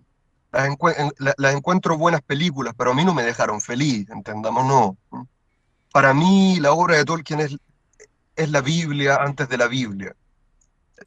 Las, 0.52 0.68
las 1.38 1.56
encuentro 1.56 1.98
buenas 1.98 2.22
películas, 2.22 2.74
pero 2.78 2.92
a 2.92 2.94
mí 2.94 3.06
no 3.06 3.14
me 3.14 3.24
dejaron 3.24 3.62
feliz, 3.62 4.10
entendamos, 4.10 4.66
no. 4.66 4.98
Para 5.94 6.14
mí 6.14 6.60
la 6.60 6.74
obra 6.74 6.98
de 6.98 7.06
Tolkien 7.06 7.40
es, 7.40 7.56
es 8.36 8.50
la 8.50 8.60
Biblia 8.60 9.16
antes 9.16 9.48
de 9.48 9.58
la 9.58 9.68
Biblia. 9.68 10.14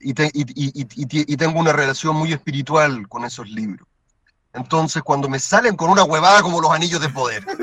Y, 0.01 0.15
te, 0.15 0.31
y, 0.33 0.45
y, 0.45 1.37
tengo 1.37 1.61
una 1.61 1.73
relación 1.73 2.17
muy 2.17 2.33
espiritual 2.33 3.09
con 3.09 3.25
esos 3.25 3.49
libros. 3.49 3.87
Entonces, 4.53 5.03
cuando 5.03 5.29
me 5.29 5.39
salen 5.41 5.77
con 5.77 5.91
una 5.91 6.05
huevada 6.05 6.43
como 6.43 6.61
los 6.61 6.71
anillos 6.71 7.01
de 7.01 7.09
poder. 7.09 7.45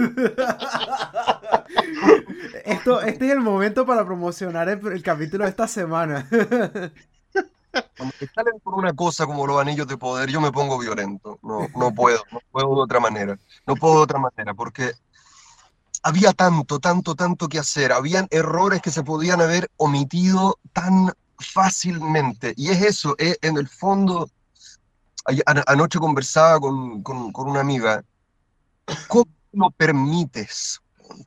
Esto, 2.66 3.02
este 3.02 3.28
es 3.28 3.32
el 3.32 3.40
momento 3.40 3.86
para 3.86 4.06
promocionar 4.06 4.68
el, 4.70 4.86
el 4.88 5.02
capítulo 5.04 5.46
de 5.46 5.50
esta 5.50 5.68
semana. 5.68 6.28
Cuando 7.98 8.16
me 8.20 8.28
salen 8.28 8.60
con 8.62 8.74
una 8.74 8.94
cosa 8.94 9.26
como 9.26 9.48
los 9.48 9.60
anillos 9.62 9.88
de 9.88 9.98
poder, 9.98 10.30
yo 10.30 10.42
me 10.42 10.52
pongo 10.52 10.78
violento. 10.78 11.40
No, 11.42 11.68
no 11.76 11.94
puedo, 11.94 12.22
no 12.32 12.40
puedo 12.52 12.76
de 12.76 12.82
otra 12.82 13.00
manera. 13.00 13.40
No 13.66 13.76
puedo 13.76 13.96
de 13.96 14.02
otra 14.02 14.20
manera, 14.20 14.54
porque 14.54 14.92
había 16.04 16.34
tanto, 16.34 16.80
tanto, 16.80 17.16
tanto 17.16 17.48
que 17.48 17.60
hacer. 17.60 17.92
Habían 17.94 18.28
errores 18.30 18.82
que 18.82 18.92
se 18.92 19.04
podían 19.04 19.42
haber 19.42 19.70
omitido 19.78 20.58
tan 20.74 21.14
fácilmente. 21.42 22.54
Y 22.58 22.70
es 22.70 22.82
eso, 22.82 23.16
es, 23.18 23.38
en 23.42 23.58
el 23.58 23.68
fondo, 23.68 24.30
anoche 25.66 26.00
conversaba 26.00 26.60
con, 26.60 27.04
con, 27.04 27.32
con, 27.32 27.50
una 27.50 27.62
amiga, 27.62 28.04
¿cómo 29.08 29.28
lo 29.54 29.70
permites? 29.72 30.80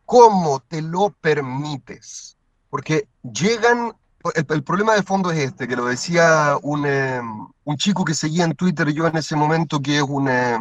¿Cómo 0.05 0.61
te 0.61 0.83
lo 0.83 1.11
permites? 1.11 2.37
Porque 2.71 3.07
llegan, 3.23 3.93
el, 4.35 4.47
el 4.49 4.63
problema 4.63 4.95
de 4.95 5.03
fondo 5.03 5.31
es 5.31 5.39
este, 5.39 5.69
que 5.69 5.77
lo 5.77 5.87
decía 5.87 6.57
un, 6.63 6.87
eh, 6.87 7.21
un, 7.65 7.77
chico 7.77 8.05
que 8.05 8.15
seguía 8.15 8.45
en 8.45 8.55
Twitter 8.55 8.91
yo 8.93 9.07
en 9.07 9.17
ese 9.17 9.37
momento, 9.37 9.81
que 9.81 9.99
es 9.99 10.03
un, 10.03 10.29
eh, 10.29 10.59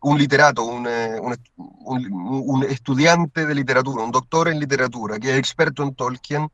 un 0.00 0.18
literato, 0.18 0.64
un, 0.64 0.86
eh, 0.88 1.20
un, 1.56 2.64
estudiante 2.64 3.46
de 3.46 3.54
literatura, 3.54 4.02
un 4.02 4.10
doctor 4.10 4.48
en 4.48 4.58
literatura, 4.58 5.18
que 5.18 5.30
es 5.30 5.38
experto 5.38 5.82
en 5.82 5.94
Tolkien, 5.94 6.48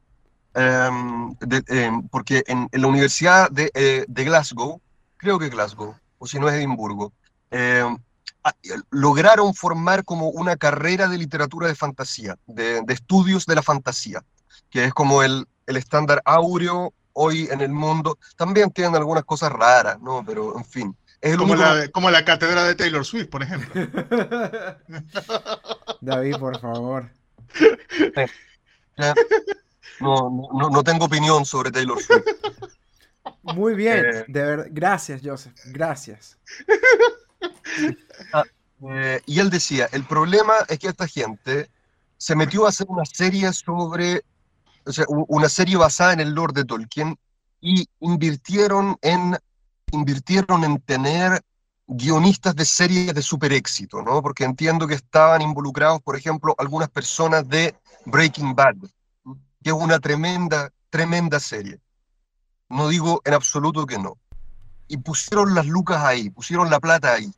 Um, 0.52 1.36
de, 1.38 1.62
eh, 1.68 1.92
porque 2.10 2.42
en, 2.48 2.68
en, 2.72 2.82
la 2.82 2.88
Universidad 2.88 3.48
de, 3.50 3.70
eh, 3.72 4.04
de, 4.08 4.24
Glasgow, 4.24 4.80
creo 5.16 5.38
que 5.38 5.48
Glasgow, 5.48 5.94
o 6.18 6.26
si 6.26 6.40
no 6.40 6.48
es 6.48 6.54
Edimburgo, 6.54 7.12
eh, 7.52 7.84
lograron 8.90 9.54
formar 9.54 10.04
como 10.04 10.28
una 10.30 10.56
carrera 10.56 11.06
de 11.06 11.18
literatura 11.18 11.68
de 11.68 11.76
fantasía, 11.76 12.36
de, 12.46 12.82
de, 12.82 12.94
estudios 12.94 13.46
de 13.46 13.54
la 13.54 13.62
fantasía, 13.62 14.24
que 14.70 14.86
es 14.86 14.92
como 14.92 15.22
el, 15.22 15.46
el 15.66 15.76
estándar 15.76 16.20
áureo 16.24 16.92
hoy 17.12 17.48
en 17.50 17.60
el 17.60 17.70
mundo. 17.70 18.18
También 18.36 18.70
tienen 18.70 18.96
algunas 18.96 19.24
cosas 19.24 19.52
raras, 19.52 20.00
¿no? 20.00 20.24
Pero 20.26 20.56
en 20.56 20.64
fin. 20.64 20.96
Es 21.20 21.36
como, 21.36 21.52
único... 21.52 21.68
la, 21.68 21.88
como 21.88 22.10
la 22.10 22.24
cátedra 22.24 22.64
de 22.64 22.74
Taylor 22.74 23.04
Swift, 23.04 23.28
por 23.28 23.42
ejemplo. 23.42 23.72
David, 26.00 26.36
por 26.38 26.58
favor. 26.58 27.10
No, 30.00 30.48
no, 30.52 30.70
no 30.70 30.82
tengo 30.82 31.04
opinión 31.04 31.44
sobre 31.44 31.70
Taylor 31.70 32.00
Swift. 32.00 32.24
Muy 33.42 33.74
bien, 33.74 34.04
eh, 34.04 34.24
de 34.28 34.42
verdad. 34.42 34.66
Gracias, 34.70 35.20
Joseph. 35.24 35.54
Gracias. 35.66 36.38
Ah, 38.32 38.44
eh, 38.82 39.20
y 39.26 39.40
él 39.40 39.50
decía, 39.50 39.88
el 39.92 40.04
problema 40.04 40.54
es 40.68 40.78
que 40.78 40.88
esta 40.88 41.06
gente 41.06 41.70
se 42.16 42.36
metió 42.36 42.66
a 42.66 42.68
hacer 42.68 42.86
una 42.90 43.04
serie 43.04 43.52
sobre, 43.52 44.22
o 44.84 44.92
sea, 44.92 45.04
una 45.08 45.48
serie 45.48 45.76
basada 45.76 46.12
en 46.12 46.20
el 46.20 46.32
lore 46.32 46.52
de 46.54 46.64
Tolkien 46.64 47.16
y 47.60 47.86
invirtieron 48.00 48.96
en, 49.00 49.36
invirtieron 49.92 50.64
en 50.64 50.80
tener 50.80 51.40
guionistas 51.86 52.54
de 52.54 52.64
series 52.64 53.14
de 53.14 53.22
super 53.22 53.52
éxito, 53.52 54.02
¿no? 54.02 54.22
Porque 54.22 54.44
entiendo 54.44 54.86
que 54.86 54.94
estaban 54.94 55.42
involucrados, 55.42 56.00
por 56.02 56.16
ejemplo, 56.16 56.54
algunas 56.58 56.88
personas 56.88 57.48
de 57.48 57.74
Breaking 58.06 58.54
Bad, 58.54 58.76
que 59.62 59.70
es 59.70 59.76
una 59.76 59.98
tremenda, 59.98 60.70
tremenda 60.90 61.40
serie. 61.40 61.80
No 62.68 62.88
digo 62.88 63.20
en 63.24 63.34
absoluto 63.34 63.86
que 63.86 63.98
no. 63.98 64.16
Y 64.88 64.96
pusieron 64.96 65.54
las 65.54 65.66
lucas 65.66 66.02
ahí, 66.02 66.30
pusieron 66.30 66.70
la 66.70 66.80
plata 66.80 67.12
ahí. 67.12 67.32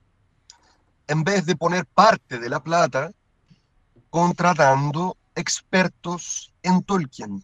En 1.07 1.25
vez 1.25 1.47
de 1.47 1.57
poner 1.57 1.87
parte 1.87 2.39
de 2.39 2.49
la 2.49 2.63
plata 2.63 3.11
contratando 4.11 5.17
expertos 5.35 6.53
en 6.63 6.83
Tolkien. 6.83 7.43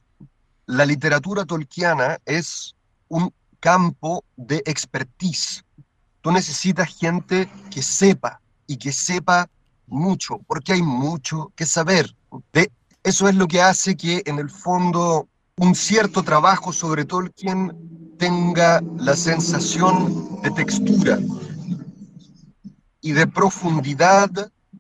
La 0.67 0.85
literatura 0.85 1.47
tolkiana 1.47 2.19
es 2.27 2.75
un 3.09 3.33
campo 3.59 4.23
de 4.37 4.63
expertise. 4.67 5.65
Tú 6.21 6.31
necesitas 6.31 6.95
gente 6.95 7.51
que 7.71 7.83
sepa 7.83 8.41
y 8.67 8.77
que 8.77 8.93
sepa 8.93 9.49
mucho, 9.87 10.39
porque 10.47 10.75
hay 10.75 10.83
mucho 10.83 11.53
que 11.57 11.65
saber. 11.65 12.15
De 12.53 12.71
eso 13.09 13.27
es 13.27 13.35
lo 13.37 13.49
que 13.49 13.63
hace 13.63 13.97
que 13.97 14.23
en 14.27 14.39
el 14.39 14.51
fondo 14.51 15.29
un 15.57 15.75
cierto 15.75 16.23
trabajo 16.23 16.75
sobre 16.75 17.07
Tolkien 17.07 17.75
tenga 18.19 18.83
la 18.99 19.17
sensación 19.17 20.43
de 20.43 20.51
textura 20.51 21.19
y 23.01 23.13
de 23.13 23.27
profundidad 23.27 24.29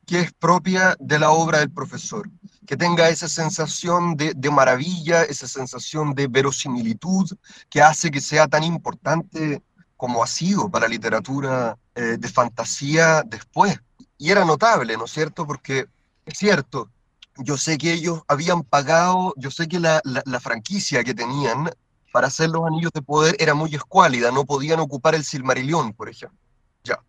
que 0.05 0.21
es 0.21 0.33
propia 0.35 0.95
de 1.01 1.19
la 1.19 1.31
obra 1.31 1.61
del 1.61 1.71
profesor, 1.71 2.29
que 2.67 2.77
tenga 2.77 3.09
esa 3.09 3.31
sensación 3.31 4.14
de, 4.14 4.35
de 4.37 4.51
maravilla, 4.51 5.23
esa 5.23 5.49
sensación 5.49 6.14
de 6.14 6.27
verosimilitud 6.27 7.31
que 7.71 7.81
hace 7.81 8.11
que 8.11 8.21
sea 8.21 8.47
tan 8.47 8.62
importante 8.62 9.62
como 9.97 10.23
ha 10.23 10.27
sido 10.27 10.69
para 10.69 10.87
la 10.87 10.93
literatura 10.93 11.79
eh, 11.95 12.19
de 12.19 12.29
fantasía 12.29 13.23
después. 13.23 13.81
Y 14.19 14.31
era 14.31 14.45
notable, 14.45 14.99
¿no 14.99 15.07
es 15.07 15.12
cierto? 15.12 15.47
Porque 15.47 15.87
es 16.27 16.37
cierto, 16.37 16.91
yo 17.38 17.57
sé 17.57 17.79
que 17.79 17.92
ellos 17.92 18.22
habían 18.29 18.62
pagado, 18.62 19.35
yo 19.37 19.51
sé 19.51 19.68
que 19.68 19.81
la, 19.81 20.01
la, 20.05 20.22
la, 20.27 20.40
franquicia 20.40 21.05
que 21.05 21.14
tenían 21.14 21.70
para 22.12 22.27
hacer 22.27 22.51
los 22.51 22.66
anillos 22.66 22.90
de 22.92 23.03
poder 23.03 23.37
era 23.38 23.55
muy 23.55 23.74
escuálida, 23.74 24.31
no 24.31 24.44
podían 24.44 24.81
ocupar 24.81 25.14
el 25.14 25.24
Silmarillion, 25.24 25.92
por 25.92 26.09
ejemplo. 26.09 26.38
Ya. 26.85 27.01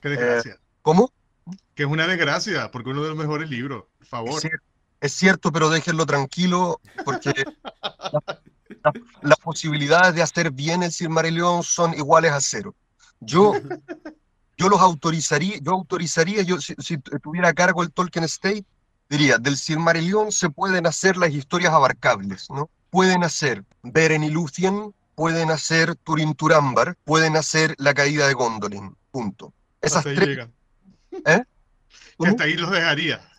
Qué 0.00 0.08
desgracia. 0.10 0.52
Eh, 0.52 0.58
¿Cómo? 0.82 1.12
Que 1.74 1.84
es 1.84 1.88
una 1.88 2.06
desgracia, 2.06 2.70
porque 2.70 2.90
uno 2.90 3.02
de 3.02 3.08
los 3.10 3.18
mejores 3.18 3.50
libros, 3.50 3.84
por 3.98 4.06
favor. 4.06 4.30
Es 4.34 4.40
cierto, 4.40 4.66
es 5.00 5.12
cierto 5.12 5.52
pero 5.52 5.70
déjenlo 5.70 6.06
tranquilo, 6.06 6.80
porque 7.04 7.32
las 8.12 8.22
la, 8.82 8.92
la 9.22 9.36
posibilidades 9.36 10.14
de 10.14 10.22
hacer 10.22 10.50
bien 10.50 10.82
el 10.82 10.92
Silmarillion 10.92 11.62
son 11.62 11.94
iguales 11.94 12.32
a 12.32 12.40
cero. 12.40 12.74
Yo, 13.20 13.52
yo 14.56 14.68
los 14.68 14.80
autorizaría, 14.80 15.58
yo 15.58 15.72
autorizaría, 15.72 16.42
yo 16.42 16.60
si, 16.60 16.74
si 16.78 16.98
tuviera 16.98 17.48
a 17.48 17.54
cargo 17.54 17.82
el 17.82 17.92
Tolkien 17.92 18.24
State, 18.24 18.64
diría, 19.08 19.38
del 19.38 19.56
Silmarillion 19.56 20.32
se 20.32 20.50
pueden 20.50 20.86
hacer 20.86 21.16
las 21.16 21.30
historias 21.30 21.72
abarcables, 21.72 22.48
¿no? 22.50 22.70
Pueden 22.90 23.24
hacer 23.24 23.64
Beren 23.82 24.24
y 24.24 24.30
Luthien, 24.30 24.94
pueden 25.14 25.50
hacer 25.50 25.96
Turin 25.96 26.34
Turambar, 26.34 26.96
pueden 27.04 27.36
hacer 27.36 27.74
La 27.78 27.94
caída 27.94 28.28
de 28.28 28.34
Gondolin, 28.34 28.96
punto. 29.10 29.52
Esas 29.80 29.98
hasta 29.98 30.14
tres... 30.14 30.28
Llegan. 30.28 30.52
¿Eh? 31.26 31.42
Y 32.18 32.26
hasta 32.26 32.44
ahí 32.44 32.54
los 32.54 32.70
dejaría. 32.70 33.20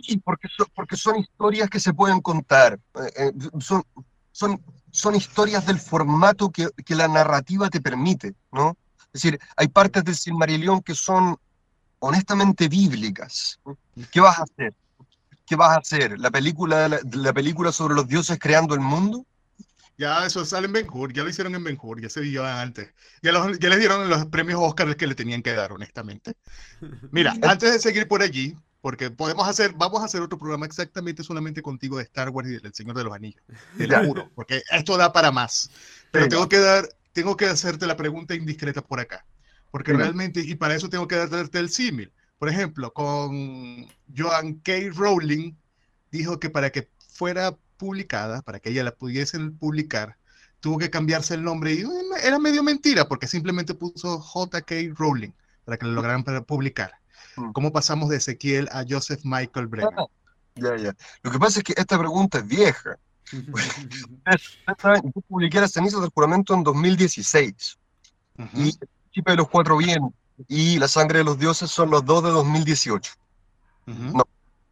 Sí, 0.00 0.18
porque 0.18 0.46
son, 0.56 0.66
porque 0.76 0.96
son 0.96 1.18
historias 1.18 1.68
que 1.68 1.80
se 1.80 1.92
pueden 1.92 2.20
contar. 2.20 2.78
Eh, 2.94 3.12
eh, 3.16 3.32
son, 3.58 3.82
son, 4.30 4.62
son 4.92 5.16
historias 5.16 5.66
del 5.66 5.80
formato 5.80 6.50
que, 6.50 6.68
que 6.84 6.94
la 6.94 7.08
narrativa 7.08 7.68
te 7.68 7.80
permite, 7.80 8.34
¿no? 8.52 8.76
Es 9.12 9.22
decir, 9.22 9.40
hay 9.56 9.68
partes 9.68 10.04
del 10.04 10.14
Silmarillion 10.14 10.82
que 10.82 10.94
son 10.94 11.36
honestamente 11.98 12.68
bíblicas. 12.68 13.58
¿Qué 14.12 14.20
vas 14.20 14.38
a 14.38 14.42
hacer? 14.42 14.74
¿Qué 15.46 15.56
vas 15.56 15.70
a 15.70 15.80
hacer? 15.80 16.18
¿La 16.18 16.30
película, 16.30 16.88
la, 16.88 17.00
la 17.12 17.32
película 17.32 17.72
sobre 17.72 17.94
los 17.94 18.06
dioses 18.08 18.38
creando 18.38 18.74
el 18.74 18.80
mundo? 18.80 19.26
Ya 19.96 20.26
eso 20.26 20.44
sale 20.44 20.66
en 20.66 20.72
Ben 20.72 20.86
Hur, 20.92 21.12
ya 21.12 21.22
lo 21.22 21.30
hicieron 21.30 21.54
en 21.54 21.62
Ben 21.62 21.78
Hur, 21.80 22.00
ya 22.00 22.08
se 22.08 22.20
vio 22.20 22.44
antes. 22.44 22.92
Ya, 23.22 23.30
los, 23.32 23.58
ya 23.60 23.68
les 23.68 23.78
dieron 23.78 24.08
los 24.08 24.26
premios 24.26 24.58
Oscar 24.60 24.96
que 24.96 25.06
le 25.06 25.14
tenían 25.14 25.42
que 25.42 25.52
dar, 25.52 25.72
honestamente. 25.72 26.34
Mira, 27.10 27.38
antes 27.42 27.72
de 27.72 27.78
seguir 27.78 28.08
por 28.08 28.22
allí, 28.22 28.56
porque 28.80 29.10
podemos 29.10 29.48
hacer, 29.48 29.72
vamos 29.74 30.02
a 30.02 30.06
hacer 30.06 30.20
otro 30.22 30.38
programa 30.38 30.66
exactamente 30.66 31.22
solamente 31.22 31.62
contigo 31.62 31.98
de 31.98 32.04
Star 32.04 32.30
Wars 32.30 32.48
y 32.48 32.58
del 32.58 32.74
Señor 32.74 32.96
de 32.96 33.04
los 33.04 33.14
Anillos, 33.14 33.42
te 33.76 33.86
lo 33.86 33.98
juro, 33.98 34.30
porque 34.34 34.62
esto 34.70 34.96
da 34.96 35.12
para 35.12 35.30
más. 35.32 35.70
Pero 36.10 36.28
tengo 36.28 36.48
que 36.48 36.58
dar, 36.58 36.88
tengo 37.12 37.36
que 37.36 37.46
hacerte 37.46 37.86
la 37.86 37.96
pregunta 37.96 38.34
indiscreta 38.34 38.82
por 38.82 39.00
acá. 39.00 39.24
porque 39.70 39.92
realmente, 39.92 40.40
y 40.40 40.54
para 40.56 40.74
eso 40.74 40.88
tengo 40.88 41.08
que 41.08 41.16
darte 41.16 41.58
el 41.58 41.70
símil. 41.70 42.12
Por 42.44 42.52
ejemplo, 42.52 42.92
con 42.92 43.88
Joan 44.14 44.56
K. 44.56 44.72
Rowling, 44.94 45.54
dijo 46.12 46.38
que 46.38 46.50
para 46.50 46.68
que 46.68 46.90
fuera 47.08 47.56
publicada, 47.78 48.42
para 48.42 48.60
que 48.60 48.68
ella 48.68 48.84
la 48.84 48.94
pudiesen 48.94 49.56
publicar, 49.56 50.18
tuvo 50.60 50.76
que 50.76 50.90
cambiarse 50.90 51.32
el 51.32 51.42
nombre 51.42 51.72
y 51.72 51.84
era 52.22 52.38
medio 52.38 52.62
mentira 52.62 53.08
porque 53.08 53.28
simplemente 53.28 53.72
puso 53.72 54.20
J.K. 54.20 54.74
Rowling 54.94 55.30
para 55.64 55.78
que 55.78 55.86
lo 55.86 55.92
lograran 55.92 56.22
publicar. 56.44 56.92
Mm. 57.36 57.52
¿Cómo 57.52 57.72
pasamos 57.72 58.10
de 58.10 58.18
Ezequiel 58.18 58.68
a 58.72 58.84
Joseph 58.86 59.22
Michael 59.24 59.66
Brennan? 59.66 59.94
Ah, 59.96 60.06
ya, 60.56 60.76
ya. 60.76 60.94
Lo 61.22 61.30
que 61.30 61.38
pasa 61.38 61.60
es 61.60 61.64
que 61.64 61.72
esta 61.74 61.98
pregunta 61.98 62.40
es 62.40 62.46
vieja. 62.46 62.98
Yo 63.32 65.22
publiqué 65.28 65.62
Las 65.62 65.72
cenizas 65.72 66.02
del 66.02 66.10
juramento 66.10 66.52
en 66.52 66.62
2016. 66.62 67.78
Y 68.52 68.68
el 68.68 68.88
chip 69.12 69.26
de 69.26 69.36
los 69.36 69.48
cuatro 69.48 69.78
bien 69.78 70.12
y 70.48 70.78
La 70.78 70.88
sangre 70.88 71.18
de 71.18 71.24
los 71.24 71.38
dioses 71.38 71.70
son 71.70 71.90
los 71.90 72.04
dos 72.04 72.22
de 72.24 72.30
2018. 72.30 73.12
No, 73.86 74.24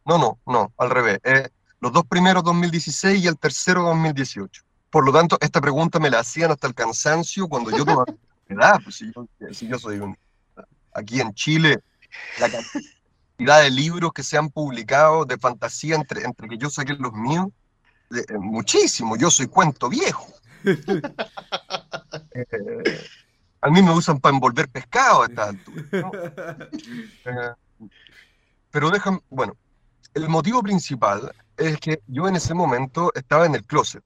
no, 0.05 0.17
no, 0.17 0.39
no, 0.45 0.73
al 0.77 0.89
revés. 0.89 1.19
Eh, 1.23 1.49
los 1.79 1.91
dos 1.91 2.05
primeros 2.05 2.43
2016 2.43 3.23
y 3.23 3.27
el 3.27 3.37
tercero 3.37 3.83
2018. 3.83 4.63
Por 4.89 5.05
lo 5.05 5.11
tanto, 5.11 5.37
esta 5.41 5.61
pregunta 5.61 5.99
me 5.99 6.09
la 6.09 6.19
hacían 6.19 6.51
hasta 6.51 6.67
el 6.67 6.73
cansancio 6.73 7.47
cuando 7.47 7.71
yo 7.71 7.85
tomaba 7.85 8.05
edad. 8.47 8.79
Pues 8.83 8.95
si 8.95 9.11
yo, 9.13 9.27
si 9.51 9.67
yo 9.67 9.79
soy 9.79 9.99
un, 9.99 10.17
aquí 10.93 11.19
en 11.19 11.33
Chile, 11.33 11.79
la 12.39 12.49
cantidad 12.49 13.63
de 13.63 13.69
libros 13.71 14.13
que 14.13 14.23
se 14.23 14.37
han 14.37 14.49
publicado 14.49 15.25
de 15.25 15.37
fantasía 15.37 15.95
entre, 15.95 16.23
entre 16.23 16.47
que 16.47 16.57
yo 16.57 16.69
saqué 16.69 16.93
los 16.93 17.13
míos, 17.13 17.47
eh, 18.11 18.37
muchísimo. 18.39 19.15
Yo 19.15 19.31
soy 19.31 19.47
cuento 19.47 19.89
viejo. 19.89 20.27
Eh, 22.35 23.05
a 23.63 23.69
mí 23.69 23.81
me 23.81 23.91
usan 23.91 24.19
para 24.19 24.35
envolver 24.35 24.67
pescado 24.69 25.23
a 25.23 25.25
esta 25.25 25.49
altura. 25.49 25.83
Eh, 27.25 27.53
pero 28.69 28.89
déjame, 28.91 29.19
bueno, 29.29 29.55
el 30.13 30.27
motivo 30.27 30.61
principal 30.61 31.33
es 31.55 31.79
que 31.79 32.01
yo 32.07 32.27
en 32.27 32.35
ese 32.35 32.53
momento 32.53 33.11
estaba 33.15 33.45
en 33.45 33.55
el 33.55 33.63
closet. 33.63 34.03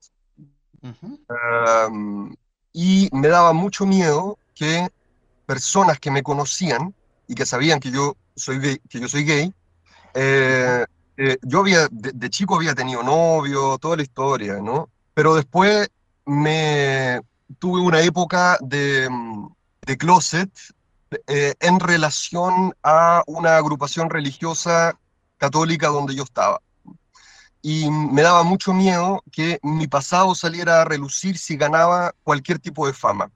y 2.74 3.10
me 3.12 3.28
daba 3.28 3.54
mucho 3.54 3.86
miedo 3.86 4.38
que 4.54 4.88
personas 5.46 6.00
que 6.00 6.12
me 6.12 6.22
conocían 6.22 6.94
y 7.28 7.34
que 7.34 7.46
sabían 7.46 7.80
que 7.80 7.90
yo 7.90 8.16
soy 8.36 8.60
gay, 8.60 8.78
que 8.90 9.00
yo 9.00 9.08
soy 9.08 9.24
gay 9.24 9.54
eh, 10.14 10.86
eh, 11.18 11.38
yo 11.42 11.60
había, 11.60 11.88
de, 11.90 12.30
chico 12.30 12.56
había 12.56 12.76
tenido 12.76 13.02
novio, 13.02 13.78
toda 13.80 13.98
la 13.98 14.04
historia, 14.04 14.56
¿no? 14.62 14.90
Pero 15.14 15.36
después 15.36 15.90
me 16.26 17.22
tuve 17.60 17.82
una 17.82 18.02
época 18.02 18.58
de, 18.62 19.10
de 19.82 19.98
closet 19.98 20.52
eh, 21.28 21.56
en 21.60 21.80
relación 21.80 22.76
a 22.84 23.24
una 23.28 23.58
agrupación 23.58 24.10
religiosa 24.10 24.98
católica 25.38 25.88
donde 25.88 26.16
yo 26.16 26.24
estaba. 26.24 26.62
Y 27.62 27.90
me 27.90 28.22
daba 28.22 28.44
mucho 28.44 28.74
miedo 28.74 29.24
que 29.32 29.60
mi 29.64 29.88
pasado 29.88 30.36
saliera 30.36 30.82
a 30.82 30.86
relucir 30.86 31.38
si 31.38 31.58
ganaba 31.58 32.14
cualquier 32.24 32.60
tipo 32.60 32.86
de 32.88 32.94
fama. 32.94 33.32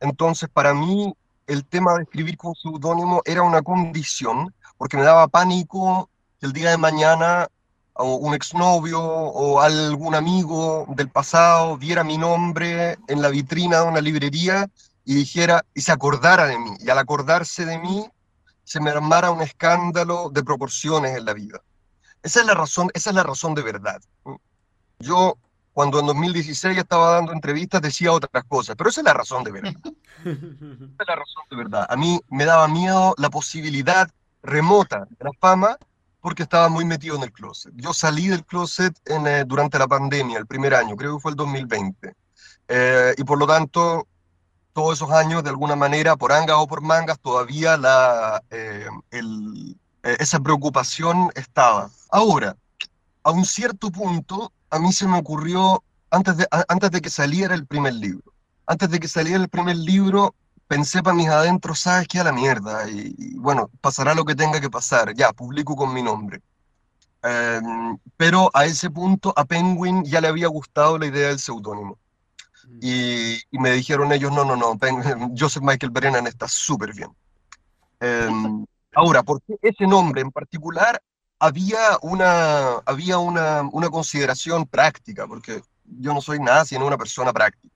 Entonces, 0.00 0.48
para 0.52 0.74
mí, 0.74 1.14
el 1.46 1.64
tema 1.64 1.94
de 1.94 2.02
escribir 2.02 2.36
con 2.36 2.54
seudónimo 2.54 3.22
era 3.24 3.42
una 3.42 3.62
condición, 3.62 4.54
porque 4.76 4.96
me 4.96 5.02
daba 5.02 5.28
pánico 5.28 6.10
que 6.40 6.46
el 6.46 6.52
día 6.52 6.70
de 6.70 6.78
mañana 6.78 7.48
o 7.94 8.16
un 8.16 8.34
exnovio 8.34 9.00
o 9.00 9.60
algún 9.60 10.14
amigo 10.14 10.86
del 10.88 11.08
pasado 11.08 11.76
viera 11.76 12.02
mi 12.02 12.18
nombre 12.18 12.98
en 13.06 13.22
la 13.22 13.28
vitrina 13.28 13.80
de 13.80 13.88
una 13.88 14.00
librería 14.00 14.68
y 15.04 15.14
dijera 15.14 15.64
y 15.74 15.80
se 15.80 15.92
acordara 15.92 16.46
de 16.46 16.58
mí. 16.58 16.76
Y 16.80 16.90
al 16.90 16.98
acordarse 16.98 17.64
de 17.64 17.78
mí, 17.78 18.08
se 18.64 18.80
me 18.80 18.90
armara 18.90 19.30
un 19.30 19.42
escándalo 19.42 20.30
de 20.30 20.42
proporciones 20.42 21.16
en 21.16 21.24
la 21.24 21.34
vida. 21.34 21.60
Esa 22.22 22.40
es 22.40 22.46
la 22.46 22.54
razón, 22.54 22.90
esa 22.94 23.10
es 23.10 23.16
la 23.16 23.22
razón 23.22 23.54
de 23.54 23.62
verdad. 23.62 24.00
Yo 24.98 25.36
cuando 25.72 26.00
en 26.00 26.06
2016 26.06 26.78
estaba 26.78 27.10
dando 27.10 27.32
entrevistas 27.32 27.82
decía 27.82 28.12
otras 28.12 28.44
cosas, 28.44 28.76
pero 28.76 28.90
esa 28.90 29.02
es 29.02 29.04
la 29.04 29.12
razón 29.12 29.44
de 29.44 29.52
verdad. 29.52 29.74
esa 30.24 30.30
es 30.30 31.08
la 31.08 31.16
razón 31.16 31.44
de 31.50 31.56
verdad. 31.56 31.86
A 31.88 31.96
mí 31.96 32.20
me 32.28 32.44
daba 32.44 32.66
miedo 32.66 33.14
la 33.18 33.28
posibilidad 33.28 34.10
remota 34.42 35.06
de 35.10 35.24
la 35.24 35.32
fama 35.38 35.76
porque 36.24 36.44
estaba 36.44 36.70
muy 36.70 36.86
metido 36.86 37.16
en 37.16 37.22
el 37.22 37.32
closet. 37.32 37.70
Yo 37.76 37.92
salí 37.92 38.28
del 38.28 38.46
closet 38.46 38.98
en, 39.04 39.26
eh, 39.26 39.44
durante 39.44 39.78
la 39.78 39.86
pandemia, 39.86 40.38
el 40.38 40.46
primer 40.46 40.74
año, 40.74 40.96
creo 40.96 41.16
que 41.16 41.20
fue 41.20 41.32
el 41.32 41.36
2020. 41.36 42.14
Eh, 42.66 43.14
y 43.18 43.24
por 43.24 43.38
lo 43.38 43.46
tanto, 43.46 44.08
todos 44.72 44.94
esos 44.96 45.10
años, 45.10 45.44
de 45.44 45.50
alguna 45.50 45.76
manera, 45.76 46.16
por 46.16 46.32
angas 46.32 46.56
o 46.58 46.66
por 46.66 46.80
mangas, 46.80 47.20
todavía 47.20 47.76
la, 47.76 48.42
eh, 48.50 48.86
esa 50.02 50.40
preocupación 50.40 51.30
estaba. 51.34 51.90
Ahora, 52.10 52.56
a 53.22 53.30
un 53.30 53.44
cierto 53.44 53.90
punto, 53.90 54.50
a 54.70 54.78
mí 54.78 54.94
se 54.94 55.06
me 55.06 55.18
ocurrió, 55.18 55.84
antes 56.10 56.38
de, 56.38 56.48
antes 56.68 56.90
de 56.90 57.02
que 57.02 57.10
saliera 57.10 57.54
el 57.54 57.66
primer 57.66 57.92
libro, 57.92 58.32
antes 58.66 58.88
de 58.88 58.98
que 58.98 59.08
saliera 59.08 59.42
el 59.42 59.50
primer 59.50 59.76
libro, 59.76 60.34
pensé 60.74 61.04
para 61.04 61.14
mis 61.14 61.28
adentros, 61.28 61.78
¿sabes 61.78 62.08
qué? 62.08 62.18
A 62.18 62.24
la 62.24 62.32
mierda. 62.32 62.90
Y, 62.90 63.34
bueno, 63.36 63.70
pasará 63.80 64.12
lo 64.12 64.24
que 64.24 64.34
tenga 64.34 64.60
que 64.60 64.70
pasar. 64.70 65.14
Ya, 65.14 65.32
publico 65.32 65.76
con 65.76 65.94
mi 65.94 66.02
nombre. 66.02 66.40
Em, 67.22 67.96
pero 68.16 68.50
a 68.52 68.64
ese 68.64 68.90
punto 68.90 69.32
a 69.36 69.44
Penguin 69.44 70.04
ya 70.04 70.20
le 70.20 70.28
había 70.28 70.48
gustado 70.48 70.98
la 70.98 71.06
idea 71.06 71.28
del 71.28 71.38
seudónimo. 71.38 71.96
Mm. 72.66 72.78
Y, 72.82 73.34
y, 73.52 73.58
me 73.60 73.70
dijeron 73.70 74.10
ellos, 74.10 74.32
no, 74.32 74.44
no, 74.44 74.56
no, 74.56 74.76
Joseph 75.38 75.62
Michael 75.62 75.92
Brennan 75.92 76.26
está 76.26 76.48
súper 76.48 76.92
bien. 76.92 77.10
Em, 78.00 78.66
ahora, 78.96 79.22
¿por 79.22 79.40
qué 79.42 79.54
ese 79.62 79.86
nombre 79.86 80.22
en 80.22 80.32
particular? 80.32 81.00
había 81.40 81.98
una, 82.00 82.76
había 82.86 83.18
una, 83.18 83.62
una, 83.72 83.90
consideración 83.90 84.66
práctica, 84.66 85.26
porque 85.26 85.62
yo 85.84 86.14
no 86.14 86.22
soy 86.22 86.38
nada 86.38 86.64
sino 86.64 86.86
una 86.86 86.96
persona 86.96 87.32
práctica, 87.34 87.74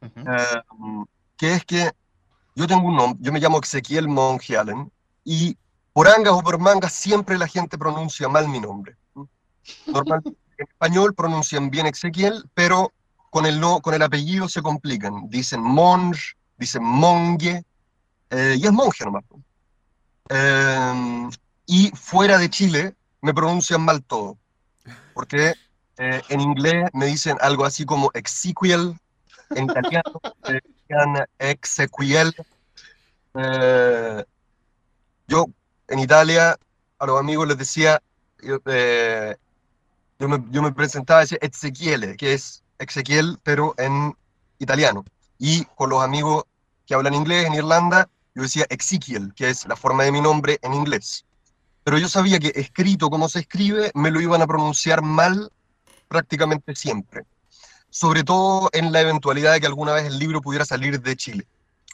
em, 0.00 1.04
que 1.36 1.52
es 1.52 1.64
que 1.64 1.92
yo 2.54 2.66
tengo 2.66 2.88
un 2.88 2.96
nombre, 2.96 3.18
yo 3.20 3.32
me 3.32 3.40
llamo 3.40 3.60
Ezequiel 3.60 4.08
Monge 4.08 4.56
Allen, 4.56 4.90
y 5.24 5.56
por 5.92 6.08
angas 6.08 6.34
o 6.34 6.42
por 6.42 6.58
mangas 6.58 6.92
siempre 6.92 7.38
la 7.38 7.46
gente 7.46 7.78
pronuncia 7.78 8.28
mal 8.28 8.48
mi 8.48 8.60
nombre. 8.60 8.96
Normalmente 9.86 10.38
en 10.58 10.66
español 10.68 11.14
pronuncian 11.14 11.70
bien 11.70 11.86
Ezequiel, 11.86 12.44
pero 12.54 12.92
con 13.30 13.46
el, 13.46 13.60
no, 13.60 13.80
con 13.80 13.94
el 13.94 14.02
apellido 14.02 14.48
se 14.48 14.62
complican. 14.62 15.28
Dicen 15.28 15.60
Monge, 15.60 16.34
dicen 16.56 16.84
Monge, 16.84 17.64
eh, 18.30 18.56
y 18.58 18.66
es 18.66 18.72
monje 18.72 19.04
nomás. 19.04 19.24
Eh, 20.28 21.28
y 21.66 21.90
fuera 21.90 22.38
de 22.38 22.50
Chile 22.50 22.94
me 23.20 23.34
pronuncian 23.34 23.82
mal 23.82 24.02
todo, 24.02 24.36
porque 25.14 25.54
eh, 25.96 26.22
en 26.28 26.40
inglés 26.40 26.90
me 26.92 27.06
dicen 27.06 27.36
algo 27.40 27.64
así 27.64 27.84
como 27.84 28.10
Ezequiel, 28.14 28.98
en 29.50 29.64
italiano 29.64 30.20
Exequiel. 31.38 32.34
Eh, 33.34 34.24
yo 35.26 35.46
en 35.88 35.98
Italia 35.98 36.58
a 36.98 37.06
los 37.06 37.18
amigos 37.18 37.48
les 37.48 37.58
decía, 37.58 38.02
yo, 38.42 38.58
eh, 38.66 39.36
me, 40.18 40.44
yo 40.50 40.62
me 40.62 40.72
presentaba 40.72 41.20
decía 41.20 41.38
Ezequiel, 41.40 42.16
que 42.16 42.34
es 42.34 42.62
Ezequiel, 42.78 43.38
pero 43.42 43.74
en 43.78 44.14
italiano. 44.58 45.04
Y 45.38 45.64
con 45.76 45.90
los 45.90 46.02
amigos 46.02 46.44
que 46.86 46.94
hablan 46.94 47.14
inglés 47.14 47.46
en 47.46 47.54
Irlanda, 47.54 48.08
yo 48.34 48.42
decía 48.42 48.66
Ezequiel, 48.68 49.32
que 49.34 49.50
es 49.50 49.66
la 49.66 49.76
forma 49.76 50.04
de 50.04 50.12
mi 50.12 50.20
nombre 50.20 50.58
en 50.62 50.74
inglés 50.74 51.24
pero 51.84 51.98
yo 51.98 52.08
sabía 52.08 52.40
que 52.40 52.52
escrito 52.56 53.10
como 53.10 53.28
se 53.28 53.40
escribe, 53.40 53.92
me 53.94 54.10
lo 54.10 54.20
iban 54.20 54.40
a 54.40 54.46
pronunciar 54.46 55.02
mal 55.02 55.52
prácticamente 56.08 56.74
siempre. 56.74 57.24
Sobre 57.94 58.24
todo 58.24 58.70
en 58.72 58.90
la 58.90 59.02
eventualidad 59.02 59.52
de 59.52 59.60
que 59.60 59.68
alguna 59.68 59.92
vez 59.92 60.06
el 60.06 60.18
libro 60.18 60.40
pudiera 60.40 60.64
salir 60.64 61.00
de 61.00 61.14
Chile, 61.14 61.46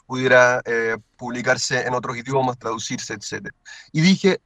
pudiera 0.07 0.59
eh, 0.65 0.97
publicarse 1.15 1.85
en 1.85 1.93
otros 1.93 2.17
idiomas, 2.17 2.57
traducirse, 2.57 3.13
etc. 3.13 3.49
Y 3.91 4.01
dije, 4.01 4.41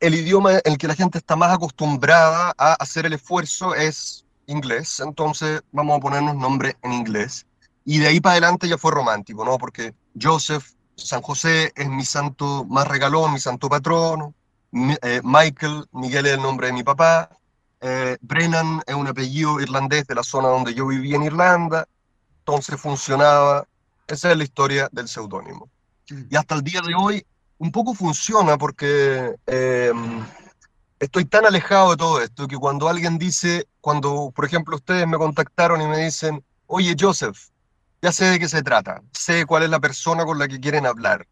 el 0.00 0.14
idioma 0.16 0.54
en 0.54 0.72
el 0.72 0.76
que 0.76 0.88
la 0.88 0.96
gente 0.96 1.18
está 1.18 1.36
más 1.36 1.52
acostumbrada 1.54 2.52
a 2.58 2.72
hacer 2.72 3.06
el 3.06 3.12
esfuerzo 3.12 3.76
es 3.76 4.24
inglés, 4.48 4.98
entonces 4.98 5.62
vamos 5.70 5.96
a 5.96 6.00
ponernos 6.00 6.34
nombre 6.34 6.76
en 6.82 6.92
inglés. 6.92 7.46
Y 7.84 7.98
de 7.98 8.08
ahí 8.08 8.18
para 8.18 8.32
adelante 8.32 8.68
ya 8.68 8.76
fue 8.76 8.90
romántico, 8.90 9.44
¿no? 9.44 9.58
Porque 9.58 9.94
Joseph, 10.20 10.72
San 10.96 11.22
José 11.22 11.72
es 11.76 11.88
mi 11.88 12.04
santo 12.04 12.64
más 12.64 12.88
regalón, 12.88 13.32
mi 13.32 13.38
santo 13.38 13.68
patrono. 13.68 14.34
Eh, 14.72 15.20
Michael, 15.22 15.86
Miguel 15.92 16.26
es 16.26 16.32
el 16.32 16.42
nombre 16.42 16.66
de 16.66 16.72
mi 16.72 16.82
papá, 16.82 17.30
eh, 17.86 18.16
Brennan 18.22 18.80
es 18.86 18.94
un 18.94 19.06
apellido 19.06 19.60
irlandés 19.60 20.06
de 20.06 20.14
la 20.14 20.22
zona 20.22 20.48
donde 20.48 20.72
yo 20.72 20.86
vivía 20.86 21.16
en 21.16 21.24
Irlanda, 21.24 21.86
entonces 22.38 22.80
funcionaba, 22.80 23.66
esa 24.06 24.32
es 24.32 24.38
la 24.38 24.44
historia 24.44 24.88
del 24.90 25.06
seudónimo. 25.06 25.68
Mm. 26.08 26.22
Y 26.30 26.36
hasta 26.36 26.54
el 26.54 26.62
día 26.62 26.80
de 26.80 26.94
hoy 26.94 27.26
un 27.58 27.70
poco 27.70 27.94
funciona 27.94 28.56
porque 28.56 29.34
em, 29.46 30.24
estoy 30.98 31.26
tan 31.26 31.44
alejado 31.44 31.90
de 31.90 31.96
todo 31.98 32.22
esto 32.22 32.48
que 32.48 32.56
cuando 32.56 32.88
alguien 32.88 33.18
dice, 33.18 33.68
cuando 33.82 34.32
por 34.34 34.46
ejemplo 34.46 34.76
ustedes 34.76 35.06
me 35.06 35.18
contactaron 35.18 35.82
y 35.82 35.86
me 35.86 36.06
dicen, 36.06 36.42
oye 36.66 36.96
Joseph, 36.98 37.50
ya 38.00 38.12
sé 38.12 38.24
de 38.24 38.38
qué 38.38 38.48
se 38.48 38.62
trata, 38.62 39.02
sé 39.12 39.44
cuál 39.44 39.62
es 39.62 39.68
la 39.68 39.80
persona 39.80 40.24
con 40.24 40.38
la 40.38 40.48
que 40.48 40.58
quieren 40.58 40.86
hablar. 40.86 41.26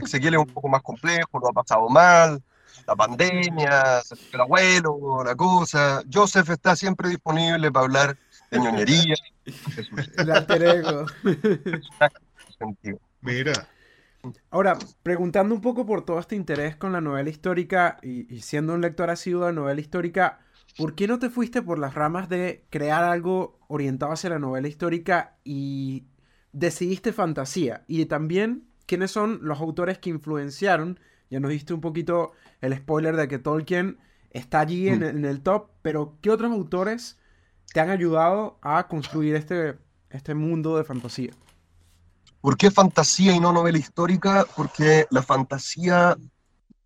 Ezequiel 0.00 0.34
es 0.34 0.40
un 0.40 0.46
poco 0.46 0.68
más 0.68 0.82
complejo, 0.82 1.40
lo 1.40 1.48
ha 1.48 1.52
pasado 1.52 1.88
mal, 1.88 2.40
la 2.86 2.96
pandemia, 2.96 4.02
el 4.32 4.40
abuelo, 4.40 5.22
la 5.24 5.34
cosa. 5.34 6.02
Joseph 6.12 6.50
está 6.50 6.76
siempre 6.76 7.08
disponible 7.08 7.70
para 7.70 7.84
hablar 7.84 8.16
de 8.50 8.60
ñoñería. 8.60 9.16
El 10.18 10.30
alter 10.30 10.84
Mira. 13.20 13.68
Ahora, 14.50 14.78
preguntando 15.02 15.54
un 15.54 15.60
poco 15.60 15.86
por 15.86 16.04
todo 16.04 16.18
este 16.18 16.36
interés 16.36 16.76
con 16.76 16.92
la 16.92 17.00
novela 17.00 17.30
histórica 17.30 17.98
y, 18.02 18.32
y 18.34 18.40
siendo 18.40 18.74
un 18.74 18.80
lector 18.80 19.10
asiduo 19.10 19.46
de 19.46 19.52
novela 19.52 19.80
histórica, 19.80 20.40
¿por 20.76 20.94
qué 20.94 21.06
no 21.06 21.18
te 21.18 21.30
fuiste 21.30 21.62
por 21.62 21.78
las 21.78 21.94
ramas 21.94 22.28
de 22.28 22.64
crear 22.70 23.04
algo 23.04 23.58
orientado 23.68 24.12
hacia 24.12 24.30
la 24.30 24.38
novela 24.38 24.68
histórica 24.68 25.36
y 25.44 26.06
decidiste 26.52 27.12
fantasía? 27.12 27.84
Y 27.86 28.04
también, 28.06 28.68
¿quiénes 28.86 29.10
son 29.10 29.40
los 29.42 29.60
autores 29.60 29.98
que 29.98 30.10
influenciaron? 30.10 30.98
Ya 31.30 31.40
nos 31.40 31.50
diste 31.50 31.74
un 31.74 31.80
poquito 31.80 32.32
el 32.60 32.76
spoiler 32.76 33.16
de 33.16 33.28
que 33.28 33.38
Tolkien 33.38 33.98
está 34.30 34.60
allí 34.60 34.88
en, 34.88 35.00
mm. 35.00 35.24
el 35.24 35.42
top, 35.42 35.70
pero 35.82 36.16
¿qué 36.20 36.30
otros 36.30 36.50
autores 36.52 37.18
te 37.72 37.80
han 37.80 37.90
ayudado 37.90 38.58
a 38.62 38.86
construir 38.88 39.34
este, 39.34 39.78
este 40.10 40.34
mundo 40.34 40.76
de 40.76 40.84
fantasía? 40.84 41.32
¿Por 42.40 42.56
qué 42.56 42.70
fantasía 42.70 43.34
y 43.34 43.40
no 43.40 43.52
novela 43.52 43.78
histórica? 43.78 44.46
Porque 44.54 45.06
la 45.10 45.22
fantasía, 45.22 46.16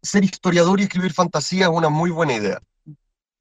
ser 0.02 0.24
historiador 0.24 0.80
y 0.80 0.84
escribir 0.84 1.12
fantasía 1.12 1.64
es 1.64 1.70
una 1.70 1.88
muy 1.88 2.10
buena 2.10 2.34
idea 2.34 2.60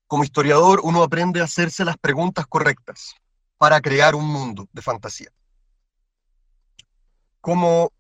como 0.10 0.24
historiador 0.24 0.82
uno 0.84 1.04
aprende 1.04 1.40
a 1.40 1.44
hacerse 1.44 1.86
las 1.86 1.96
preguntas 1.96 2.48
correctas 2.48 3.14
para 3.60 3.80
crear 3.80 4.16
un 4.16 4.26
mundo 4.26 4.68
de 4.74 4.82
fantasía. 4.82 5.30
Como 7.40 7.92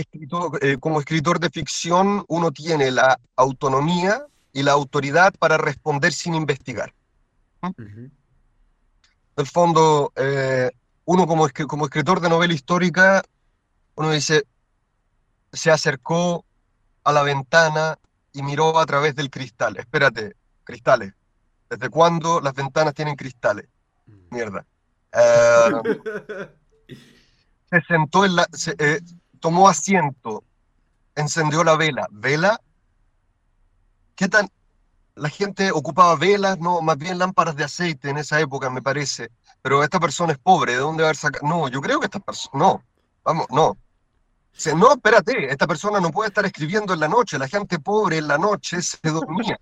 escritor, 0.00 0.58
eh, 0.62 0.76
como 0.78 1.00
escritor 1.00 1.40
de 1.40 1.50
ficción 1.50 2.24
uno 2.28 2.50
tiene 2.50 2.90
la 2.90 3.18
autonomía 3.36 4.26
y 4.52 4.62
la 4.62 4.72
autoridad 4.72 5.32
para 5.38 5.56
responder 5.58 6.12
sin 6.12 6.34
investigar. 6.34 6.92
En 7.62 8.12
el 9.36 9.46
fondo, 9.46 10.12
eh, 10.16 10.70
uno 11.04 11.26
como, 11.26 11.48
como 11.66 11.84
escritor 11.84 12.20
de 12.20 12.28
novela 12.28 12.52
histórica, 12.52 13.22
uno 13.94 14.10
dice, 14.10 14.44
se 15.52 15.70
acercó 15.70 16.44
a 17.04 17.12
la 17.12 17.22
ventana 17.22 17.98
y 18.32 18.42
miró 18.42 18.78
a 18.78 18.86
través 18.86 19.14
del 19.14 19.30
cristal. 19.30 19.76
Espérate, 19.76 20.34
cristales. 20.64 21.14
¿Desde 21.68 21.88
cuándo 21.88 22.40
las 22.40 22.54
ventanas 22.54 22.94
tienen 22.94 23.16
cristales? 23.16 23.68
Mm. 24.06 24.34
Mierda. 24.34 24.66
Eh, 25.12 26.48
se 27.70 27.80
sentó 27.82 28.24
en 28.24 28.36
la. 28.36 28.48
Eh, 28.78 29.00
tomó 29.40 29.68
asiento, 29.68 30.44
encendió 31.14 31.64
la 31.64 31.76
vela. 31.76 32.06
¿Vela? 32.10 32.60
¿Qué 34.14 34.28
tan.? 34.28 34.48
La 35.16 35.28
gente 35.28 35.72
ocupaba 35.72 36.14
velas, 36.16 36.58
no, 36.60 36.80
más 36.80 36.96
bien 36.96 37.18
lámparas 37.18 37.56
de 37.56 37.64
aceite 37.64 38.08
en 38.08 38.18
esa 38.18 38.40
época, 38.40 38.70
me 38.70 38.80
parece. 38.80 39.30
Pero 39.60 39.82
esta 39.82 40.00
persona 40.00 40.32
es 40.32 40.38
pobre, 40.38 40.72
¿de 40.72 40.78
dónde 40.78 41.02
va 41.02 41.08
a 41.08 41.10
haber 41.10 41.16
sacado? 41.16 41.46
No, 41.46 41.68
yo 41.68 41.80
creo 41.80 42.00
que 42.00 42.06
esta 42.06 42.20
persona. 42.20 42.58
No, 42.58 42.84
vamos, 43.24 43.46
no. 43.50 43.76
no, 44.76 44.92
espérate, 44.92 45.50
esta 45.50 45.66
persona 45.66 46.00
no 46.00 46.10
puede 46.10 46.28
estar 46.28 46.46
escribiendo 46.46 46.94
en 46.94 47.00
la 47.00 47.08
noche. 47.08 47.38
La 47.38 47.48
gente 47.48 47.78
pobre 47.80 48.18
en 48.18 48.28
la 48.28 48.38
noche 48.38 48.80
se 48.80 48.98
dormía 49.02 49.58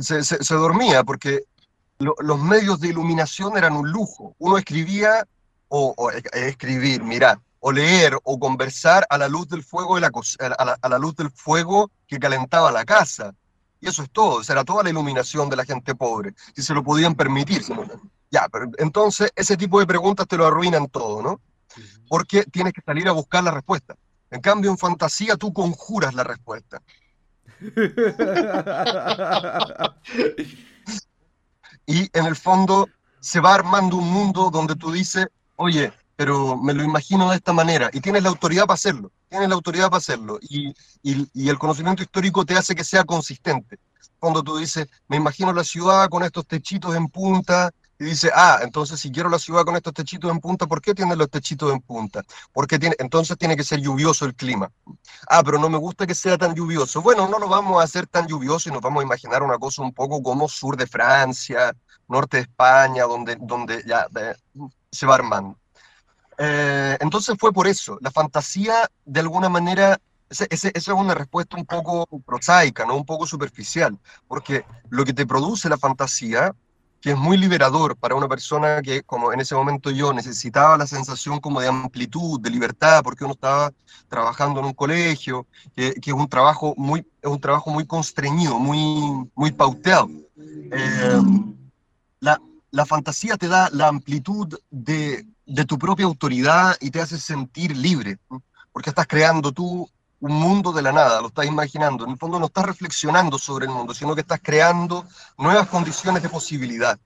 se, 0.00 0.54
dormía 0.54 1.02
porque 1.04 1.44
los 1.98 2.38
medios 2.40 2.80
de 2.80 2.88
iluminación 2.88 3.56
eran 3.56 3.74
un 3.74 3.90
lujo. 3.90 4.34
Uno 4.38 4.58
escribía, 4.58 5.26
o, 5.68 6.10
e, 6.10 6.48
escribir, 6.48 7.02
mirar, 7.02 7.38
o 7.64 7.70
leer, 7.70 8.18
o 8.24 8.40
conversar 8.40 9.06
a 9.08 9.16
la 9.16 9.28
luz 9.28 9.48
del 9.48 9.62
fuego, 9.62 9.94
de 9.94 10.00
la, 10.00 10.10
a, 10.82 10.88
la, 10.88 10.98
luz 10.98 11.14
del 11.14 11.30
fuego 11.30 11.92
que 12.08 12.18
calentaba 12.18 12.72
la 12.72 12.84
casa. 12.84 13.32
Y 13.80 13.88
eso 13.88 14.02
es 14.02 14.10
todo, 14.10 14.42
era 14.42 14.64
toda 14.64 14.82
la 14.82 14.90
iluminación 14.90 15.48
de 15.48 15.54
la 15.54 15.64
gente 15.64 15.94
pobre, 15.94 16.34
si 16.56 16.62
se 16.62 16.74
lo 16.74 16.82
podían 16.82 17.14
permitir. 17.14 17.62
Ya, 18.32 18.48
pero 18.48 18.68
entonces 18.78 19.30
ese 19.36 19.56
tipo 19.56 19.78
de 19.78 19.86
preguntas 19.86 20.26
te 20.26 20.36
lo 20.36 20.44
arruinan 20.44 20.88
todo, 20.88 21.22
¿no? 21.22 21.40
Porque 22.08 22.42
tienes 22.42 22.72
que 22.72 22.82
salir 22.82 23.08
a 23.08 23.12
buscar 23.12 23.44
la 23.44 23.52
respuesta. 23.52 23.94
En 24.32 24.40
cambio, 24.40 24.68
en 24.68 24.78
fantasía 24.78 25.36
tú 25.36 25.52
conjuras 25.52 26.14
la 26.14 26.24
respuesta. 26.24 26.82
y 31.86 32.10
en 32.12 32.26
el 32.26 32.34
fondo 32.34 32.88
se 33.20 33.38
va 33.38 33.54
armando 33.54 33.98
un 33.98 34.10
mundo 34.10 34.50
donde 34.50 34.74
tú 34.74 34.90
dices, 34.90 35.28
oye, 35.54 35.92
pero 36.22 36.56
me 36.56 36.72
lo 36.72 36.84
imagino 36.84 37.30
de 37.30 37.34
esta 37.34 37.52
manera, 37.52 37.90
y 37.92 38.00
tienes 38.00 38.22
la 38.22 38.28
autoridad 38.28 38.62
para 38.62 38.74
hacerlo, 38.74 39.10
tienes 39.28 39.48
la 39.48 39.56
autoridad 39.56 39.86
para 39.86 39.98
hacerlo, 39.98 40.38
y, 40.40 40.72
y, 41.02 41.48
el 41.48 41.58
conocimiento 41.58 42.00
histórico 42.00 42.44
te 42.44 42.56
hace 42.56 42.76
que 42.76 42.84
sea 42.84 43.02
consistente. 43.02 43.80
Cuando 44.20 44.40
tú 44.44 44.56
dices, 44.56 44.86
me 45.08 45.16
imagino 45.16 45.52
la 45.52 45.64
ciudad 45.64 46.08
con 46.08 46.22
estos 46.22 46.46
techitos 46.46 46.94
en 46.94 47.08
punta, 47.08 47.72
y 47.98 48.04
dice, 48.04 48.30
ah, 48.32 48.60
entonces 48.62 49.00
si 49.00 49.10
quiero 49.10 49.28
la 49.28 49.38
ciudad 49.40 49.64
con 49.64 49.74
estos 49.74 49.92
techitos 49.94 50.30
en 50.30 50.38
punta, 50.38 50.68
¿por 50.68 50.80
qué 50.80 50.94
tiene 50.94 51.16
los 51.16 51.28
techitos 51.28 51.72
en 51.72 51.80
punta? 51.80 52.22
Porque 52.52 52.78
tiene, 52.78 52.94
entonces 53.00 53.36
tiene 53.36 53.56
que 53.56 53.64
ser 53.64 53.80
lluvioso 53.80 54.24
el 54.24 54.36
clima. 54.36 54.70
Ah, 55.28 55.42
pero 55.44 55.58
no 55.58 55.68
me 55.68 55.78
gusta 55.78 56.06
que 56.06 56.14
sea 56.14 56.38
tan 56.38 56.54
lluvioso. 56.54 57.02
Bueno, 57.02 57.26
no 57.26 57.40
lo 57.40 57.48
vamos 57.48 57.80
a 57.80 57.84
hacer 57.84 58.06
tan 58.06 58.28
lluvioso 58.28 58.68
y 58.68 58.72
nos 58.72 58.80
vamos 58.80 59.00
a 59.00 59.06
imaginar 59.06 59.42
una 59.42 59.58
cosa 59.58 59.82
un 59.82 59.92
poco 59.92 60.22
como 60.22 60.48
sur 60.48 60.76
de 60.76 60.86
Francia, 60.86 61.74
norte 62.06 62.36
de 62.36 62.42
España, 62.44 63.06
donde, 63.06 63.36
donde 63.40 63.82
ya 63.84 64.06
se 64.92 65.04
va 65.04 65.16
armando. 65.16 65.58
Eh, 66.38 66.96
entonces 67.00 67.36
fue 67.38 67.52
por 67.52 67.66
eso. 67.66 67.98
La 68.00 68.10
fantasía, 68.10 68.90
de 69.04 69.20
alguna 69.20 69.48
manera, 69.48 70.00
esa 70.28 70.46
es 70.72 70.88
una 70.88 71.14
respuesta 71.14 71.56
un 71.56 71.66
poco 71.66 72.06
prosaica, 72.24 72.86
¿no? 72.86 72.96
un 72.96 73.04
poco 73.04 73.26
superficial, 73.26 73.98
porque 74.28 74.64
lo 74.88 75.04
que 75.04 75.12
te 75.12 75.26
produce 75.26 75.68
la 75.68 75.76
fantasía 75.76 76.54
que 77.02 77.10
es 77.10 77.18
muy 77.18 77.36
liberador 77.36 77.96
para 77.96 78.14
una 78.14 78.28
persona 78.28 78.80
que, 78.80 79.02
como 79.02 79.32
en 79.32 79.40
ese 79.40 79.56
momento 79.56 79.90
yo, 79.90 80.12
necesitaba 80.12 80.78
la 80.78 80.86
sensación 80.86 81.40
como 81.40 81.60
de 81.60 81.66
amplitud, 81.66 82.40
de 82.40 82.48
libertad, 82.48 83.02
porque 83.02 83.24
uno 83.24 83.34
estaba 83.34 83.72
trabajando 84.08 84.60
en 84.60 84.66
un 84.66 84.72
colegio, 84.72 85.48
que, 85.74 85.94
es 86.00 86.12
un 86.12 86.28
trabajo 86.28 86.74
muy, 86.76 87.00
es 87.20 87.28
un 87.28 87.40
trabajo 87.40 87.70
muy 87.70 87.86
constreñido, 87.86 88.56
muy, 88.60 89.28
muy 89.34 89.50
pauteado. 89.50 90.08
Eh, 90.36 91.20
la, 92.20 92.40
la 92.70 92.86
fantasía 92.86 93.36
te 93.36 93.48
da 93.48 93.68
la 93.72 93.88
amplitud 93.88 94.56
de, 94.70 95.26
de 95.46 95.64
tu 95.64 95.78
propia 95.78 96.06
autoridad 96.06 96.76
y 96.80 96.90
te 96.90 97.00
hace 97.00 97.18
sentir 97.18 97.76
libre, 97.76 98.18
porque 98.72 98.90
estás 98.90 99.06
creando 99.06 99.52
tú 99.52 99.88
un 100.20 100.32
mundo 100.32 100.72
de 100.72 100.82
la 100.82 100.92
nada, 100.92 101.20
lo 101.20 101.28
estás 101.28 101.46
imaginando. 101.46 102.04
En 102.04 102.12
el 102.12 102.18
fondo 102.18 102.38
no 102.38 102.46
estás 102.46 102.64
reflexionando 102.64 103.38
sobre 103.38 103.66
el 103.66 103.72
mundo, 103.72 103.92
sino 103.92 104.14
que 104.14 104.20
estás 104.20 104.40
creando 104.42 105.04
nuevas 105.36 105.68
condiciones 105.68 106.22
de 106.22 106.28
posibilidad. 106.28 106.98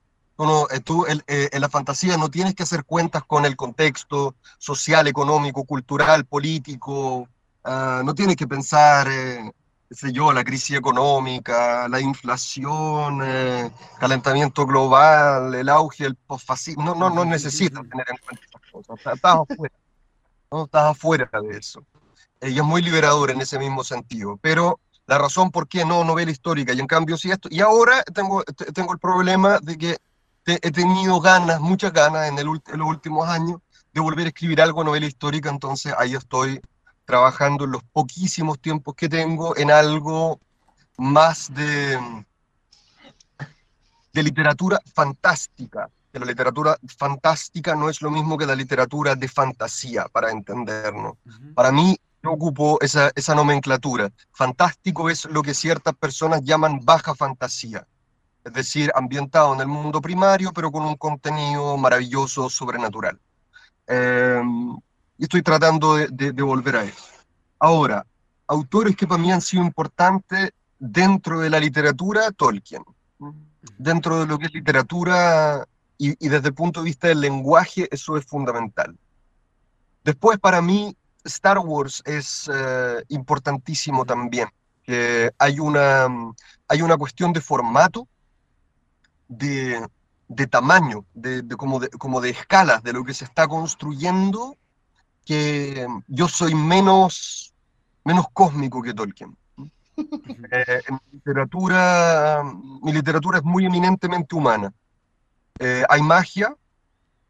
Eh, 0.69 0.79
tú, 0.81 1.05
eh, 1.07 1.49
en 1.51 1.61
la 1.61 1.69
fantasía 1.69 2.15
no 2.15 2.29
tienes 2.29 2.53
que 2.53 2.61
hacer 2.61 2.83
cuentas 2.85 3.23
con 3.25 3.45
el 3.45 3.55
contexto 3.55 4.35
social, 4.59 5.07
económico, 5.07 5.63
cultural, 5.63 6.25
político. 6.25 7.27
Ah, 7.63 8.03
no 8.05 8.13
tienes 8.13 8.35
que 8.35 8.45
pensar, 8.45 9.07
eh, 9.09 9.51
sé 9.89 10.11
yo, 10.11 10.33
la 10.33 10.43
crisis 10.43 10.77
económica, 10.77 11.87
la 11.87 11.99
inflación, 11.99 13.21
calentamiento 13.99 14.65
global, 14.65 15.55
el 15.55 15.69
auge, 15.69 16.05
el 16.05 16.15
postfascismo. 16.15 16.83
No, 16.83 16.95
no, 16.95 17.09
no 17.09 17.25
necesitas 17.25 17.87
tener 17.89 18.05
en 18.09 18.17
cuenta 18.17 18.43
estas 18.45 18.61
cosas. 18.71 19.15
Estás 19.15 19.35
afuera. 19.35 19.75
No 20.51 20.65
estás 20.65 20.91
afuera 20.91 21.29
de 21.41 21.57
eso 21.57 21.83
y 22.41 22.57
es 22.57 22.63
muy 22.63 22.81
liberador 22.81 23.31
en 23.31 23.41
ese 23.41 23.57
mismo 23.59 23.83
sentido. 23.83 24.37
Pero 24.41 24.79
la 25.05 25.17
razón 25.17 25.51
por 25.51 25.67
qué 25.67 25.85
no 25.85 26.03
novela 26.03 26.31
histórica, 26.31 26.73
y 26.73 26.79
en 26.79 26.87
cambio 26.87 27.17
sí 27.17 27.31
esto, 27.31 27.47
y 27.51 27.61
ahora 27.61 28.03
tengo, 28.03 28.43
tengo 28.73 28.93
el 28.93 28.99
problema 28.99 29.59
de 29.59 29.77
que 29.77 29.97
he 30.45 30.71
tenido 30.71 31.19
ganas, 31.19 31.59
muchas 31.59 31.91
ganas 31.91 32.29
en, 32.29 32.39
el, 32.39 32.47
en 32.67 32.79
los 32.79 32.87
últimos 32.87 33.27
años 33.27 33.59
de 33.93 34.01
volver 34.01 34.25
a 34.25 34.29
escribir 34.29 34.61
algo 34.61 34.83
novela 34.83 35.05
histórica, 35.05 35.49
entonces 35.49 35.93
ahí 35.97 36.15
estoy 36.15 36.61
trabajando 37.07 37.63
en 37.63 37.71
los 37.71 37.83
poquísimos 37.85 38.59
tiempos 38.59 38.93
que 38.93 39.07
tengo 39.07 39.55
en 39.55 39.71
algo 39.71 40.41
más 40.97 41.51
de, 41.53 41.97
de 44.13 44.23
literatura 44.23 44.79
fantástica. 44.93 45.89
Que 46.11 46.19
la 46.19 46.25
literatura 46.25 46.77
fantástica 46.97 47.75
no 47.75 47.89
es 47.89 48.01
lo 48.01 48.11
mismo 48.11 48.37
que 48.37 48.45
la 48.45 48.55
literatura 48.55 49.15
de 49.15 49.27
fantasía, 49.29 50.05
para 50.11 50.31
entendernos. 50.31 51.13
Para 51.55 51.71
mí, 51.71 51.97
ocupo 52.25 52.77
esa, 52.81 53.09
esa 53.15 53.33
nomenclatura. 53.35 54.11
Fantástico 54.33 55.09
es 55.09 55.25
lo 55.25 55.41
que 55.41 55.53
ciertas 55.53 55.95
personas 55.95 56.41
llaman 56.43 56.81
baja 56.83 57.15
fantasía, 57.15 57.87
es 58.43 58.51
decir, 58.51 58.91
ambientado 58.95 59.53
en 59.53 59.61
el 59.61 59.67
mundo 59.67 60.01
primario, 60.01 60.51
pero 60.51 60.71
con 60.71 60.83
un 60.83 60.97
contenido 60.97 61.77
maravilloso, 61.77 62.49
sobrenatural. 62.49 63.17
Em, 63.87 64.77
y 65.17 65.23
estoy 65.23 65.41
tratando 65.41 65.95
de, 65.95 66.07
de, 66.09 66.43
volver 66.43 66.75
a 66.75 66.83
eso. 66.83 67.03
Ahora, 67.59 68.05
autores 68.47 68.95
que 68.95 69.07
para 69.07 69.21
mí 69.21 69.31
han 69.31 69.41
sido 69.41 69.63
importantes 69.63 70.51
dentro 70.79 71.39
de 71.39 71.49
la 71.49 71.59
literatura, 71.59 72.31
Tolkien. 72.31 72.83
Dentro 73.77 74.19
de 74.19 74.27
lo 74.27 74.37
que 74.37 74.45
es 74.45 74.53
literatura, 74.53 75.65
y, 75.97 76.15
desde 76.27 76.49
el 76.49 76.53
punto 76.53 76.81
de 76.81 76.85
vista 76.85 77.07
del 77.07 77.21
lenguaje 77.21 77.87
eso 77.91 78.17
es 78.17 78.25
fundamental. 78.25 78.97
Después 80.03 80.39
para 80.39 80.61
mí 80.61 80.95
Star 81.23 81.59
Wars 81.59 82.01
es 82.05 82.49
eh, 82.53 83.03
importantísimo 83.09 84.05
también. 84.05 84.47
que 84.83 85.31
hay, 85.37 85.59
una, 85.59 86.07
hay 86.67 86.81
una 86.81 86.97
cuestión 86.97 87.33
de 87.33 87.41
formato, 87.41 88.07
de, 89.27 89.85
de 90.29 90.47
tamaño, 90.47 91.03
de, 91.13 91.45
como, 91.57 91.79
de, 91.79 91.89
como 91.89 92.21
de 92.21 92.29
escalas 92.29 92.81
de 92.83 92.93
lo 92.93 93.03
que 93.03 93.13
se 93.13 93.25
está 93.25 93.47
construyendo, 93.47 94.55
que 95.27 95.85
yo 96.07 96.29
soy 96.29 96.55
menos, 96.55 97.53
menos 98.05 98.27
cósmico 98.31 98.81
que 98.81 98.93
Tolkien. 98.93 99.35
Eh, 100.51 100.81
en 100.87 100.99
literatura, 101.11 102.43
mi 102.83 102.93
literatura 102.93 103.39
es 103.39 103.43
muy 103.43 103.65
eminentemente 103.65 104.35
humana. 104.35 104.71
Eh, 105.57 105.83
hay 105.89 106.03
magia, 106.03 106.55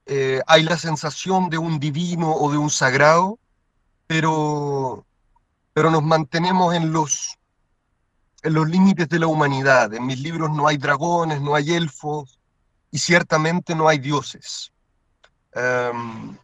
eh, 0.06 0.42
hay 0.46 0.64
la 0.64 0.78
sensación 0.78 1.50
de 1.50 1.58
un 1.58 1.80
divino 1.80 2.30
o 2.30 2.52
de 2.52 2.58
un 2.58 2.70
sagrado, 2.70 3.40
pero, 4.06 5.06
pero 5.72 5.90
nos 5.90 6.04
mantenemos 6.04 6.76
en 6.76 6.92
los, 6.92 7.38
en 8.44 8.54
los 8.54 8.68
límites 8.68 9.08
de 9.08 9.20
la 9.20 9.28
humanidad. 9.28 9.94
En 9.94 10.06
mis 10.06 10.20
libros 10.20 10.52
no 10.52 10.68
hay 10.68 10.76
dragones, 10.76 11.40
no 11.40 11.56
hay 11.56 11.72
elfos 11.72 12.38
y 12.92 13.00
ciertamente 13.00 13.76
no 13.76 13.88
hay 13.88 14.00
dioses. 14.00 14.74
Em, 15.54 16.38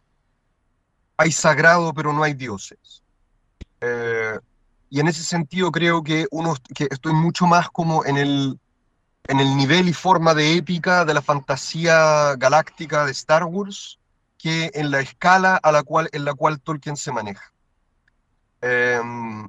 hay 1.16 1.32
sagrado, 1.32 1.92
pero 1.94 2.12
no 2.12 2.22
hay 2.22 2.34
dioses. 2.34 3.02
Eh, 3.80 4.38
y 4.90 5.00
en 5.00 5.08
ese 5.08 5.22
sentido 5.22 5.72
creo 5.72 6.02
que, 6.02 6.26
uno, 6.30 6.54
que 6.74 6.86
estoy 6.90 7.12
mucho 7.12 7.46
más 7.46 7.68
como 7.70 8.04
en 8.04 8.16
el, 8.16 8.58
en 9.26 9.40
el 9.40 9.56
nivel 9.56 9.88
y 9.88 9.92
forma 9.92 10.34
de 10.34 10.56
épica 10.56 11.04
de 11.04 11.14
la 11.14 11.22
fantasía 11.22 12.34
galáctica 12.36 13.04
de 13.04 13.12
Star 13.12 13.44
Wars 13.44 13.98
que 14.38 14.70
en 14.74 14.90
la 14.90 15.00
escala 15.00 15.56
a 15.56 15.72
la 15.72 15.82
cual, 15.82 16.08
en 16.12 16.24
la 16.24 16.34
cual 16.34 16.60
Tolkien 16.60 16.96
se 16.96 17.10
maneja. 17.10 17.50
Em, 18.60 19.48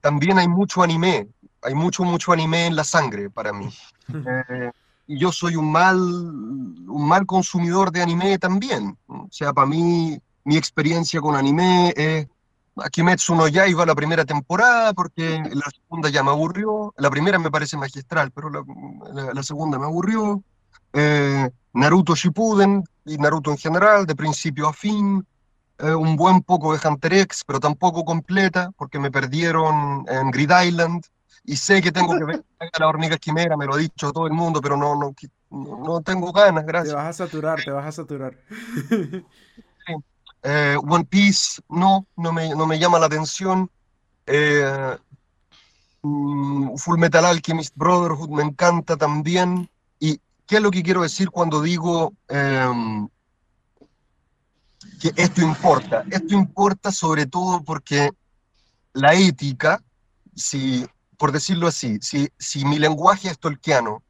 también 0.00 0.38
hay 0.38 0.48
mucho 0.48 0.82
anime, 0.82 1.28
hay 1.62 1.74
mucho, 1.74 2.04
mucho 2.04 2.32
anime 2.32 2.66
en 2.66 2.76
la 2.76 2.84
sangre 2.84 3.30
para 3.30 3.52
mí. 3.52 3.68
Eh, 4.14 4.70
y 5.06 5.18
yo 5.18 5.32
soy 5.32 5.56
un 5.56 5.70
mal, 5.70 5.96
un 5.96 7.08
mal 7.08 7.24
consumidor 7.24 7.90
de 7.90 8.02
anime 8.02 8.38
también. 8.38 8.98
O 9.06 9.28
sea, 9.30 9.52
para 9.52 9.66
mí, 9.66 10.20
mi 10.44 10.56
experiencia 10.56 11.20
con 11.20 11.36
anime 11.36 11.92
es 11.96 12.26
Kimetsu 12.90 13.34
no 13.34 13.48
Yaiba 13.48 13.84
la 13.84 13.94
primera 13.94 14.24
temporada, 14.24 14.92
porque 14.94 15.42
la 15.52 15.70
segunda 15.70 16.08
ya 16.08 16.22
me 16.22 16.30
aburrió. 16.30 16.94
La 16.96 17.10
primera 17.10 17.38
me 17.38 17.50
parece 17.50 17.76
magistral, 17.76 18.30
pero 18.30 18.50
la, 18.50 19.42
segunda 19.42 19.78
me 19.78 19.84
aburrió. 19.84 20.42
Eh, 20.92 21.50
Naruto 21.74 22.14
Shippuden 22.14 22.82
y 23.04 23.18
Naruto 23.18 23.50
en 23.50 23.58
general, 23.58 24.06
de 24.06 24.14
principio 24.14 24.68
a 24.68 24.72
fin. 24.72 25.26
Eh, 25.78 25.94
un 25.94 26.16
buen 26.16 26.42
poco 26.42 26.76
de 26.76 26.86
Hunter 26.86 27.12
X, 27.14 27.44
pero 27.46 27.60
tampoco 27.60 28.04
completa, 28.04 28.70
porque 28.76 28.98
me 28.98 29.10
perdieron 29.10 30.04
en 30.08 30.30
Grid 30.30 30.50
Island. 30.64 31.04
Y 31.44 31.56
sé 31.56 31.82
que 31.82 31.90
tengo 31.90 32.16
que 32.16 32.24
ver 32.24 32.44
a 32.60 32.78
la 32.78 32.88
hormiga 32.88 33.18
quimera, 33.18 33.56
me 33.56 33.66
lo 33.66 33.74
ha 33.74 33.78
dicho 33.78 34.12
todo 34.12 34.26
el 34.26 34.32
mundo, 34.32 34.60
pero 34.60 34.76
no, 34.76 34.94
no, 34.94 35.14
no 35.50 36.00
tengo 36.02 36.32
ganas, 36.32 36.64
gracias. 36.64 36.94
Te 36.94 36.96
vas 36.96 37.20
a 37.20 37.24
saturar, 37.24 37.62
te 37.62 37.70
vas 37.70 37.86
a 37.86 37.92
saturar. 37.92 38.38
Eh, 40.42 40.76
One 40.82 41.04
Piece, 41.04 41.62
no, 41.68 42.06
no 42.16 42.32
me, 42.32 42.50
no 42.50 42.66
me 42.66 42.78
llama 42.78 42.98
la 42.98 43.06
atención. 43.06 43.70
Eh, 44.26 44.96
mm, 46.02 46.76
Full 46.76 46.98
Metal 46.98 47.24
Alchemist 47.24 47.74
Brotherhood 47.76 48.30
me 48.30 48.42
encanta 48.42 48.96
también. 48.96 49.70
¿Y 50.00 50.20
qué 50.46 50.56
es 50.56 50.62
lo 50.62 50.70
que 50.70 50.82
quiero 50.82 51.02
decir 51.02 51.30
cuando 51.30 51.62
digo 51.62 52.12
em, 52.28 53.08
que 55.00 55.12
esto 55.16 55.42
importa? 55.42 56.04
Esto 56.10 56.34
importa 56.34 56.90
sobre 56.90 57.26
todo 57.26 57.62
porque 57.62 58.10
la 58.94 59.14
ética, 59.14 59.82
si, 60.34 60.86
por 61.16 61.30
decirlo 61.30 61.68
así, 61.68 61.98
si, 62.00 62.28
si 62.36 62.64
mi 62.64 62.78
lenguaje 62.78 63.28
es 63.28 63.38
tolkiano 63.38 64.02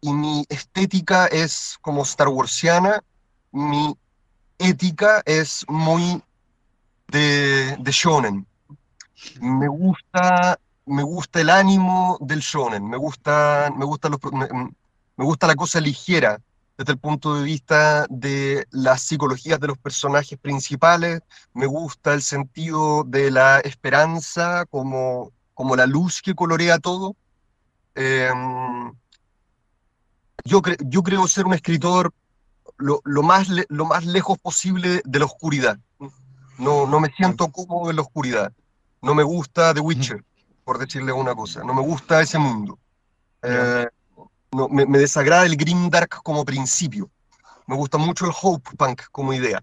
y 0.00 0.12
mi 0.12 0.44
estética 0.48 1.26
es 1.26 1.76
como 1.80 2.02
Star 2.02 2.28
Warsiana, 2.28 3.02
mi 3.50 3.96
ética 4.62 5.22
es 5.24 5.64
muy 5.68 6.22
de, 7.08 7.76
de 7.78 7.90
shonen. 7.90 8.46
Me 9.40 9.68
gusta, 9.68 10.58
me 10.86 11.02
gusta 11.02 11.40
el 11.40 11.50
ánimo 11.50 12.18
del 12.20 12.40
shonen, 12.40 12.88
me 12.88 12.96
gusta, 12.96 13.72
me, 13.76 13.84
gusta 13.84 14.08
me, 14.08 15.24
gusta 15.24 15.46
la 15.46 15.54
cosa 15.54 15.80
ligera 15.80 16.40
desde 16.76 16.92
el 16.92 16.98
punto 16.98 17.34
de 17.34 17.44
vista 17.44 18.06
de 18.08 18.66
las 18.70 19.02
psicologías 19.02 19.60
de 19.60 19.68
los 19.68 19.78
personajes 19.78 20.38
principales, 20.38 21.20
me 21.52 21.66
gusta 21.66 22.14
el 22.14 22.22
sentido 22.22 23.04
de 23.04 23.30
la 23.30 23.60
esperanza 23.60 24.64
como, 24.66 25.32
como 25.54 25.76
la 25.76 25.86
luz 25.86 26.22
que 26.22 26.34
colorea 26.34 26.78
todo. 26.78 27.14
Em, 27.94 28.92
yo, 30.44 30.62
yo 30.80 31.02
creo 31.02 31.28
ser 31.28 31.46
un 31.46 31.54
escritor 31.54 32.12
lo, 32.82 33.22
más, 33.22 33.48
lo 33.68 33.84
más 33.84 34.04
lejos 34.04 34.38
posible 34.38 35.02
de 35.04 35.18
la 35.18 35.24
oscuridad. 35.24 35.78
No, 36.58 36.86
no 36.86 37.00
me 37.00 37.10
siento 37.12 37.48
cómodo 37.48 37.90
en 37.90 37.96
la 37.96 38.02
oscuridad. 38.02 38.52
No 39.00 39.14
me 39.14 39.22
gusta 39.22 39.74
The 39.74 39.80
Witcher, 39.80 40.24
por 40.64 40.78
decirle 40.78 41.12
una 41.12 41.34
cosa. 41.34 41.64
No 41.64 41.74
me 41.74 41.82
gusta 41.82 42.20
ese 42.20 42.38
mundo. 42.38 42.78
Eh, 43.42 43.88
no, 44.52 44.68
me, 44.68 44.86
desagrada 44.98 45.46
el 45.46 45.56
Grim 45.56 45.90
Dark 45.90 46.22
como 46.22 46.44
principio. 46.44 47.10
Me 47.66 47.76
gusta 47.76 47.98
mucho 47.98 48.26
el 48.26 48.32
Hope 48.40 48.70
Punk 48.76 49.02
como 49.10 49.32
idea. 49.32 49.62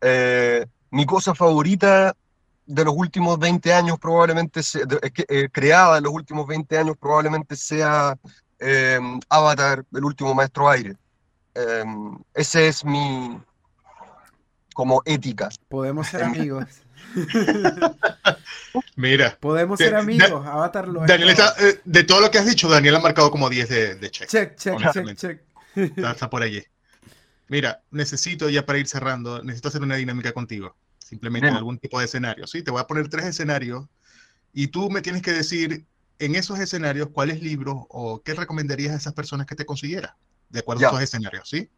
Eh, 0.00 0.66
mi 0.90 1.06
cosa 1.06 1.34
favorita 1.34 2.14
de 2.66 2.84
los 2.84 2.94
últimos 2.94 3.38
20 3.38 3.72
años 3.72 3.98
probablemente 3.98 4.62
sea, 4.62 4.82
eh, 5.02 5.48
creada 5.50 5.98
en 5.98 6.04
los 6.04 6.12
últimos 6.12 6.46
20 6.46 6.78
años 6.78 6.96
probablemente 6.98 7.56
sea 7.56 8.16
Avatar, 9.28 9.84
el 9.92 10.04
último 10.04 10.34
maestro 10.34 10.68
aire. 10.68 10.96
Em, 11.54 12.18
ese 12.34 12.68
es 12.68 12.84
mi 12.84 13.40
como 14.78 15.02
ética. 15.04 15.48
Podemos 15.68 16.06
ser 16.06 16.22
amigos. 16.22 16.64
Mira. 18.96 19.36
Podemos 19.40 19.78
ser 19.78 19.96
amigos. 19.96 20.46
Avatar 20.46 20.86
lo 20.86 21.04
Daniel 21.04 21.30
eh, 21.58 21.80
de 21.84 22.04
todo 22.04 22.20
lo 22.20 22.30
que 22.30 22.38
has 22.38 22.46
dicho, 22.46 22.68
Daniel 22.68 22.94
ha 22.94 23.00
marcado 23.00 23.30
como 23.32 23.50
10 23.50 23.68
de, 23.68 24.10
check. 24.10 24.28
Check, 24.28 24.56
check, 24.56 24.78
check, 24.92 25.16
check. 25.16 25.42
Está, 25.74 26.30
por 26.30 26.42
allí. 26.42 26.62
Mira, 27.48 27.82
necesito 27.90 28.48
ya 28.48 28.64
para 28.64 28.78
ir 28.78 28.86
cerrando, 28.86 29.42
necesito 29.42 29.68
hacer 29.68 29.82
una 29.82 29.96
dinámica 29.96 30.32
contigo. 30.32 30.76
Simplemente 30.98 31.48
en 31.48 31.56
algún 31.56 31.78
tipo 31.78 31.98
de 31.98 32.04
escenario. 32.04 32.46
Sí, 32.46 32.62
te 32.62 32.70
voy 32.70 32.80
a 32.80 32.86
poner 32.86 33.08
tres 33.08 33.24
escenarios 33.24 33.86
y 34.52 34.68
tú 34.68 34.90
me 34.90 35.00
tienes 35.00 35.22
que 35.22 35.32
decir 35.32 35.86
en 36.20 36.34
esos 36.36 36.60
escenarios 36.60 37.08
cuáles 37.12 37.42
libros 37.42 37.78
o 37.88 38.22
qué 38.22 38.34
recomendarías 38.34 38.92
a 38.92 38.96
esas 38.96 39.14
personas 39.14 39.46
que 39.46 39.56
te 39.56 39.66
consiguieras 39.66 40.12
de 40.48 40.60
acuerdo 40.60 40.86
a 40.86 40.88
esos 40.88 41.02
escenarios, 41.02 41.48
¿sí? 41.48 41.68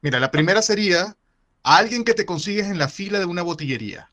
Mira, 0.00 0.20
la 0.20 0.30
primera 0.30 0.62
sería 0.62 1.16
alguien 1.62 2.04
que 2.04 2.14
te 2.14 2.26
consigues 2.26 2.66
en 2.66 2.78
la 2.78 2.88
fila 2.88 3.18
de 3.18 3.24
una 3.24 3.42
botillería. 3.42 4.10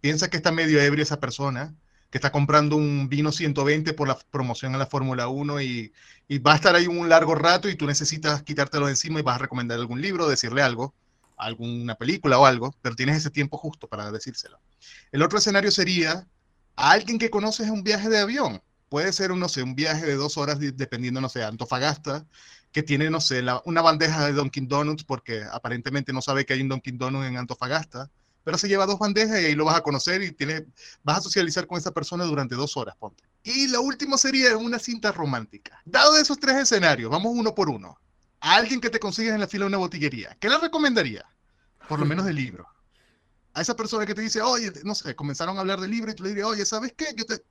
Piensa 0.00 0.30
que 0.30 0.36
está 0.36 0.50
medio 0.52 0.80
ebrio 0.80 1.02
esa 1.02 1.20
persona, 1.20 1.74
que 2.10 2.18
está 2.18 2.32
comprando 2.32 2.76
un 2.76 3.08
vino 3.08 3.32
120 3.32 3.92
por 3.92 4.08
la 4.08 4.18
promoción 4.30 4.74
a 4.74 4.78
la 4.78 4.86
Fórmula 4.86 5.28
1 5.28 5.60
y, 5.62 5.92
va 6.46 6.52
a 6.52 6.56
estar 6.56 6.74
ahí 6.74 6.86
un 6.86 7.08
largo 7.08 7.34
rato 7.34 7.68
y 7.68 7.74
tú 7.74 7.86
necesitas 7.86 8.42
quitártelo 8.42 8.86
de 8.86 8.92
encima 8.92 9.18
y 9.18 9.22
vas 9.22 9.36
a 9.36 9.38
recomendar 9.38 9.78
algún 9.78 10.00
libro, 10.00 10.28
decirle 10.28 10.62
algo, 10.62 10.94
alguna 11.36 11.96
película 11.96 12.38
o 12.38 12.46
algo, 12.46 12.74
pero 12.82 12.94
tienes 12.94 13.16
ese 13.16 13.30
tiempo 13.30 13.58
justo 13.58 13.88
para 13.88 14.10
decírselo. 14.12 14.58
El 15.12 15.22
otro 15.22 15.38
escenario 15.38 15.70
sería 15.70 16.26
a 16.76 16.90
alguien 16.92 17.18
que 17.18 17.30
conoces 17.30 17.66
en 17.66 17.72
un 17.72 17.82
viaje 17.82 18.08
de 18.08 18.18
avión. 18.18 18.62
Puede 18.90 19.12
ser, 19.12 19.30
no 19.30 19.48
sé, 19.48 19.62
un 19.62 19.76
viaje 19.76 20.04
de 20.04 20.16
dos 20.16 20.36
horas 20.36 20.58
dependiendo, 20.58 21.20
no 21.20 21.28
sé, 21.28 21.44
Antofagasta, 21.44 22.26
que 22.72 22.82
tiene, 22.82 23.08
no 23.08 23.20
sé, 23.20 23.40
una 23.64 23.82
bandeja 23.82 24.26
de 24.26 24.32
Dunkin' 24.32 24.66
Donuts 24.66 25.04
porque 25.04 25.44
aparentemente 25.44 26.12
no 26.12 26.20
sabe 26.20 26.44
que 26.44 26.54
hay 26.54 26.62
un 26.62 26.68
Dunkin' 26.70 26.98
Donuts 26.98 27.26
en 27.26 27.36
Antofagasta, 27.36 28.10
pero 28.42 28.58
se 28.58 28.66
lleva 28.66 28.86
dos 28.86 28.98
bandejas 28.98 29.40
y 29.40 29.44
ahí 29.44 29.54
lo 29.54 29.64
vas 29.64 29.76
a 29.76 29.82
conocer 29.82 30.24
y 30.24 30.32
tiene, 30.32 30.66
vas 31.04 31.18
a 31.18 31.20
socializar 31.20 31.68
con 31.68 31.78
esa 31.78 31.92
persona 31.92 32.24
durante 32.24 32.56
dos 32.56 32.76
horas, 32.76 32.96
ponte. 32.96 33.22
Y 33.44 33.68
lo 33.68 33.80
último 33.80 34.18
sería 34.18 34.56
una 34.56 34.80
cinta 34.80 35.12
romántica. 35.12 35.80
Dado 35.84 36.16
esos 36.16 36.40
tres 36.40 36.56
escenarios, 36.56 37.12
vamos 37.12 37.32
uno 37.32 37.54
por 37.54 37.70
uno. 37.70 37.96
A 38.40 38.56
alguien 38.56 38.80
que 38.80 38.90
te 38.90 38.98
consigues 38.98 39.34
en 39.34 39.40
la 39.40 39.46
fila 39.46 39.66
de 39.66 39.68
una 39.68 39.78
botillería, 39.78 40.36
¿qué 40.40 40.48
le 40.48 40.58
recomendaría? 40.58 41.24
Por 41.88 42.00
lo 42.00 42.06
menos 42.06 42.24
de 42.24 42.32
libro. 42.32 42.66
A 43.54 43.60
esa 43.60 43.76
persona 43.76 44.04
que 44.04 44.16
te 44.16 44.22
dice, 44.22 44.42
oye, 44.42 44.72
no 44.82 44.96
sé, 44.96 45.14
comenzaron 45.14 45.58
a 45.58 45.60
hablar 45.60 45.80
de 45.80 45.86
libro 45.86 46.10
y 46.10 46.14
tú 46.16 46.24
le 46.24 46.30
dirías, 46.30 46.48
oye, 46.48 46.66
¿sabes 46.66 46.92
qué? 46.96 47.14
Yo 47.16 47.24
te, 47.24 47.44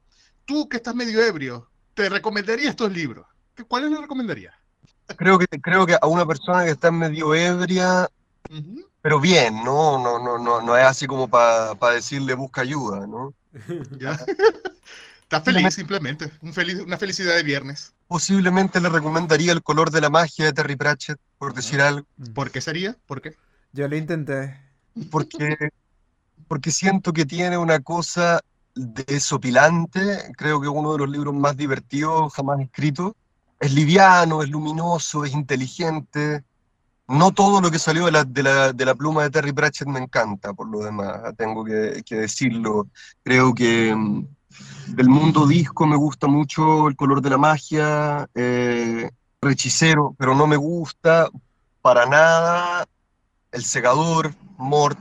tú 0.49 0.67
que 0.67 0.77
estás 0.77 0.95
medio 0.95 1.21
ebrio, 1.21 1.69
te 1.93 2.09
recomendaría 2.09 2.71
estos 2.71 2.91
libros. 2.91 3.27
¿Cuáles 3.67 3.91
le 3.91 4.01
recomendaría? 4.01 4.51
creo 5.15 5.37
que, 5.37 5.45
creo 5.61 5.85
que 5.85 5.95
a 6.01 6.07
una 6.07 6.25
persona 6.25 6.65
que 6.65 6.71
está 6.71 6.91
medio 6.91 7.35
ebria, 7.35 8.09
pero 9.01 9.19
bien, 9.19 9.63
¿no? 9.63 10.01
No, 10.01 10.17
no, 10.17 10.39
no, 10.39 10.59
no 10.61 10.75
es 10.75 10.85
así 10.85 11.05
como 11.05 11.27
para 11.27 11.75
decirle 11.93 12.33
busca 12.33 12.61
ayuda, 12.61 13.05
¿no? 13.05 13.35
¿Ya? 13.99 14.19
Está 15.21 15.41
feliz 15.41 15.75
simplemente, 15.75 16.31
un 16.41 16.51
feliz, 16.51 16.79
una 16.79 16.97
felicidad 16.97 17.35
de 17.35 17.43
viernes. 17.43 17.93
posiblemente 18.07 18.81
le 18.81 18.89
recomendaría 18.89 19.51
El 19.51 19.61
color 19.61 19.91
de 19.91 20.01
la 20.01 20.09
magia 20.09 20.45
de 20.45 20.53
Terry 20.53 20.75
Pratchett, 20.75 21.19
por 21.37 21.53
decir 21.53 21.79
algo. 21.79 22.07
¿Por 22.33 22.49
qué 22.49 22.59
sería? 22.59 22.97
¿Por 23.05 23.21
qué? 23.21 23.35
Yo 23.71 23.87
lo 23.87 23.95
intenté. 23.95 24.59
Porque, 25.11 25.69
porque 26.47 26.71
siento 26.71 27.13
que 27.13 27.27
tiene 27.27 27.59
una 27.59 27.79
cosa 27.81 28.41
desopilante, 28.79 30.31
creo 30.37 30.61
que 30.61 30.67
uno 30.67 30.93
de 30.93 30.99
los 30.99 31.09
libros 31.09 31.33
más 31.33 31.55
divertidos 31.57 32.33
jamás 32.33 32.59
escritos. 32.59 33.13
Es 33.59 33.73
liviano, 33.73 34.41
es 34.41 34.49
luminoso, 34.49 35.25
es 35.25 35.33
inteligente. 35.33 36.43
No 37.07 37.31
todo 37.31 37.59
lo 37.59 37.69
que 37.69 37.79
salió 37.79 38.05
de 38.05 38.11
la, 38.11 38.23
de 38.23 38.43
la, 38.43 38.71
de 38.71 38.85
la 38.85 38.95
pluma 38.95 39.23
de 39.23 39.31
Terry 39.31 39.51
Pratchett 39.51 39.87
me 39.87 39.99
encanta, 39.99 40.53
por 40.53 40.69
lo 40.69 40.79
demás, 40.79 41.35
tengo 41.37 41.65
que, 41.65 42.01
que 42.05 42.15
decirlo. 42.15 42.87
Creo 43.23 43.53
que 43.53 43.93
mm, 43.93 44.25
del 44.87 45.09
mundo 45.09 45.45
disco 45.47 45.85
me 45.85 45.95
gusta 45.95 46.27
mucho 46.27 46.87
El 46.87 46.95
color 46.95 47.21
de 47.21 47.29
la 47.29 47.37
magia, 47.37 48.27
eh, 48.35 49.09
Rechicero, 49.41 50.15
pero 50.17 50.35
no 50.35 50.47
me 50.47 50.57
gusta 50.57 51.29
para 51.81 52.05
nada 52.05 52.87
El 53.51 53.63
segador, 53.63 54.33
Mort. 54.57 54.99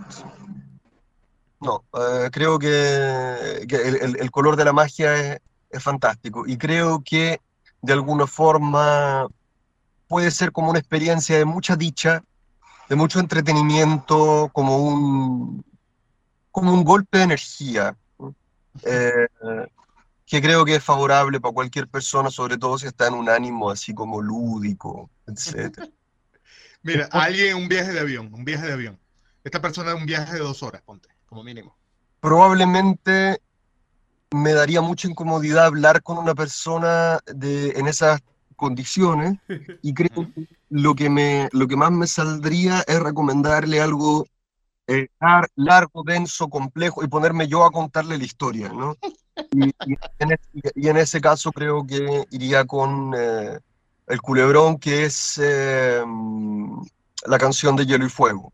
No, 1.60 1.84
eh, 1.92 2.28
creo 2.30 2.58
que, 2.58 3.66
el, 3.68 4.30
color 4.30 4.56
de 4.56 4.64
la 4.64 4.72
magia 4.72 5.14
es, 5.16 5.40
es 5.70 5.82
fantástico 5.82 6.46
y 6.46 6.56
creo 6.56 7.02
que 7.04 7.40
de 7.82 7.92
alguna 7.92 8.26
forma 8.26 9.26
puede 10.08 10.30
ser 10.30 10.52
como 10.52 10.70
una 10.70 10.78
experiencia 10.78 11.36
de 11.36 11.44
mucha 11.44 11.76
dicha, 11.76 12.22
de 12.88 12.96
mucho 12.96 13.20
entretenimiento, 13.20 14.50
como 14.52 14.78
un, 14.78 15.64
como 16.50 16.72
un 16.72 16.82
golpe 16.82 17.18
de 17.18 17.24
energía, 17.24 17.96
eh, 18.84 19.28
que 20.26 20.42
creo 20.42 20.64
que 20.64 20.76
es 20.76 20.84
favorable 20.84 21.40
para 21.40 21.54
cualquier 21.54 21.88
persona, 21.88 22.30
sobre 22.30 22.58
todo 22.58 22.78
si 22.78 22.86
está 22.86 23.06
en 23.06 23.14
un 23.14 23.28
ánimo 23.28 23.70
así 23.70 23.94
como 23.94 24.20
lúdico, 24.20 25.10
etc. 25.26 25.78
Mira, 26.82 27.08
alguien 27.12 27.56
un 27.56 27.68
viaje 27.68 27.92
de 27.92 28.00
avión, 28.00 28.32
un 28.32 28.44
viaje 28.44 28.66
de 28.66 28.72
avión. 28.72 28.98
Esta 29.44 29.60
persona 29.60 29.94
un 29.94 30.06
viaje 30.06 30.34
de 30.34 30.40
dos 30.40 30.62
horas, 30.62 30.82
ponte, 30.82 31.08
como 31.28 31.44
mínimo. 31.44 31.76
Probablemente 32.20 33.40
me 34.30 34.52
daría 34.52 34.80
mucha 34.80 35.08
incomodidad 35.08 35.66
hablar 35.66 36.02
con 36.02 36.18
una 36.18 36.34
persona 36.34 37.20
de, 37.26 37.70
en 37.70 37.86
esas 37.86 38.20
condiciones 38.56 39.38
y 39.82 39.94
creo 39.94 40.26
que 40.34 40.48
lo 40.70 40.94
que, 40.94 41.08
me, 41.08 41.48
lo 41.52 41.66
que 41.66 41.76
más 41.76 41.90
me 41.92 42.06
saldría 42.06 42.84
es 42.86 43.00
recomendarle 43.00 43.80
algo 43.80 44.26
eh, 44.86 45.08
largo, 45.54 46.02
denso, 46.02 46.48
complejo 46.48 47.04
y 47.04 47.08
ponerme 47.08 47.46
yo 47.46 47.64
a 47.64 47.70
contarle 47.70 48.16
la 48.16 48.24
historia, 48.24 48.70
¿no? 48.70 48.96
Y, 49.52 49.68
y, 49.68 49.98
en, 50.18 50.32
ese, 50.32 50.72
y 50.74 50.88
en, 50.88 50.96
ese, 50.96 51.20
caso 51.20 51.52
creo 51.52 51.86
que 51.86 52.24
iría 52.30 52.64
con 52.64 53.12
eh, 53.16 53.58
El 54.06 54.20
Culebrón, 54.22 54.78
que 54.78 55.04
es 55.04 55.38
eh, 55.42 56.02
la 57.26 57.38
canción 57.38 57.76
de 57.76 57.86
Hielo 57.86 58.06
y 58.06 58.08
Fuego. 58.08 58.52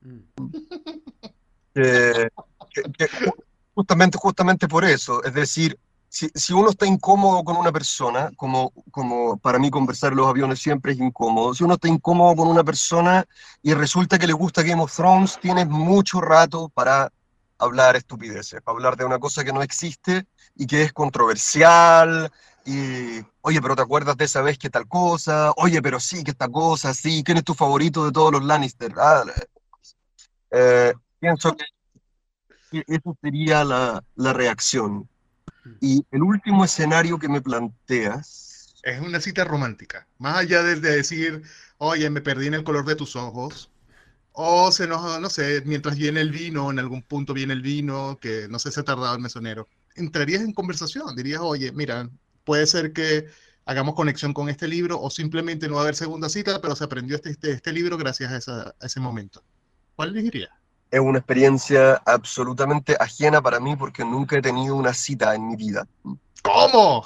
Que, 1.74 2.28
que, 2.96 3.08
justamente, 3.74 4.18
justamente 4.18 4.68
por 4.68 4.84
eso, 4.84 5.22
es 5.24 5.34
decir, 5.34 5.78
si, 6.08 6.28
si, 6.34 6.52
uno 6.52 6.70
está 6.70 6.86
incómodo 6.86 7.42
con 7.42 7.56
una 7.56 7.72
persona, 7.72 8.30
como, 8.36 8.72
como 8.90 9.38
para 9.38 9.58
mí 9.58 9.70
conversar 9.70 10.12
en 10.12 10.18
los 10.18 10.28
aviones 10.28 10.58
siempre 10.60 10.92
es 10.92 10.98
incómodo, 10.98 11.54
si 11.54 11.64
uno 11.64 11.74
está 11.74 11.88
incómodo 11.88 12.36
con 12.36 12.48
una 12.48 12.62
persona 12.62 13.24
y 13.62 13.72
resulta 13.72 14.18
que 14.18 14.26
le 14.26 14.34
gusta 14.34 14.62
Game 14.62 14.82
of 14.82 14.94
Thrones, 14.94 15.38
tienes 15.40 15.66
mucho 15.68 16.20
rato 16.20 16.68
para 16.68 17.10
hablar 17.58 17.96
estupideces, 17.96 18.60
para 18.60 18.76
hablar 18.76 18.96
de 18.96 19.06
una 19.06 19.18
cosa 19.18 19.42
que 19.42 19.52
no 19.52 19.62
existe 19.62 20.26
y 20.54 20.66
que 20.66 20.82
es 20.82 20.92
controversial, 20.92 22.30
y, 22.64 23.20
oye, 23.40 23.60
pero 23.60 23.74
¿te 23.74 23.82
acuerdas 23.82 24.16
de 24.16 24.24
esa 24.24 24.40
vez 24.42 24.58
que 24.58 24.70
tal 24.70 24.86
cosa? 24.86 25.52
Oye, 25.56 25.82
pero 25.82 25.98
sí, 25.98 26.22
que 26.22 26.30
esta 26.30 26.48
cosa, 26.48 26.94
sí, 26.94 27.22
¿quién 27.24 27.38
es 27.38 27.44
tu 27.44 27.54
favorito 27.54 28.04
de 28.04 28.12
todos 28.12 28.32
los 28.32 28.44
Lannister? 28.44 28.92
Ah, 28.98 29.24
eh, 30.50 30.92
pienso 31.22 31.56
que 32.70 32.84
esa 32.88 33.12
sería 33.22 33.64
la, 33.64 34.04
la 34.16 34.32
reacción. 34.32 35.08
Y 35.80 36.04
el 36.10 36.22
último 36.22 36.64
escenario 36.64 37.18
que 37.18 37.28
me 37.28 37.40
planteas. 37.40 38.74
Es 38.82 39.00
una 39.00 39.20
cita 39.20 39.44
romántica. 39.44 40.08
Más 40.18 40.38
allá 40.38 40.64
de, 40.64 40.80
de, 40.80 40.96
decir, 40.96 41.42
oye, 41.78 42.10
me 42.10 42.20
perdí 42.20 42.48
en 42.48 42.54
el 42.54 42.64
color 42.64 42.84
de 42.84 42.96
tus 42.96 43.14
ojos. 43.14 43.70
O 44.32 44.72
se 44.72 44.88
nos, 44.88 45.20
no 45.20 45.30
sé, 45.30 45.62
mientras 45.64 45.96
viene 45.96 46.20
el 46.20 46.32
vino, 46.32 46.70
en 46.70 46.80
algún 46.80 47.02
punto 47.02 47.34
viene 47.34 47.52
el 47.52 47.62
vino, 47.62 48.18
que 48.20 48.48
no 48.48 48.58
sé 48.58 48.72
si 48.72 48.80
ha 48.80 48.82
tardado 48.82 49.14
el 49.14 49.22
mesonero. 49.22 49.68
Entrarías 49.94 50.42
en 50.42 50.54
conversación, 50.54 51.14
dirías, 51.14 51.40
oye, 51.40 51.70
mira, 51.70 52.08
puede 52.44 52.66
ser 52.66 52.92
que 52.92 53.26
hagamos 53.66 53.94
conexión 53.94 54.32
con 54.32 54.48
este 54.48 54.66
libro 54.66 55.00
o 55.00 55.10
simplemente 55.10 55.68
no 55.68 55.74
va 55.74 55.80
a 55.80 55.82
haber 55.84 55.94
segunda 55.94 56.28
cita, 56.28 56.60
pero 56.60 56.74
se 56.74 56.82
aprendió 56.82 57.14
este, 57.14 57.30
este, 57.30 57.52
este 57.52 57.72
libro 57.72 57.96
gracias 57.98 58.32
a, 58.32 58.36
esa, 58.38 58.74
a 58.80 58.86
ese 58.86 58.98
momento. 58.98 59.44
¿Cuál 59.94 60.10
elegirías? 60.10 60.61
Es 60.92 61.00
una 61.00 61.18
experiencia 61.18 62.02
absolutamente 62.04 62.94
ajena 63.00 63.40
para 63.40 63.58
mí 63.58 63.74
porque 63.76 64.04
nunca 64.04 64.36
he 64.36 64.42
tenido 64.42 64.76
una 64.76 64.92
cita 64.92 65.34
en 65.34 65.48
mi 65.48 65.56
vida. 65.56 65.86
¿Cómo? 66.42 67.04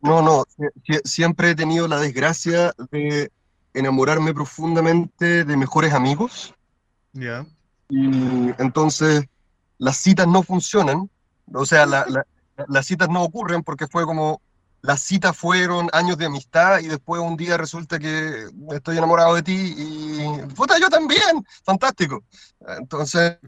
No, 0.00 0.22
no, 0.22 0.44
siempre 1.04 1.50
he 1.50 1.54
tenido 1.54 1.86
la 1.86 1.98
desgracia 1.98 2.74
de 2.90 3.30
enamorarme 3.74 4.32
profundamente 4.32 5.44
de 5.44 5.56
mejores 5.56 5.92
amigos. 5.92 6.54
Ya. 7.12 7.20
Yeah. 7.20 7.46
Y 7.90 8.54
entonces 8.58 9.24
las 9.76 9.98
citas 9.98 10.26
no 10.26 10.42
funcionan, 10.42 11.10
o 11.52 11.66
sea, 11.66 11.84
la, 11.84 12.06
la, 12.06 12.26
las 12.68 12.86
citas 12.86 13.10
no 13.10 13.22
ocurren 13.22 13.62
porque 13.62 13.86
fue 13.86 14.06
como, 14.06 14.40
las 14.82 15.00
citas 15.00 15.36
fueron 15.36 15.88
años 15.92 16.18
de 16.18 16.26
amistad 16.26 16.80
y 16.80 16.88
después 16.88 17.22
un 17.22 17.36
día 17.36 17.56
resulta 17.56 17.98
que 17.98 18.48
estoy 18.72 18.98
enamorado 18.98 19.34
de 19.36 19.42
ti 19.42 19.74
y 19.76 20.54
puta, 20.54 20.78
yo 20.78 20.90
también, 20.90 21.46
fantástico. 21.64 22.24
Entonces, 22.78 23.38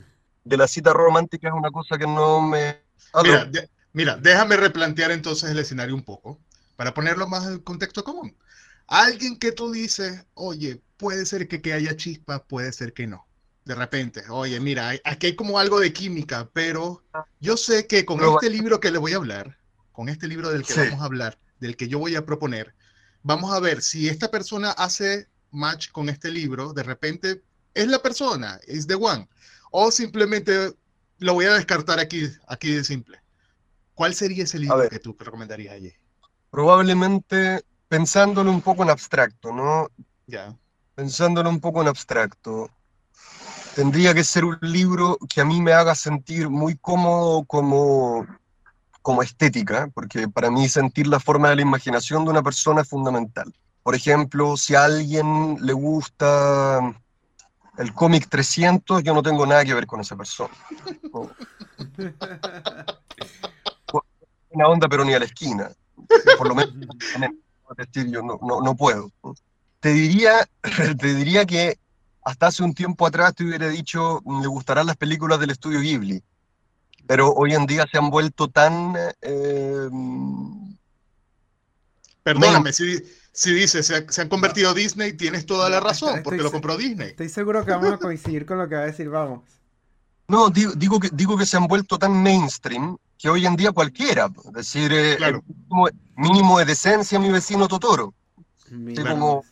de 0.45 0.57
la 0.57 0.69
cita 0.69 0.93
romántica 0.93 1.49
es 1.49 1.55
una 1.55 1.71
cosa 1.71 1.99
que 1.99 2.07
no 2.07 2.41
me... 2.41 2.83
Mira, 3.23 3.45
de, 3.47 3.69
mira, 3.93 4.17
déjame 4.17 4.57
replantear 4.57 5.11
entonces 5.11 5.51
el 5.51 5.59
escenario 5.59 5.95
un 5.95 6.05
poco 6.05 6.39
para 6.77 6.95
ponerlo 6.95 7.27
más 7.27 7.47
en 7.47 7.59
contexto 7.59 8.05
común. 8.05 8.37
Alguien 8.87 9.39
que 9.39 9.51
tú 9.51 9.73
dices, 9.73 10.25
oye, 10.35 10.81
puede 10.97 11.27
ser 11.27 11.49
que, 11.49 11.61
que 11.61 11.73
haya 11.73 11.97
chispa, 11.97 12.45
puede 12.45 12.73
ser 12.73 12.93
que 12.93 13.09
no. 13.09 13.27
De 13.65 13.75
repente, 13.75 14.23
oye, 14.29 14.61
mira, 14.61 14.93
aquí 15.05 15.29
hay 15.29 15.37
como 15.37 15.59
algo 15.59 15.81
de 15.81 15.93
química, 15.93 16.49
pero 16.53 17.03
yo 17.41 17.57
sé 17.57 17.87
que 17.87 18.05
con 18.05 18.19
pero, 18.19 18.35
este 18.35 18.51
libro 18.51 18.79
que 18.79 18.91
le 18.91 18.99
voy 18.99 19.15
a 19.15 19.17
hablar, 19.17 19.57
con 19.95 20.09
este 20.09 20.27
libro 20.27 20.51
del 20.51 20.65
que 20.65 20.73
sí. 20.73 20.81
vamos 20.81 21.01
a 21.01 21.05
hablar, 21.05 21.39
del 21.61 21.77
que 21.77 21.87
yo 21.87 22.01
voy 22.01 22.17
a 22.17 22.27
proponer, 22.27 22.75
vamos 23.23 23.55
a 23.55 23.61
ver 23.61 23.81
si 23.81 24.09
esta 24.09 24.29
persona 24.29 24.73
hace 24.73 25.29
match 25.53 25.93
con 25.93 26.09
este 26.09 26.33
libro, 26.33 26.73
de 26.73 26.83
repente 26.83 27.43
es 27.75 27.87
la 27.87 28.03
persona, 28.03 28.59
es 28.67 28.89
the 28.89 28.97
one, 28.97 29.29
o 29.71 29.93
simplemente 29.93 30.75
lo 31.19 31.35
voy 31.35 31.45
a 31.47 31.55
descartar 31.55 32.01
aquí, 32.01 32.29
aquí 32.49 32.73
de 32.73 32.83
simple. 32.83 33.21
¿Cuál 33.95 34.15
sería 34.15 34.43
ese 34.43 34.59
libro 34.59 34.89
que 34.89 34.99
tú 34.99 35.17
recomendarías 35.17 35.75
allí? 35.75 35.93
Probablemente 36.51 37.63
pensándolo 37.89 38.51
un 38.51 38.63
poco 38.63 38.83
en 38.83 38.91
abstracto, 38.91 39.53
¿no? 39.53 39.89
Ya. 40.27 40.57
Pensándolo 40.97 41.49
un 41.49 41.61
poco 41.61 41.83
en 41.83 41.89
abstracto. 41.89 42.69
Tendría 43.77 44.13
que 44.13 44.25
ser 44.25 44.45
un 44.45 44.59
libro 44.61 45.19
que 45.33 45.41
a 45.41 45.45
mí 45.45 45.61
me 45.61 45.73
haga 45.73 45.95
sentir 45.95 46.49
muy 46.49 46.77
cómodo 46.77 47.45
como 47.45 48.27
como 49.05 49.23
estética, 49.23 49.91
porque 49.93 50.29
para 50.29 50.51
mí 50.51 50.67
sentir 50.67 51.07
la 51.07 51.21
forma 51.21 51.51
de 51.51 51.57
la 51.57 51.63
imaginación 51.63 52.25
de 52.25 52.31
una 52.31 52.43
persona 52.43 52.81
es 52.81 52.89
fundamental. 52.89 53.53
Por 53.83 53.95
ejemplo, 53.95 54.57
si 54.57 54.75
a 54.75 54.85
alguien 54.85 55.59
le 55.61 55.75
gusta 55.75 56.81
el 57.77 57.93
cómic 57.93 58.31
300, 58.31 59.03
yo 59.03 59.13
no 59.13 59.23
tengo 59.23 59.45
nada 59.45 59.63
que 59.63 59.75
ver 59.75 59.87
con 59.87 60.01
esa 60.01 60.17
persona. 60.17 60.55
No. 63.93 64.03
Una 64.51 64.69
onda, 64.69 64.89
pero 64.89 65.05
ni 65.05 65.13
a 65.13 65.19
la 65.19 65.27
esquina. 65.27 65.71
Por 66.39 66.49
lo 66.49 66.55
menos, 66.55 66.73
yo 67.93 68.23
no, 68.23 68.39
no, 68.41 68.63
no 68.63 68.75
puedo. 68.75 69.11
Te 69.81 69.91
diría, 69.91 70.49
te 70.99 71.15
diría 71.15 71.45
que 71.45 71.79
hasta 72.25 72.47
hace 72.47 72.63
un 72.63 72.73
tiempo 72.73 73.07
atrás 73.07 73.35
te 73.35 73.45
hubiera 73.45 73.69
dicho, 73.69 74.23
le 74.41 74.47
gustarán 74.47 74.87
las 74.87 74.97
películas 74.97 75.41
del 75.41 75.51
estudio 75.51 75.81
Ghibli 75.81 76.23
pero 77.07 77.33
hoy 77.33 77.55
en 77.55 77.67
día 77.67 77.87
se 77.91 77.99
han 77.99 78.11
vuelto 78.11 78.49
tan... 78.49 78.95
Eh, 79.23 79.89
Perdóname, 82.23 82.73
si, 82.73 83.03
si 83.33 83.53
dices, 83.53 83.87
se, 83.87 84.11
se, 84.11 84.23
han 84.23 84.29
convertido 84.29 84.71
a 84.71 84.75
Disney, 84.75 85.13
tienes 85.13 85.45
toda 85.45 85.69
la 85.69 85.81
razón, 85.81 86.11
estoy, 86.11 86.23
porque 86.23 86.43
lo 86.43 86.51
compró 86.51 86.77
Disney. 86.77 87.11
Estoy 87.11 87.29
seguro 87.29 87.65
que 87.65 87.73
vamos 87.73 87.93
a 87.93 87.99
coincidir 87.99 88.47
con 88.47 88.59
lo 88.59 88.69
que 88.69 88.77
va 88.77 88.83
a 88.83 88.87
decir, 88.87 89.11
vamos. 89.11 89.43
No, 90.29 90.49
digo, 90.49 90.73
digo, 90.75 90.99
que, 90.99 91.11
digo 91.13 91.37
que 91.37 91.45
se 91.45 91.59
han 91.59 91.67
vuelto 91.67 91.99
tan 91.99 92.23
mainstream 92.23 92.97
que 93.19 93.29
hoy 93.29 93.45
en 93.47 93.57
día 93.57 93.73
cualquiera, 93.73 94.31
es 94.45 94.53
decir, 94.53 94.91
eh, 94.93 95.17
claro. 95.17 95.43
mínimo, 95.47 95.89
mínimo, 96.17 96.59
de 96.59 96.65
decencia 96.65 97.19
mi 97.19 97.31
vecino 97.31 97.69
Totoro. 97.69 98.15
Así 98.67 98.95
Claro. 98.95 99.11
como, 99.11 99.45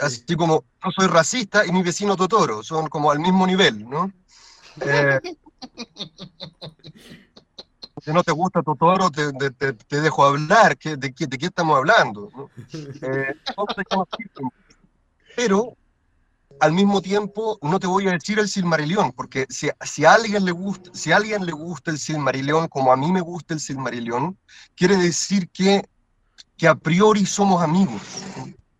así 0.00 0.36
como 0.36 0.64
yo 0.84 0.90
soy 0.92 1.06
racista 1.08 1.66
y 1.66 1.72
mi 1.72 1.82
vecino 1.82 2.16
Totoro, 2.16 2.62
son 2.62 2.88
como 2.88 3.10
al 3.10 3.18
mismo 3.18 3.46
nivel, 3.46 3.88
¿no? 3.88 4.12
Eh, 4.78 5.18
Si 8.02 8.12
no 8.12 8.22
te 8.22 8.32
gusta 8.32 8.62
Totoro, 8.62 9.10
te, 9.10 9.32
te, 9.32 9.72
te 9.72 10.00
dejo 10.00 10.24
hablar. 10.24 10.76
¿Qué, 10.76 10.96
de, 10.96 11.12
qué, 11.12 11.26
¿De 11.26 11.38
qué 11.38 11.46
estamos 11.46 11.76
hablando? 11.76 12.30
Eh, 12.72 13.34
pero 15.34 15.76
al 16.60 16.72
mismo 16.72 17.02
tiempo 17.02 17.58
no 17.62 17.78
te 17.78 17.86
voy 17.86 18.08
a 18.08 18.12
decir 18.12 18.38
el 18.38 18.48
Silmarillion, 18.48 19.12
porque 19.12 19.46
si, 19.48 19.68
si, 19.82 20.04
a 20.04 20.14
alguien 20.14 20.44
le 20.44 20.52
gusta, 20.52 20.90
si 20.94 21.12
a 21.12 21.16
alguien 21.16 21.44
le 21.44 21.52
gusta 21.52 21.90
el 21.90 21.98
Silmarillion 21.98 22.68
como 22.68 22.92
a 22.92 22.96
mí 22.96 23.12
me 23.12 23.20
gusta 23.20 23.54
el 23.54 23.60
Silmarillion, 23.60 24.38
quiere 24.74 24.96
decir 24.96 25.48
que, 25.50 25.88
que 26.56 26.68
a 26.68 26.74
priori 26.74 27.26
somos 27.26 27.62
amigos. 27.62 28.02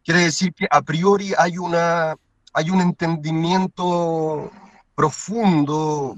Quiere 0.05 0.20
decir 0.20 0.55
que 0.55 0.66
a 0.70 0.83
priori 0.83 1.33
hay, 1.37 1.59
una, 1.59 2.16
hay 2.53 2.70
un 2.70 2.81
entendimiento 2.81 4.51
profundo, 4.95 6.16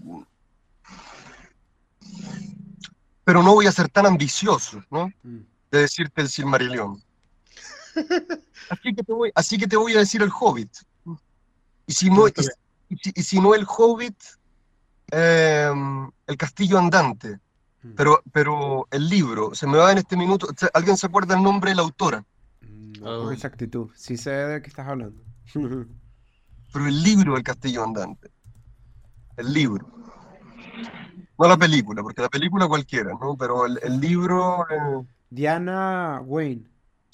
pero 3.25 3.43
no 3.43 3.55
voy 3.55 3.67
a 3.67 3.73
ser 3.73 3.89
tan 3.89 4.07
ambicioso, 4.07 4.83
¿no? 4.91 5.13
Mm. 5.23 5.41
De 5.71 5.79
decirte 5.81 6.23
el 6.23 6.29
Silmarillion. 6.29 7.03
Así 8.71 8.95
que 8.95 9.03
te 9.03 9.13
voy, 9.13 9.33
así 9.35 9.59
que 9.59 9.67
te 9.67 9.77
voy 9.77 9.95
a 9.95 9.99
decir 9.99 10.23
el 10.23 10.31
Hobbit. 10.31 10.71
Y 11.87 11.93
si 11.93 12.11
no, 12.11 12.29
y, 12.29 12.33
y 12.91 12.97
si, 12.97 13.13
y 13.15 13.23
si 13.23 13.41
no 13.41 13.55
el 13.55 13.65
Hobbit, 13.67 14.15
eh, 15.11 15.73
el 16.27 16.37
Castillo 16.37 16.79
Andante. 16.79 17.39
Mm. 17.83 17.95
Pero, 17.97 18.23
pero 18.33 18.89
el 18.91 19.09
libro, 19.09 19.55
se 19.55 19.67
me 19.67 19.79
va 19.79 19.93
en 19.93 19.99
este 19.99 20.17
minuto. 20.17 20.49
¿Alguien 20.75 20.97
se 20.97 21.07
acuerda 21.07 21.35
el 21.35 21.43
nombre 21.43 21.71
de 21.71 21.77
la 21.77 21.83
autora? 21.83 22.25
No, 22.61 23.25
con 23.25 23.33
exactitud. 23.33 23.91
Sí 23.95 24.17
sé 24.17 24.31
de 24.31 24.63
qué 24.63 24.69
estás 24.69 24.89
hablando. 24.89 25.23
Pero 26.73 26.87
el 26.87 27.03
libro 27.03 27.35
del 27.35 27.43
Castillo 27.43 27.85
Andante. 27.85 28.31
El 29.37 29.53
libro. 29.53 29.97
No 31.39 31.49
la 31.49 31.57
película, 31.57 32.03
porque 32.03 32.20
la 32.22 32.28
película 32.28 32.68
cualquiera, 32.68 33.12
¿no? 33.20 33.36
Pero 33.36 33.64
el, 33.66 33.78
el 33.82 34.01
libro. 34.01 34.66
eh, 34.70 35.07
Diana 35.30 36.20
Wayne. 36.20 36.68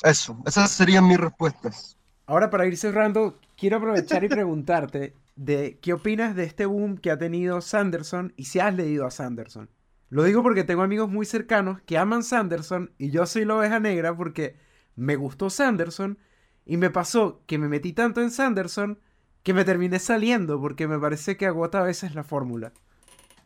eso, 0.05 0.39
esas 0.47 0.70
serían 0.70 1.09
mis 1.09 1.18
respuestas. 1.18 1.97
Ahora 2.27 2.51
para 2.51 2.66
ir 2.66 2.77
cerrando, 2.77 3.39
quiero 3.57 3.77
aprovechar 3.79 4.25
y 4.25 4.29
preguntarte 4.31 5.14
de 5.37 5.79
qué 5.81 5.93
opinas 5.93 6.35
de 6.37 6.45
este 6.45 6.66
boom 6.66 6.97
que 6.99 7.11
ha 7.11 7.18
tenido 7.18 7.61
Sanderson 7.61 8.33
y 8.37 8.45
si 8.47 8.61
has 8.61 8.75
leído 8.75 9.07
a 9.07 9.11
Sanderson. 9.11 9.68
Lo 10.11 10.22
digo 10.25 10.43
porque 10.43 10.64
tengo 10.64 10.83
amigos 10.83 11.11
muy 11.11 11.27
cercanos 11.27 11.81
que 11.83 11.99
aman 11.99 12.22
Sanderson 12.22 12.93
y 12.99 13.11
yo 13.11 13.27
soy 13.27 13.45
la 13.45 13.57
oveja 13.57 13.81
negra 13.81 14.16
porque 14.16 14.57
me 14.97 15.16
gustó 15.16 15.51
Sanderson 15.51 16.18
y 16.64 16.77
me 16.77 16.91
pasó 16.91 17.43
que 17.47 17.59
me 17.59 17.68
metí 17.68 17.93
tanto 17.93 18.20
en 18.22 18.31
Sanderson 18.31 18.99
que 19.43 19.55
me 19.55 19.64
terminé 19.64 19.99
saliendo 19.99 20.61
porque 20.61 20.87
me 20.89 20.99
parece 20.99 21.37
que 21.37 21.47
agota 21.47 21.81
a 21.81 21.85
veces 21.85 22.14
la 22.14 22.25
fórmula. 22.25 22.72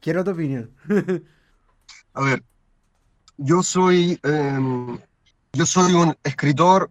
Quiero 0.00 0.24
tu 0.24 0.30
opinión. 0.30 0.70
A 2.14 2.22
ver, 2.22 2.42
yo 3.36 3.62
soy, 3.62 4.18
eh, 4.22 4.98
yo 5.52 5.66
soy 5.66 5.92
un 5.94 6.16
escritor 6.22 6.90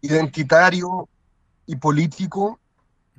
identitario 0.00 1.08
y 1.66 1.76
político 1.76 2.58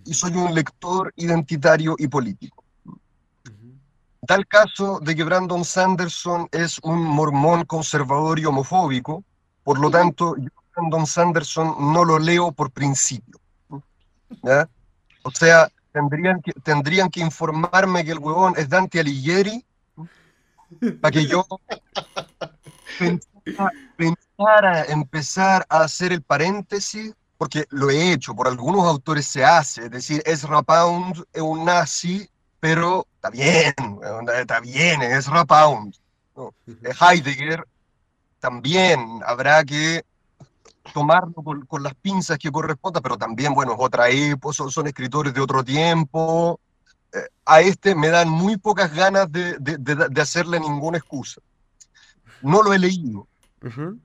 y 0.06 0.14
soy 0.14 0.34
un 0.34 0.54
lector 0.54 1.14
identitario 1.16 1.96
y 1.98 2.08
político. 2.08 2.64
Tal 4.28 4.46
caso 4.48 5.00
de 5.00 5.16
que 5.16 5.24
Brandon 5.24 5.66
Sanderson 5.66 6.48
es 6.52 6.80
un 6.84 7.02
mormón 7.04 7.66
conservador 7.66 8.40
y 8.40 8.46
homofóbico, 8.46 9.24
por 9.64 9.80
lo 9.80 9.90
tanto, 9.90 10.36
yo 10.38 10.50
Brandon 10.76 11.06
Sanderson 11.06 11.94
no 11.94 12.06
lo 12.06 12.20
leo 12.20 12.52
por 12.52 12.72
principio. 12.72 13.40
¿ya? 14.44 14.70
O 15.24 15.32
sea, 15.32 15.70
tendrían 15.92 16.42
que, 16.42 16.54
tendrían 16.54 17.10
que 17.10 17.22
informarme 17.22 18.04
que 18.04 18.12
el 18.12 18.20
huevón 18.20 18.54
es 18.58 18.70
Dante 18.70 19.00
Alighieri 19.00 19.66
para 21.02 21.12
que 21.12 21.26
yo 21.26 21.46
pensara, 23.00 23.72
pensara 23.98 24.86
empezar 24.86 25.66
a 25.70 25.82
hacer 25.82 26.14
el 26.14 26.22
paréntesis, 26.22 27.14
porque 27.38 27.66
lo 27.70 27.90
he 27.90 28.14
hecho, 28.14 28.36
por 28.36 28.48
algunos 28.48 28.86
autores 28.86 29.26
se 29.26 29.44
hace, 29.44 29.86
es 29.86 29.92
decir, 29.92 30.22
Ezra 30.26 30.62
Pound 30.62 31.26
es 31.34 31.42
un 31.42 31.66
nazi, 31.66 32.30
pero 32.60 33.08
está 33.16 33.30
bien, 33.30 33.74
está 34.40 34.60
bien, 34.60 35.02
es 35.02 35.28
Pound. 35.48 35.96
¿no? 36.36 36.54
Heidegger 37.02 37.66
también 38.40 39.22
habrá 39.26 39.64
que 39.64 40.04
tomarlo 40.94 41.34
con, 41.44 41.66
con 41.66 41.84
las 41.84 41.94
pinzas 41.96 42.38
que 42.38 42.52
corresponda, 42.52 43.02
pero 43.02 43.18
también, 43.18 43.54
bueno, 43.54 43.74
es 43.74 43.78
otra 43.80 44.10
época, 44.10 44.54
son, 44.54 44.72
son 44.72 44.88
escritores 44.88 45.34
de 45.34 45.42
otro 45.42 45.64
tiempo. 45.64 46.60
Eh, 47.14 47.20
a 47.46 47.62
este 47.62 47.94
me 47.96 48.10
dan 48.10 48.30
muy 48.30 48.58
pocas 48.58 48.94
ganas 48.94 49.32
de, 49.32 49.58
de- 49.60 49.78
de- 49.78 50.10
de 50.10 50.22
hacerle 50.22 50.60
ninguna 50.60 50.98
excusa. 50.98 51.42
No 52.42 52.64
lo 52.64 52.74
he 52.74 52.80
leído, 52.80 53.28
Ujú. 53.64 54.00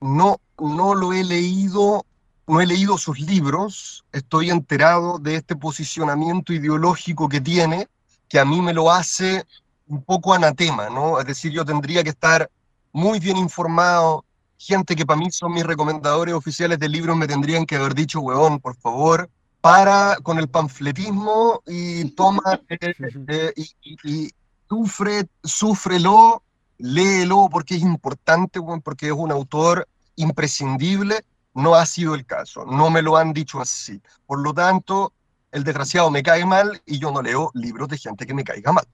no, 0.00 0.36
no 0.58 0.94
lo 0.94 1.12
he 1.12 1.24
leído, 1.24 2.04
no 2.46 2.60
he 2.60 2.66
leído 2.66 2.98
sus 2.98 3.18
libros, 3.20 4.04
estoy 4.12 4.50
enterado 4.50 5.18
de 5.18 5.36
este 5.36 5.56
posicionamiento 5.56 6.52
ideológico 6.52 7.28
que 7.28 7.40
tiene, 7.40 7.88
que 8.28 8.38
a 8.38 8.44
mí 8.44 8.60
me 8.62 8.72
lo 8.72 8.90
hace 8.90 9.44
un 9.86 10.02
poco 10.04 10.32
anatema, 10.34 10.88
¿no? 10.90 11.18
Es 11.20 11.26
decir, 11.26 11.52
yo 11.52 11.64
tendría 11.64 12.02
que 12.04 12.10
estar 12.10 12.50
muy 12.92 13.18
bien 13.18 13.36
informado, 13.36 14.24
gente 14.58 14.96
que 14.96 15.04
para 15.06 15.18
mí 15.18 15.30
son 15.30 15.52
mis 15.52 15.64
recomendadores 15.64 16.34
oficiales 16.34 16.78
de 16.78 16.88
libros 16.88 17.16
me 17.16 17.26
tendrían 17.26 17.66
que 17.66 17.76
haber 17.76 17.94
dicho, 17.94 18.20
huevón, 18.20 18.60
por 18.60 18.76
favor, 18.76 19.28
para 19.60 20.16
con 20.22 20.38
el 20.38 20.48
panfletismo 20.48 21.62
y 21.66 22.10
toma 22.10 22.42
eh, 22.68 22.94
eh, 23.28 23.52
y, 23.56 23.70
y- 23.82 23.96
y 24.04 24.30
sufre, 24.68 25.26
súfrelo, 25.42 26.42
léelo 26.78 27.48
porque 27.50 27.76
es 27.76 27.82
importante, 27.82 28.58
weón, 28.58 28.80
porque 28.82 29.06
es 29.06 29.12
un 29.12 29.30
autor 29.32 29.86
imprescindible. 30.16 31.24
No 31.54 31.76
ha 31.76 31.86
sido 31.86 32.14
el 32.16 32.26
caso, 32.26 32.64
no 32.64 32.90
me 32.90 33.00
lo 33.00 33.16
han 33.16 33.32
dicho 33.32 33.60
así. 33.60 34.00
Por 34.26 34.40
lo 34.40 34.52
tanto, 34.52 35.12
el 35.52 35.62
desgraciado 35.62 36.10
me 36.10 36.22
cae 36.22 36.44
mal 36.44 36.82
y 36.84 36.98
yo 36.98 37.12
no 37.12 37.22
leo 37.22 37.50
libros 37.54 37.88
de 37.88 37.96
gente 37.98 38.26
que 38.26 38.34
me 38.34 38.42
caiga 38.42 38.72
mal. 38.72 38.84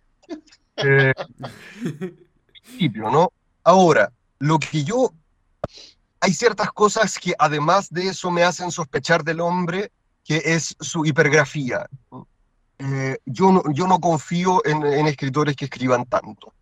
Eh, 0.77 1.13
principio, 2.63 3.11
¿no? 3.11 3.33
Ahora, 3.65 4.13
lo 4.39 4.59
que 4.59 4.85
yo... 4.85 5.13
Hay 6.21 6.33
ciertas 6.35 6.71
cosas 6.73 7.19
que 7.19 7.35
además 7.39 7.89
de 7.91 8.09
eso 8.09 8.31
me 8.31 8.43
hacen 8.43 8.71
sospechar 8.71 9.25
del 9.25 9.41
hombre, 9.41 9.91
que 10.25 10.43
es 10.45 10.77
su 10.81 11.05
hipergrafía. 11.05 11.87
Eh, 12.79 13.19
yo, 13.27 13.53
no, 13.53 13.63
yo 13.73 13.87
no 13.87 13.99
confío 14.01 14.63
en, 14.65 14.83
en 14.85 15.07
escritores 15.07 15.57
que 15.57 15.67
escriban 15.67 16.05
tanto. 16.07 16.53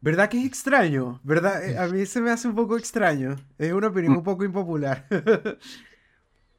¿Verdad 0.00 0.28
que 0.28 0.38
es 0.38 0.44
extraño? 0.44 1.20
¿Verdad? 1.24 1.64
Eh, 1.64 1.78
A 1.78 1.86
mí 1.86 2.04
se 2.06 2.20
me 2.20 2.30
hace 2.30 2.46
un 2.48 2.54
poco 2.54 2.76
extraño. 2.76 3.36
Es 3.58 3.72
una 3.72 3.88
opinión 3.88 4.16
un 4.16 4.22
poco 4.22 4.44
impopular. 4.44 5.06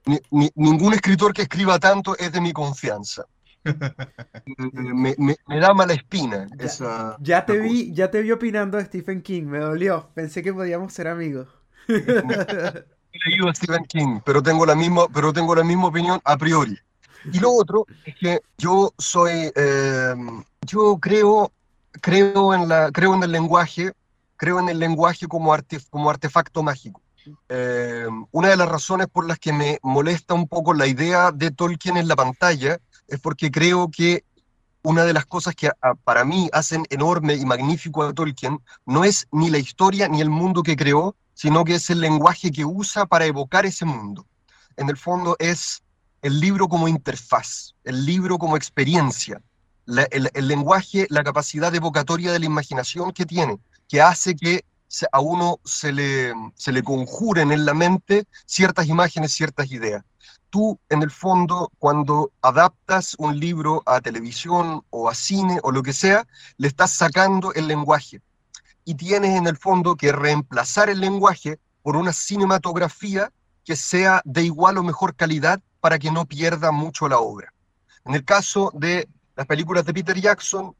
Ni- 0.07 0.19
ni- 0.29 0.51
ningún 0.55 0.93
escritor 0.93 1.33
que 1.33 1.43
escriba 1.43 1.79
tanto 1.79 2.15
es 2.17 2.31
de 2.31 2.41
mi 2.41 2.53
confianza. 2.53 3.25
Eh, 4.47 4.93
me, 4.93 5.15
me- 5.17 5.37
me 5.47 5.59
da 5.59 5.73
mala 5.73 5.93
espina 5.93 6.47
Ya- 6.55 6.65
esa... 6.65 7.17
Ya 7.19 7.45
te 7.45 7.57
vi, 7.59 7.93
ya 7.93 8.11
te 8.11 8.21
vi 8.21 8.31
opinando 8.31 8.77
de 8.77 8.85
Stephen 8.85 9.21
King, 9.23 9.43
me 9.45 9.57
dolió. 9.59 10.11
Pensé 10.13 10.43
que 10.43 10.53
podíamos 10.53 10.93
ser 10.93 11.07
amigos. 11.07 11.47
Leído 11.87 13.49
a 13.49 13.55
Stephen 13.55 13.85
King, 13.85 14.19
pero 14.25 14.41
tengo 14.43 14.65
la 14.65 14.75
misma, 14.75 15.07
pero 15.13 15.31
tengo 15.33 15.55
la 15.55 15.63
misma 15.63 15.87
opinión 15.87 16.19
a 16.23 16.37
priori. 16.37 16.77
Y 17.31 17.39
lo 17.39 17.51
otro 17.53 17.85
es 18.05 18.15
que 18.15 18.41
yo 18.57 18.93
soy, 18.97 19.51
eh, 19.55 20.13
yo 20.61 20.97
creo, 20.99 21.51
creo 22.01 22.53
en 22.53 22.67
la, 22.67 22.91
creo 22.91 23.15
en 23.15 23.23
el 23.23 23.31
lenguaje, 23.31 23.93
creo 24.35 24.59
en 24.59 24.69
el 24.69 24.79
lenguaje 24.79 25.27
como 25.27 25.53
arte, 25.53 25.79
como 25.89 26.09
artefacto 26.09 26.61
mágico. 26.61 27.01
Eh, 27.49 28.05
una 28.31 28.49
de 28.49 28.57
las 28.57 28.69
razones 28.69 29.07
por 29.07 29.25
las 29.25 29.39
que 29.39 29.51
me 29.51 29.79
molesta 29.81 30.35
un 30.35 30.47
poco 30.47 30.73
la 30.75 30.85
idea 30.85 31.31
de 31.31 31.49
Tolkien 31.49 31.97
en 31.97 32.07
la 32.07 32.15
pantalla 32.15 32.77
es 33.07 33.19
porque 33.19 33.49
creo 33.49 33.89
que 33.89 34.23
una 34.83 35.03
de 35.03 35.13
las 35.13 35.25
cosas 35.25 35.55
que 35.55 35.67
a- 35.67 35.95
para 36.03 36.23
mí 36.23 36.47
hacen 36.53 36.85
enorme 36.91 37.33
y 37.33 37.45
magnífico 37.45 38.03
a 38.03 38.13
Tolkien 38.13 38.59
no 38.85 39.03
es 39.03 39.27
ni 39.31 39.49
la 39.49 39.57
historia 39.57 40.07
ni 40.07 40.21
el 40.21 40.29
mundo 40.29 40.61
que 40.61 40.75
creó, 40.75 41.15
sino 41.35 41.63
que 41.63 41.75
es 41.75 41.89
el 41.91 42.01
lenguaje 42.01 42.51
que 42.51 42.65
usa 42.65 43.05
para 43.05 43.25
evocar 43.25 43.67
ese 43.67 43.85
mundo. 43.85 44.25
En 44.77 44.89
el 44.89 44.97
fondo 44.97 45.35
es 45.37 45.83
el 46.23 46.39
libro 46.39 46.67
como 46.67 46.87
interfaz, 46.87 47.75
el 47.83 48.03
libro 48.05 48.39
como 48.39 48.57
experiencia, 48.57 49.39
el, 49.85 50.31
el 50.33 50.47
lenguaje, 50.47 51.05
la 51.09 51.23
capacidad 51.23 51.75
evocatoria 51.75 52.31
de 52.31 52.39
la 52.39 52.45
imaginación 52.47 53.11
que 53.11 53.25
tiene, 53.25 53.59
que 53.87 54.01
hace 54.01 54.35
que 54.35 54.65
a 55.11 55.19
uno 55.19 55.59
se 55.65 55.91
le, 55.91 56.33
se 56.55 56.71
le 56.71 56.81
conjuren 56.81 57.51
en 57.51 57.65
la 57.65 57.73
mente 57.73 58.25
ciertas 58.45 58.87
imágenes, 58.87 59.33
ciertas 59.33 59.71
ideas. 59.71 60.03
Tú, 60.49 60.79
en 60.89 61.03
el 61.03 61.11
fondo, 61.11 61.71
cuando 61.79 62.31
adaptas 62.41 63.15
un 63.17 63.37
libro 63.37 63.83
a 63.85 63.99
televisión 63.99 64.83
o 64.89 65.09
a 65.09 65.13
cine 65.13 65.59
o 65.63 65.71
lo 65.71 65.83
que 65.83 65.91
sea, 65.91 66.25
le 66.57 66.69
estás 66.69 66.91
sacando 66.91 67.53
el 67.53 67.67
lenguaje 67.67 68.21
y 68.85 68.95
tienes 68.95 69.35
en 69.35 69.47
el 69.47 69.57
fondo 69.57 69.95
que 69.95 70.11
reemplazar 70.11 70.89
el 70.89 71.01
lenguaje 71.01 71.59
por 71.81 71.95
una 71.95 72.13
cinematografía 72.13 73.31
que 73.65 73.75
sea 73.75 74.21
de 74.23 74.43
igual 74.43 74.77
o 74.77 74.83
mejor 74.83 75.15
calidad 75.15 75.59
para 75.81 75.99
que 75.99 76.11
no 76.11 76.25
pierda 76.25 76.71
mucho 76.71 77.09
la 77.09 77.19
obra. 77.19 77.51
En 78.05 78.13
el 78.13 78.23
caso 78.23 78.71
de 78.73 79.09
las 79.35 79.47
películas 79.47 79.85
de 79.85 79.93
Peter 79.93 80.19
Jackson, 80.19 80.75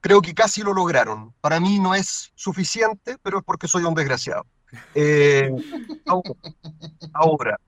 creo 0.00 0.22
que 0.22 0.34
casi 0.34 0.62
lo 0.62 0.72
lograron. 0.72 1.34
Para 1.40 1.60
mí 1.60 1.78
no 1.78 1.94
es 1.94 2.30
suficiente, 2.34 3.18
pero 3.22 3.38
es 3.38 3.44
porque 3.44 3.68
soy 3.68 3.84
un 3.84 3.94
desgraciado. 3.94 4.46
Eh, 4.94 5.50
ahora, 7.12 7.58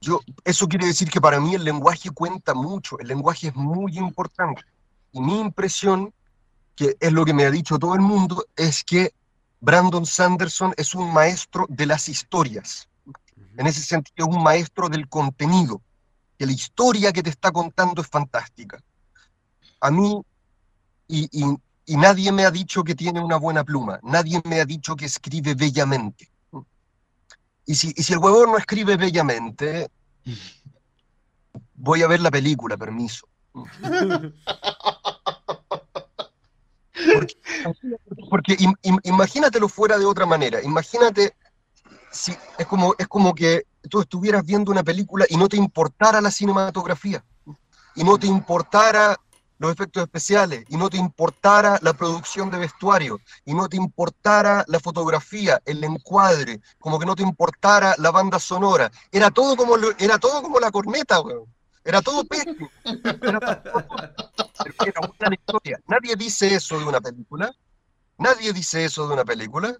yo, 0.00 0.20
eso 0.44 0.68
quiere 0.68 0.86
decir 0.86 1.10
que 1.10 1.20
para 1.20 1.40
mí 1.40 1.54
el 1.54 1.64
lenguaje 1.64 2.10
cuenta 2.10 2.54
mucho, 2.54 2.98
el 2.98 3.08
lenguaje 3.08 3.48
es 3.48 3.54
muy 3.54 3.98
importante. 3.98 4.62
Y 5.12 5.20
mi 5.20 5.40
impresión, 5.40 6.14
que 6.74 6.96
es 6.98 7.12
lo 7.12 7.24
que 7.24 7.34
me 7.34 7.44
ha 7.44 7.50
dicho 7.50 7.78
todo 7.78 7.94
el 7.94 8.00
mundo, 8.00 8.46
es 8.56 8.84
que 8.84 9.12
Brandon 9.60 10.06
Sanderson 10.06 10.72
es 10.76 10.94
un 10.94 11.12
maestro 11.12 11.66
de 11.68 11.86
las 11.86 12.08
historias. 12.08 12.88
En 13.56 13.66
ese 13.66 13.82
sentido, 13.82 14.28
es 14.28 14.34
un 14.34 14.42
maestro 14.42 14.88
del 14.88 15.08
contenido, 15.08 15.82
que 16.38 16.46
la 16.46 16.52
historia 16.52 17.12
que 17.12 17.22
te 17.22 17.30
está 17.30 17.50
contando 17.50 18.00
es 18.00 18.08
fantástica. 18.08 18.82
A 19.80 19.90
mí, 19.90 20.22
y, 21.08 21.28
y 21.90 21.96
nadie 21.96 22.30
me 22.30 22.44
ha 22.44 22.52
dicho 22.52 22.84
que 22.84 22.94
tiene 22.94 23.20
una 23.20 23.36
buena 23.36 23.64
pluma, 23.64 23.98
nadie 24.04 24.40
me 24.44 24.60
ha 24.60 24.64
dicho 24.64 24.94
que 24.94 25.06
escribe 25.06 25.56
bellamente. 25.56 26.30
Y 27.66 27.74
si, 27.74 27.92
y 27.96 28.02
si 28.04 28.12
el 28.12 28.20
huevón 28.20 28.52
no 28.52 28.58
escribe 28.58 28.96
bellamente, 28.96 29.90
voy 31.74 32.02
a 32.02 32.06
ver 32.06 32.20
la 32.20 32.30
película, 32.30 32.76
permiso. 32.76 33.26
Porque, 38.28 38.56
imagínatelo 39.04 39.68
fuera 39.68 39.98
de 39.98 40.04
otra 40.04 40.26
manera. 40.26 40.62
Imagínate 40.62 41.34
si 42.10 42.36
es 42.58 42.66
como, 42.66 42.94
es 42.98 43.08
como 43.08 43.34
que 43.34 43.64
tú 43.88 44.00
estuvieras 44.00 44.44
viendo 44.44 44.72
una 44.72 44.82
película 44.82 45.26
y 45.28 45.36
no 45.36 45.48
te 45.48 45.56
importara 45.56 46.20
la 46.20 46.30
cinematografía, 46.30 47.24
y 47.94 48.04
no 48.04 48.18
te 48.18 48.26
importara 48.26 49.16
los 49.58 49.72
efectos 49.72 50.02
especiales 50.02 50.64
y 50.70 50.76
no 50.78 50.88
te 50.88 50.96
importara 50.96 51.78
la 51.82 51.92
producción 51.92 52.50
de 52.50 52.58
vestuario 52.58 53.20
y 53.44 53.52
no 53.52 53.68
te 53.68 53.76
importara 53.76 54.64
la 54.66 54.80
fotografía, 54.80 55.60
el 55.66 55.84
encuadre, 55.84 56.62
como 56.78 56.98
que 56.98 57.04
no 57.04 57.14
te 57.14 57.22
importara 57.22 57.94
la 57.98 58.10
banda 58.10 58.38
sonora. 58.38 58.90
Era 59.12 59.30
todo 59.30 59.56
como, 59.56 59.76
era 59.98 60.18
todo 60.18 60.42
como 60.42 60.58
la 60.58 60.70
corneta, 60.70 61.20
weón. 61.20 61.44
Era 61.84 62.02
todo 62.02 62.24
pésimo. 62.24 62.70
Era, 64.84 65.00
una 65.00 65.34
historia. 65.34 65.80
Nadie 65.86 66.16
dice 66.16 66.54
eso 66.54 66.78
de 66.78 66.84
una 66.84 67.00
película. 67.00 67.54
Nadie 68.18 68.52
dice 68.52 68.84
eso 68.84 69.06
de 69.08 69.14
una 69.14 69.24
película. 69.24 69.76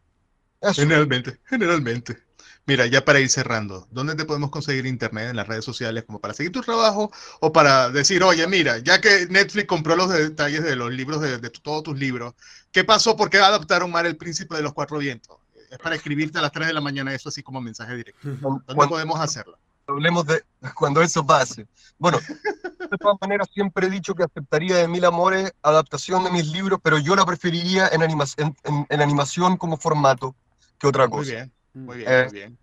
Generalmente, 0.75 1.41
generalmente. 1.45 2.19
Mira, 2.67 2.87
ya 2.87 3.05
para 3.05 3.21
ir 3.21 3.29
cerrando, 3.29 3.89
¿dónde 3.91 4.15
te 4.15 4.25
podemos 4.25 4.51
conseguir 4.51 4.87
internet 4.87 5.31
en 5.31 5.37
las 5.37 5.49
redes 5.49 5.65
sociales 5.65 6.05
como 6.05 6.21
para 6.21 6.35
seguir 6.35 6.53
tu 6.53 6.61
trabajo 6.61 7.11
o 7.41 7.53
para 7.53 7.91
decir, 7.91 8.23
oye, 8.23 8.47
mira, 8.47 8.79
ya 8.79 9.01
que 9.01 9.27
Netflix 9.29 9.67
compró 9.67 9.97
los 9.97 10.11
detalles 10.11 10.63
de 10.63 10.77
los 10.77 10.93
libros, 10.93 11.21
de, 11.21 11.39
todos 11.51 11.83
tus 11.83 11.99
libros, 11.99 12.35
¿qué 12.71 12.85
pasó? 12.85 13.17
¿Por 13.17 13.31
qué 13.31 13.39
adaptaron 13.39 13.91
mal 13.91 14.07
el 14.07 14.17
príncipe 14.17 14.55
de 14.55 14.63
los 14.63 14.73
cuatro 14.73 14.99
vientos? 14.99 15.39
Es 15.71 15.79
para 15.79 15.97
escribirte 15.97 16.39
a 16.39 16.43
las 16.43 16.53
3 16.53 16.69
de 16.69 16.75
la 16.75 16.81
mañana 16.81 17.15
eso 17.15 17.29
así 17.29 17.43
como 17.43 17.61
mensaje 17.61 17.97
directo. 17.97 18.21
¿Dónde 18.23 18.89
podemos 18.89 19.21
hacerlo? 19.21 19.59
Hablemos 19.91 20.27
de 20.27 20.43
cuando 20.75 21.03
eso 21.03 21.25
pase. 21.25 21.67
Bueno, 21.99 22.19
de 22.19 22.99
todas 22.99 23.17
maneras 23.21 23.49
siempre 23.53 23.87
he 23.87 23.91
dicho 23.91 24.15
que 24.15 24.25
aceptaría 24.25 24.77
de 24.77 24.89
Mil 24.89 25.05
Amores 25.05 25.53
adaptación 25.63 26.25
de 26.25 26.31
mis 26.31 26.47
libros, 26.47 26.81
pero 26.83 26.99
yo 26.99 27.15
la 27.17 27.27
preferiría 27.27 27.89
en, 27.89 28.03
en 28.89 29.01
animación 29.03 29.57
como 29.57 29.77
formato 29.77 30.35
que 30.79 30.87
otra 30.87 31.09
cosa. 31.09 31.31
Muy 31.31 31.35
bien. 31.35 31.53
Muy 31.73 31.97
bien, 31.99 32.09
eh, 32.11 32.25
muy 32.25 32.33
bien. 32.33 32.59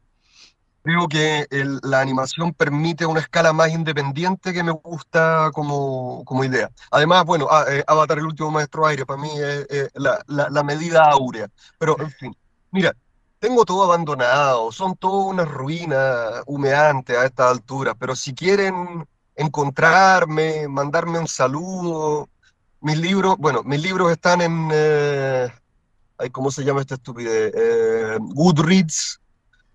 Creo 0.84 1.08
que 1.08 1.48
la 1.84 2.00
animación 2.00 2.54
permite 2.54 3.06
una 3.06 3.20
escala 3.20 3.52
más 3.52 3.72
independiente 3.72 4.54
que 4.54 4.64
me 4.64 4.72
gusta 4.72 5.52
como, 5.54 6.24
como 6.24 6.46
idea. 6.46 6.72
Además, 6.92 7.26
bueno, 7.26 7.48
ah, 7.52 7.66
eh, 7.68 7.84
Avatar, 7.86 8.20
el 8.20 8.26
último 8.26 8.52
maestro 8.52 8.86
aire, 8.86 9.06
para 9.06 9.22
mí 9.22 9.30
es 9.38 9.92
la, 9.96 10.24
la, 10.28 10.64
medida 10.64 11.04
áurea. 11.04 11.50
Pero, 11.78 12.00
en 12.00 12.10
fin, 12.12 12.38
mira, 12.72 12.94
tengo 13.40 13.66
todo 13.66 13.84
abandonado, 13.84 14.72
son 14.72 14.96
todas 14.96 15.28
unas 15.28 15.48
ruinas 15.48 16.44
humeantes 16.46 17.18
a 17.18 17.26
esta 17.26 17.50
altura, 17.50 17.94
pero 17.96 18.16
si 18.16 18.34
quieren 18.34 19.08
encontrarme, 19.36 20.68
mandarme 20.68 21.20
un 21.20 21.28
saludo, 21.28 22.30
mis 22.82 22.98
libros, 22.98 23.36
bueno, 23.38 23.64
mis 23.64 23.82
libros 23.82 24.12
están 24.12 24.42
en... 24.42 24.70
Eh, 24.74 25.50
¿cómo 26.32 26.50
se 26.52 26.64
llama 26.64 26.82
esta 26.82 26.96
estupidez? 26.96 27.54
Eh, 27.56 28.18
Goodreads. 28.20 29.20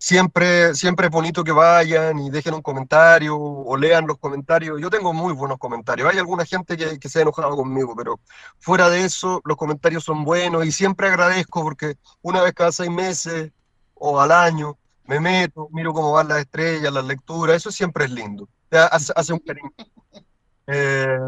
Siempre, 0.04 0.74
siempre 0.74 1.06
es 1.06 1.12
bonito 1.12 1.44
que 1.44 1.52
vayan 1.52 2.18
y 2.18 2.28
dejen 2.28 2.54
un 2.54 2.60
comentario 2.60 3.36
o 3.38 3.76
lean 3.76 4.04
los 4.04 4.18
comentarios. 4.18 4.80
Yo 4.80 4.90
tengo 4.90 5.12
muy 5.12 5.32
buenos 5.32 5.58
comentarios. 5.58 6.10
Hay 6.10 6.18
alguna 6.18 6.44
gente 6.44 6.76
que, 6.76 6.98
que 6.98 7.08
se 7.08 7.20
ha 7.20 7.22
enojado 7.22 7.54
conmigo, 7.54 7.94
pero 7.96 8.18
fuera 8.58 8.90
de 8.90 9.04
eso, 9.04 9.40
los 9.44 9.56
comentarios 9.56 10.02
son 10.02 10.24
buenos 10.24 10.66
y 10.66 10.72
siempre 10.72 11.06
agradezco 11.06 11.62
porque 11.62 11.94
una 12.20 12.42
vez 12.42 12.52
cada 12.52 12.72
seis 12.72 12.90
meses 12.90 13.52
o 13.94 14.20
al 14.20 14.32
año 14.32 14.76
me 15.04 15.20
meto, 15.20 15.68
miro 15.70 15.92
cómo 15.92 16.10
van 16.10 16.26
las 16.26 16.40
estrellas, 16.40 16.92
las 16.92 17.04
lecturas. 17.04 17.58
Eso 17.58 17.70
siempre 17.70 18.06
es 18.06 18.10
lindo. 18.10 18.48
Hace, 18.72 19.12
hace 19.14 19.32
un 19.32 19.38
cariño. 19.38 19.70
Eh, 20.68 21.18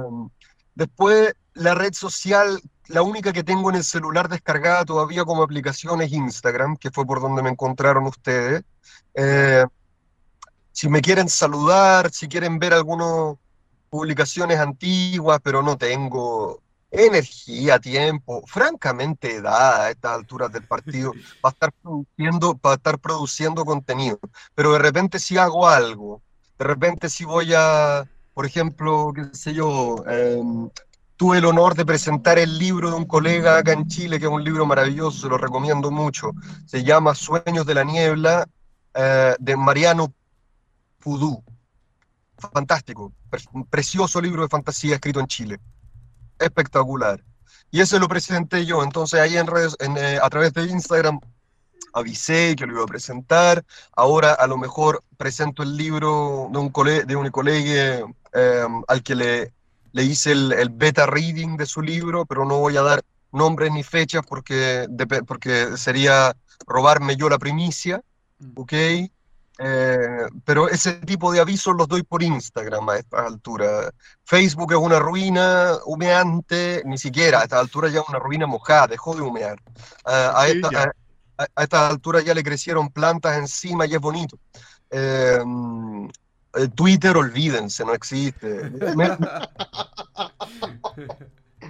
después, 0.76 1.34
la 1.54 1.74
red 1.74 1.92
social 1.94 2.60
la 2.88 3.02
única 3.02 3.32
que 3.32 3.44
tengo 3.44 3.70
en 3.70 3.76
el 3.76 3.84
celular 3.84 4.28
descargada 4.28 4.84
todavía 4.84 5.24
como 5.24 5.42
aplicación 5.42 6.02
es 6.02 6.12
Instagram, 6.12 6.76
que 6.76 6.90
fue 6.90 7.06
por 7.06 7.20
donde 7.20 7.42
me 7.42 7.50
encontraron 7.50 8.06
ustedes. 8.06 8.62
Eh, 9.14 9.64
si 10.72 10.88
me 10.88 11.00
quieren 11.00 11.28
saludar, 11.28 12.10
si 12.10 12.28
quieren 12.28 12.58
ver 12.58 12.74
algunas 12.74 13.36
publicaciones 13.88 14.58
antiguas, 14.58 15.40
pero 15.42 15.62
no 15.62 15.78
tengo 15.78 16.60
energía, 16.90 17.78
tiempo, 17.78 18.42
francamente 18.46 19.36
edad 19.36 19.82
a 19.82 19.90
estas 19.90 20.12
alturas 20.12 20.52
del 20.52 20.66
partido 20.66 21.12
para 21.40 21.52
estar 21.52 21.72
produciendo, 21.72 22.56
para 22.56 22.74
estar 22.76 22.98
produciendo 22.98 23.64
contenido. 23.64 24.18
Pero 24.54 24.72
de 24.74 24.78
repente 24.78 25.18
si 25.18 25.38
hago 25.38 25.66
algo, 25.66 26.22
de 26.58 26.64
repente 26.64 27.08
si 27.08 27.24
voy 27.24 27.52
a, 27.56 28.04
por 28.34 28.44
ejemplo, 28.44 29.12
qué 29.14 29.24
sé 29.32 29.54
yo, 29.54 30.04
eh, 30.06 30.40
Tuve 31.16 31.38
el 31.38 31.44
honor 31.44 31.74
de 31.76 31.86
presentar 31.86 32.38
el 32.38 32.58
libro 32.58 32.90
de 32.90 32.96
un 32.96 33.04
colega 33.04 33.58
acá 33.58 33.72
en 33.72 33.86
Chile, 33.86 34.18
que 34.18 34.26
es 34.26 34.30
un 34.30 34.42
libro 34.42 34.66
maravilloso, 34.66 35.22
se 35.22 35.28
lo 35.28 35.38
recomiendo 35.38 35.90
mucho. 35.92 36.32
Se 36.66 36.82
llama 36.82 37.14
Sueños 37.14 37.66
de 37.66 37.74
la 37.74 37.84
Niebla, 37.84 38.48
eh, 38.94 39.36
de 39.38 39.56
Mariano 39.56 40.12
Pudú. 40.98 41.42
Fantástico, 42.52 43.12
precioso 43.70 44.20
libro 44.20 44.42
de 44.42 44.48
fantasía 44.48 44.96
escrito 44.96 45.20
en 45.20 45.26
Chile. 45.28 45.60
Espectacular. 46.38 47.22
Y 47.70 47.80
ese 47.80 47.98
lo 48.00 48.08
presenté 48.08 48.66
yo, 48.66 48.82
entonces 48.82 49.20
ahí 49.20 49.36
en 49.36 49.46
redes, 49.46 49.76
eh, 49.80 50.18
a 50.20 50.28
través 50.30 50.52
de 50.52 50.64
Instagram 50.64 51.20
avisé 51.92 52.54
que 52.56 52.66
lo 52.66 52.74
iba 52.74 52.82
a 52.82 52.86
presentar. 52.86 53.64
Ahora 53.92 54.32
a 54.32 54.46
lo 54.46 54.58
mejor 54.58 55.02
presento 55.16 55.62
el 55.62 55.76
libro 55.76 56.48
de 56.50 56.58
un, 56.58 56.72
de 57.06 57.16
un 57.16 57.30
colega 57.30 58.06
eh, 58.32 58.66
al 58.88 59.02
que 59.02 59.14
le 59.14 59.52
le 59.94 60.02
hice 60.02 60.32
el, 60.32 60.70
beta 60.72 61.06
reading 61.06 61.56
de 61.56 61.66
su 61.66 61.80
libro, 61.80 62.26
pero 62.26 62.44
no 62.44 62.58
voy 62.58 62.76
a 62.76 62.82
dar 62.82 63.04
nombres 63.30 63.70
ni 63.72 63.84
fechas 63.84 64.22
porque, 64.28 64.88
porque 65.24 65.76
sería 65.76 66.34
robarme 66.66 67.16
yo 67.16 67.28
la 67.28 67.38
primicia, 67.38 68.02
mm. 68.40 68.52
¿ok? 68.56 68.72
Eh, 69.56 70.26
pero 70.44 70.68
ese 70.68 70.94
tipo 70.94 71.30
de 71.30 71.38
avisos 71.38 71.76
los 71.76 71.86
doy 71.86 72.02
por 72.02 72.24
Instagram 72.24 72.88
a 72.88 72.96
esta 72.96 73.24
altura. 73.24 73.92
Facebook 74.24 74.72
es 74.72 74.78
una 74.78 74.98
ruina 74.98 75.74
humeante, 75.86 76.82
ni 76.84 76.98
siquiera 76.98 77.38
a 77.38 77.44
esta 77.44 77.60
altura 77.60 77.88
ya 77.88 78.00
es 78.00 78.08
una 78.08 78.18
ruina 78.18 78.48
mojada, 78.48 78.88
dejó 78.88 79.14
de 79.14 79.22
humear. 79.22 79.62
a, 80.04 80.48
esta, 80.48 80.92
a, 81.36 81.88
altura 81.88 82.20
ya 82.20 82.34
le 82.34 82.42
crecieron 82.42 82.88
plantas 82.90 83.38
encima 83.38 83.86
y 83.86 83.94
es 83.94 84.00
bonito. 84.00 84.40
Eh, 84.90 85.38
Twitter, 86.74 87.16
olvídense, 87.16 87.84
no 87.84 87.94
existe. 87.94 88.70
Me, 88.96 89.16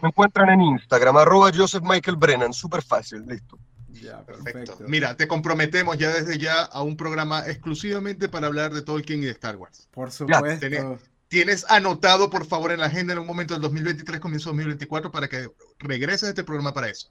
encuentran 0.03 0.51
en 0.51 0.63
Instagram, 0.63 1.17
arroba 1.17 1.51
Joseph 1.55 1.83
Michael 1.85 2.17
Brennan, 2.17 2.53
súper 2.53 2.83
fácil, 2.83 3.25
listo. 3.27 3.59
Ya, 3.89 4.23
perfecto. 4.23 4.77
Mira, 4.87 5.17
te 5.17 5.27
comprometemos 5.27 5.97
ya 5.97 6.11
desde 6.11 6.37
ya 6.39 6.63
a 6.65 6.83
un 6.83 6.97
programa 6.97 7.47
exclusivamente 7.47 8.29
para 8.29 8.49
hablar 8.49 8.75
de 8.75 8.83
Tolkien 8.83 9.23
y 9.23 9.27
de 9.27 9.33
Star 9.33 9.57
Wars. 9.57 9.89
Por 9.91 10.11
supuesto. 10.11 10.99
Tienes, 11.29 11.69
anotado, 11.69 12.31
por 12.31 12.45
favor, 12.45 12.71
en 12.71 12.81
la 12.81 12.87
agenda 12.87 13.13
en 13.15 13.19
un 13.19 13.27
momento 13.27 13.55
del 13.55 13.63
2023, 13.63 14.21
comienzo 14.21 14.51
2024, 14.51 15.11
para 15.11 15.27
que 15.29 15.49
regreses 15.79 16.25
a 16.25 16.29
este 16.29 16.45
programa 16.45 16.73
para 16.73 16.91
eso 16.91 17.09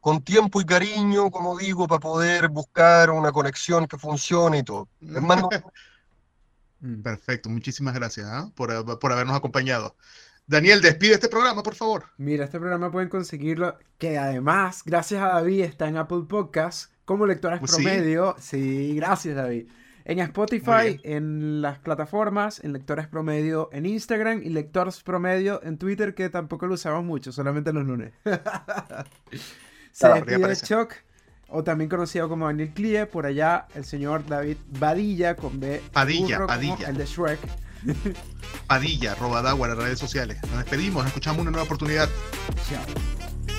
con 0.00 0.20
tiempo 0.20 0.60
y 0.60 0.64
cariño, 0.64 1.30
como 1.30 1.56
digo, 1.56 1.86
para 1.86 2.00
poder 2.00 2.48
buscar 2.48 3.08
una 3.10 3.30
conexión 3.30 3.86
que 3.86 3.96
funcione 3.96 4.58
y 4.58 4.62
todo. 4.64 4.88
Hermano, 5.00 5.48
Mm. 5.48 5.58
Perfecto, 7.02 7.48
muchísimas 7.48 7.94
gracias 7.94 8.26
¿ah? 8.28 8.50
por, 8.54 8.98
por, 8.98 9.12
habernos 9.12 9.36
acompañado. 9.36 9.96
Daniel, 10.46 10.80
despide 10.80 11.14
este 11.14 11.28
programa, 11.28 11.62
por 11.62 11.76
favor. 11.76 12.06
Mira, 12.16 12.44
este 12.44 12.58
programa 12.58 12.90
pueden 12.90 13.08
conseguirlo, 13.08 13.78
que 13.98 14.18
además, 14.18 14.82
gracias 14.84 15.22
a 15.22 15.28
David, 15.28 15.62
está 15.62 15.86
en 15.86 15.96
Apple 15.96 16.24
Podcast 16.28 16.92
como 17.04 17.26
lectores 17.26 17.60
pues 17.60 17.72
promedio. 17.72 18.34
Sí. 18.38 18.94
gracias 18.96 19.36
David. 19.36 19.68
En 20.04 20.18
Spotify, 20.18 21.00
en 21.04 21.62
las 21.62 21.78
plataformas, 21.78 22.62
en 22.64 22.72
Lectores 22.72 23.06
Promedio 23.06 23.68
en 23.72 23.86
Instagram 23.86 24.42
y 24.42 24.48
Lectores 24.48 25.00
Promedio 25.02 25.62
en 25.62 25.78
Twitter, 25.78 26.14
que 26.14 26.28
tampoco 26.28 26.66
lo 26.66 26.74
usamos 26.74 27.04
mucho, 27.04 27.30
solamente 27.30 27.72
los 27.72 27.86
lunes. 27.86 28.12
Se 29.92 30.08
despide 30.08 30.56
Chuck, 30.56 30.94
o 31.52 31.62
también 31.62 31.88
conocido 31.88 32.28
como 32.28 32.46
Daniel 32.46 32.72
Clie, 32.74 33.06
por 33.06 33.26
allá 33.26 33.66
el 33.74 33.84
señor 33.84 34.26
David 34.26 34.56
Badilla 34.78 35.36
con 35.36 35.60
B. 35.60 35.82
Padilla, 35.92 36.46
Padilla. 36.46 36.88
El 36.88 36.96
de 36.96 37.06
Shrek. 37.06 37.38
Padilla, 38.66 39.14
Robadagua, 39.14 39.68
las 39.68 39.76
redes 39.76 39.98
sociales. 39.98 40.38
Nos 40.48 40.58
despedimos, 40.58 41.02
nos 41.02 41.08
escuchamos 41.08 41.42
una 41.42 41.50
nueva 41.50 41.64
oportunidad. 41.64 42.08
Chao. 42.68 42.84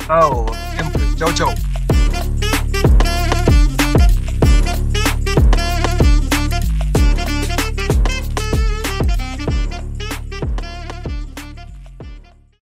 Chao, 0.08 0.46
siempre. 0.76 1.04
Chao, 1.16 1.34
chao. 1.34 1.83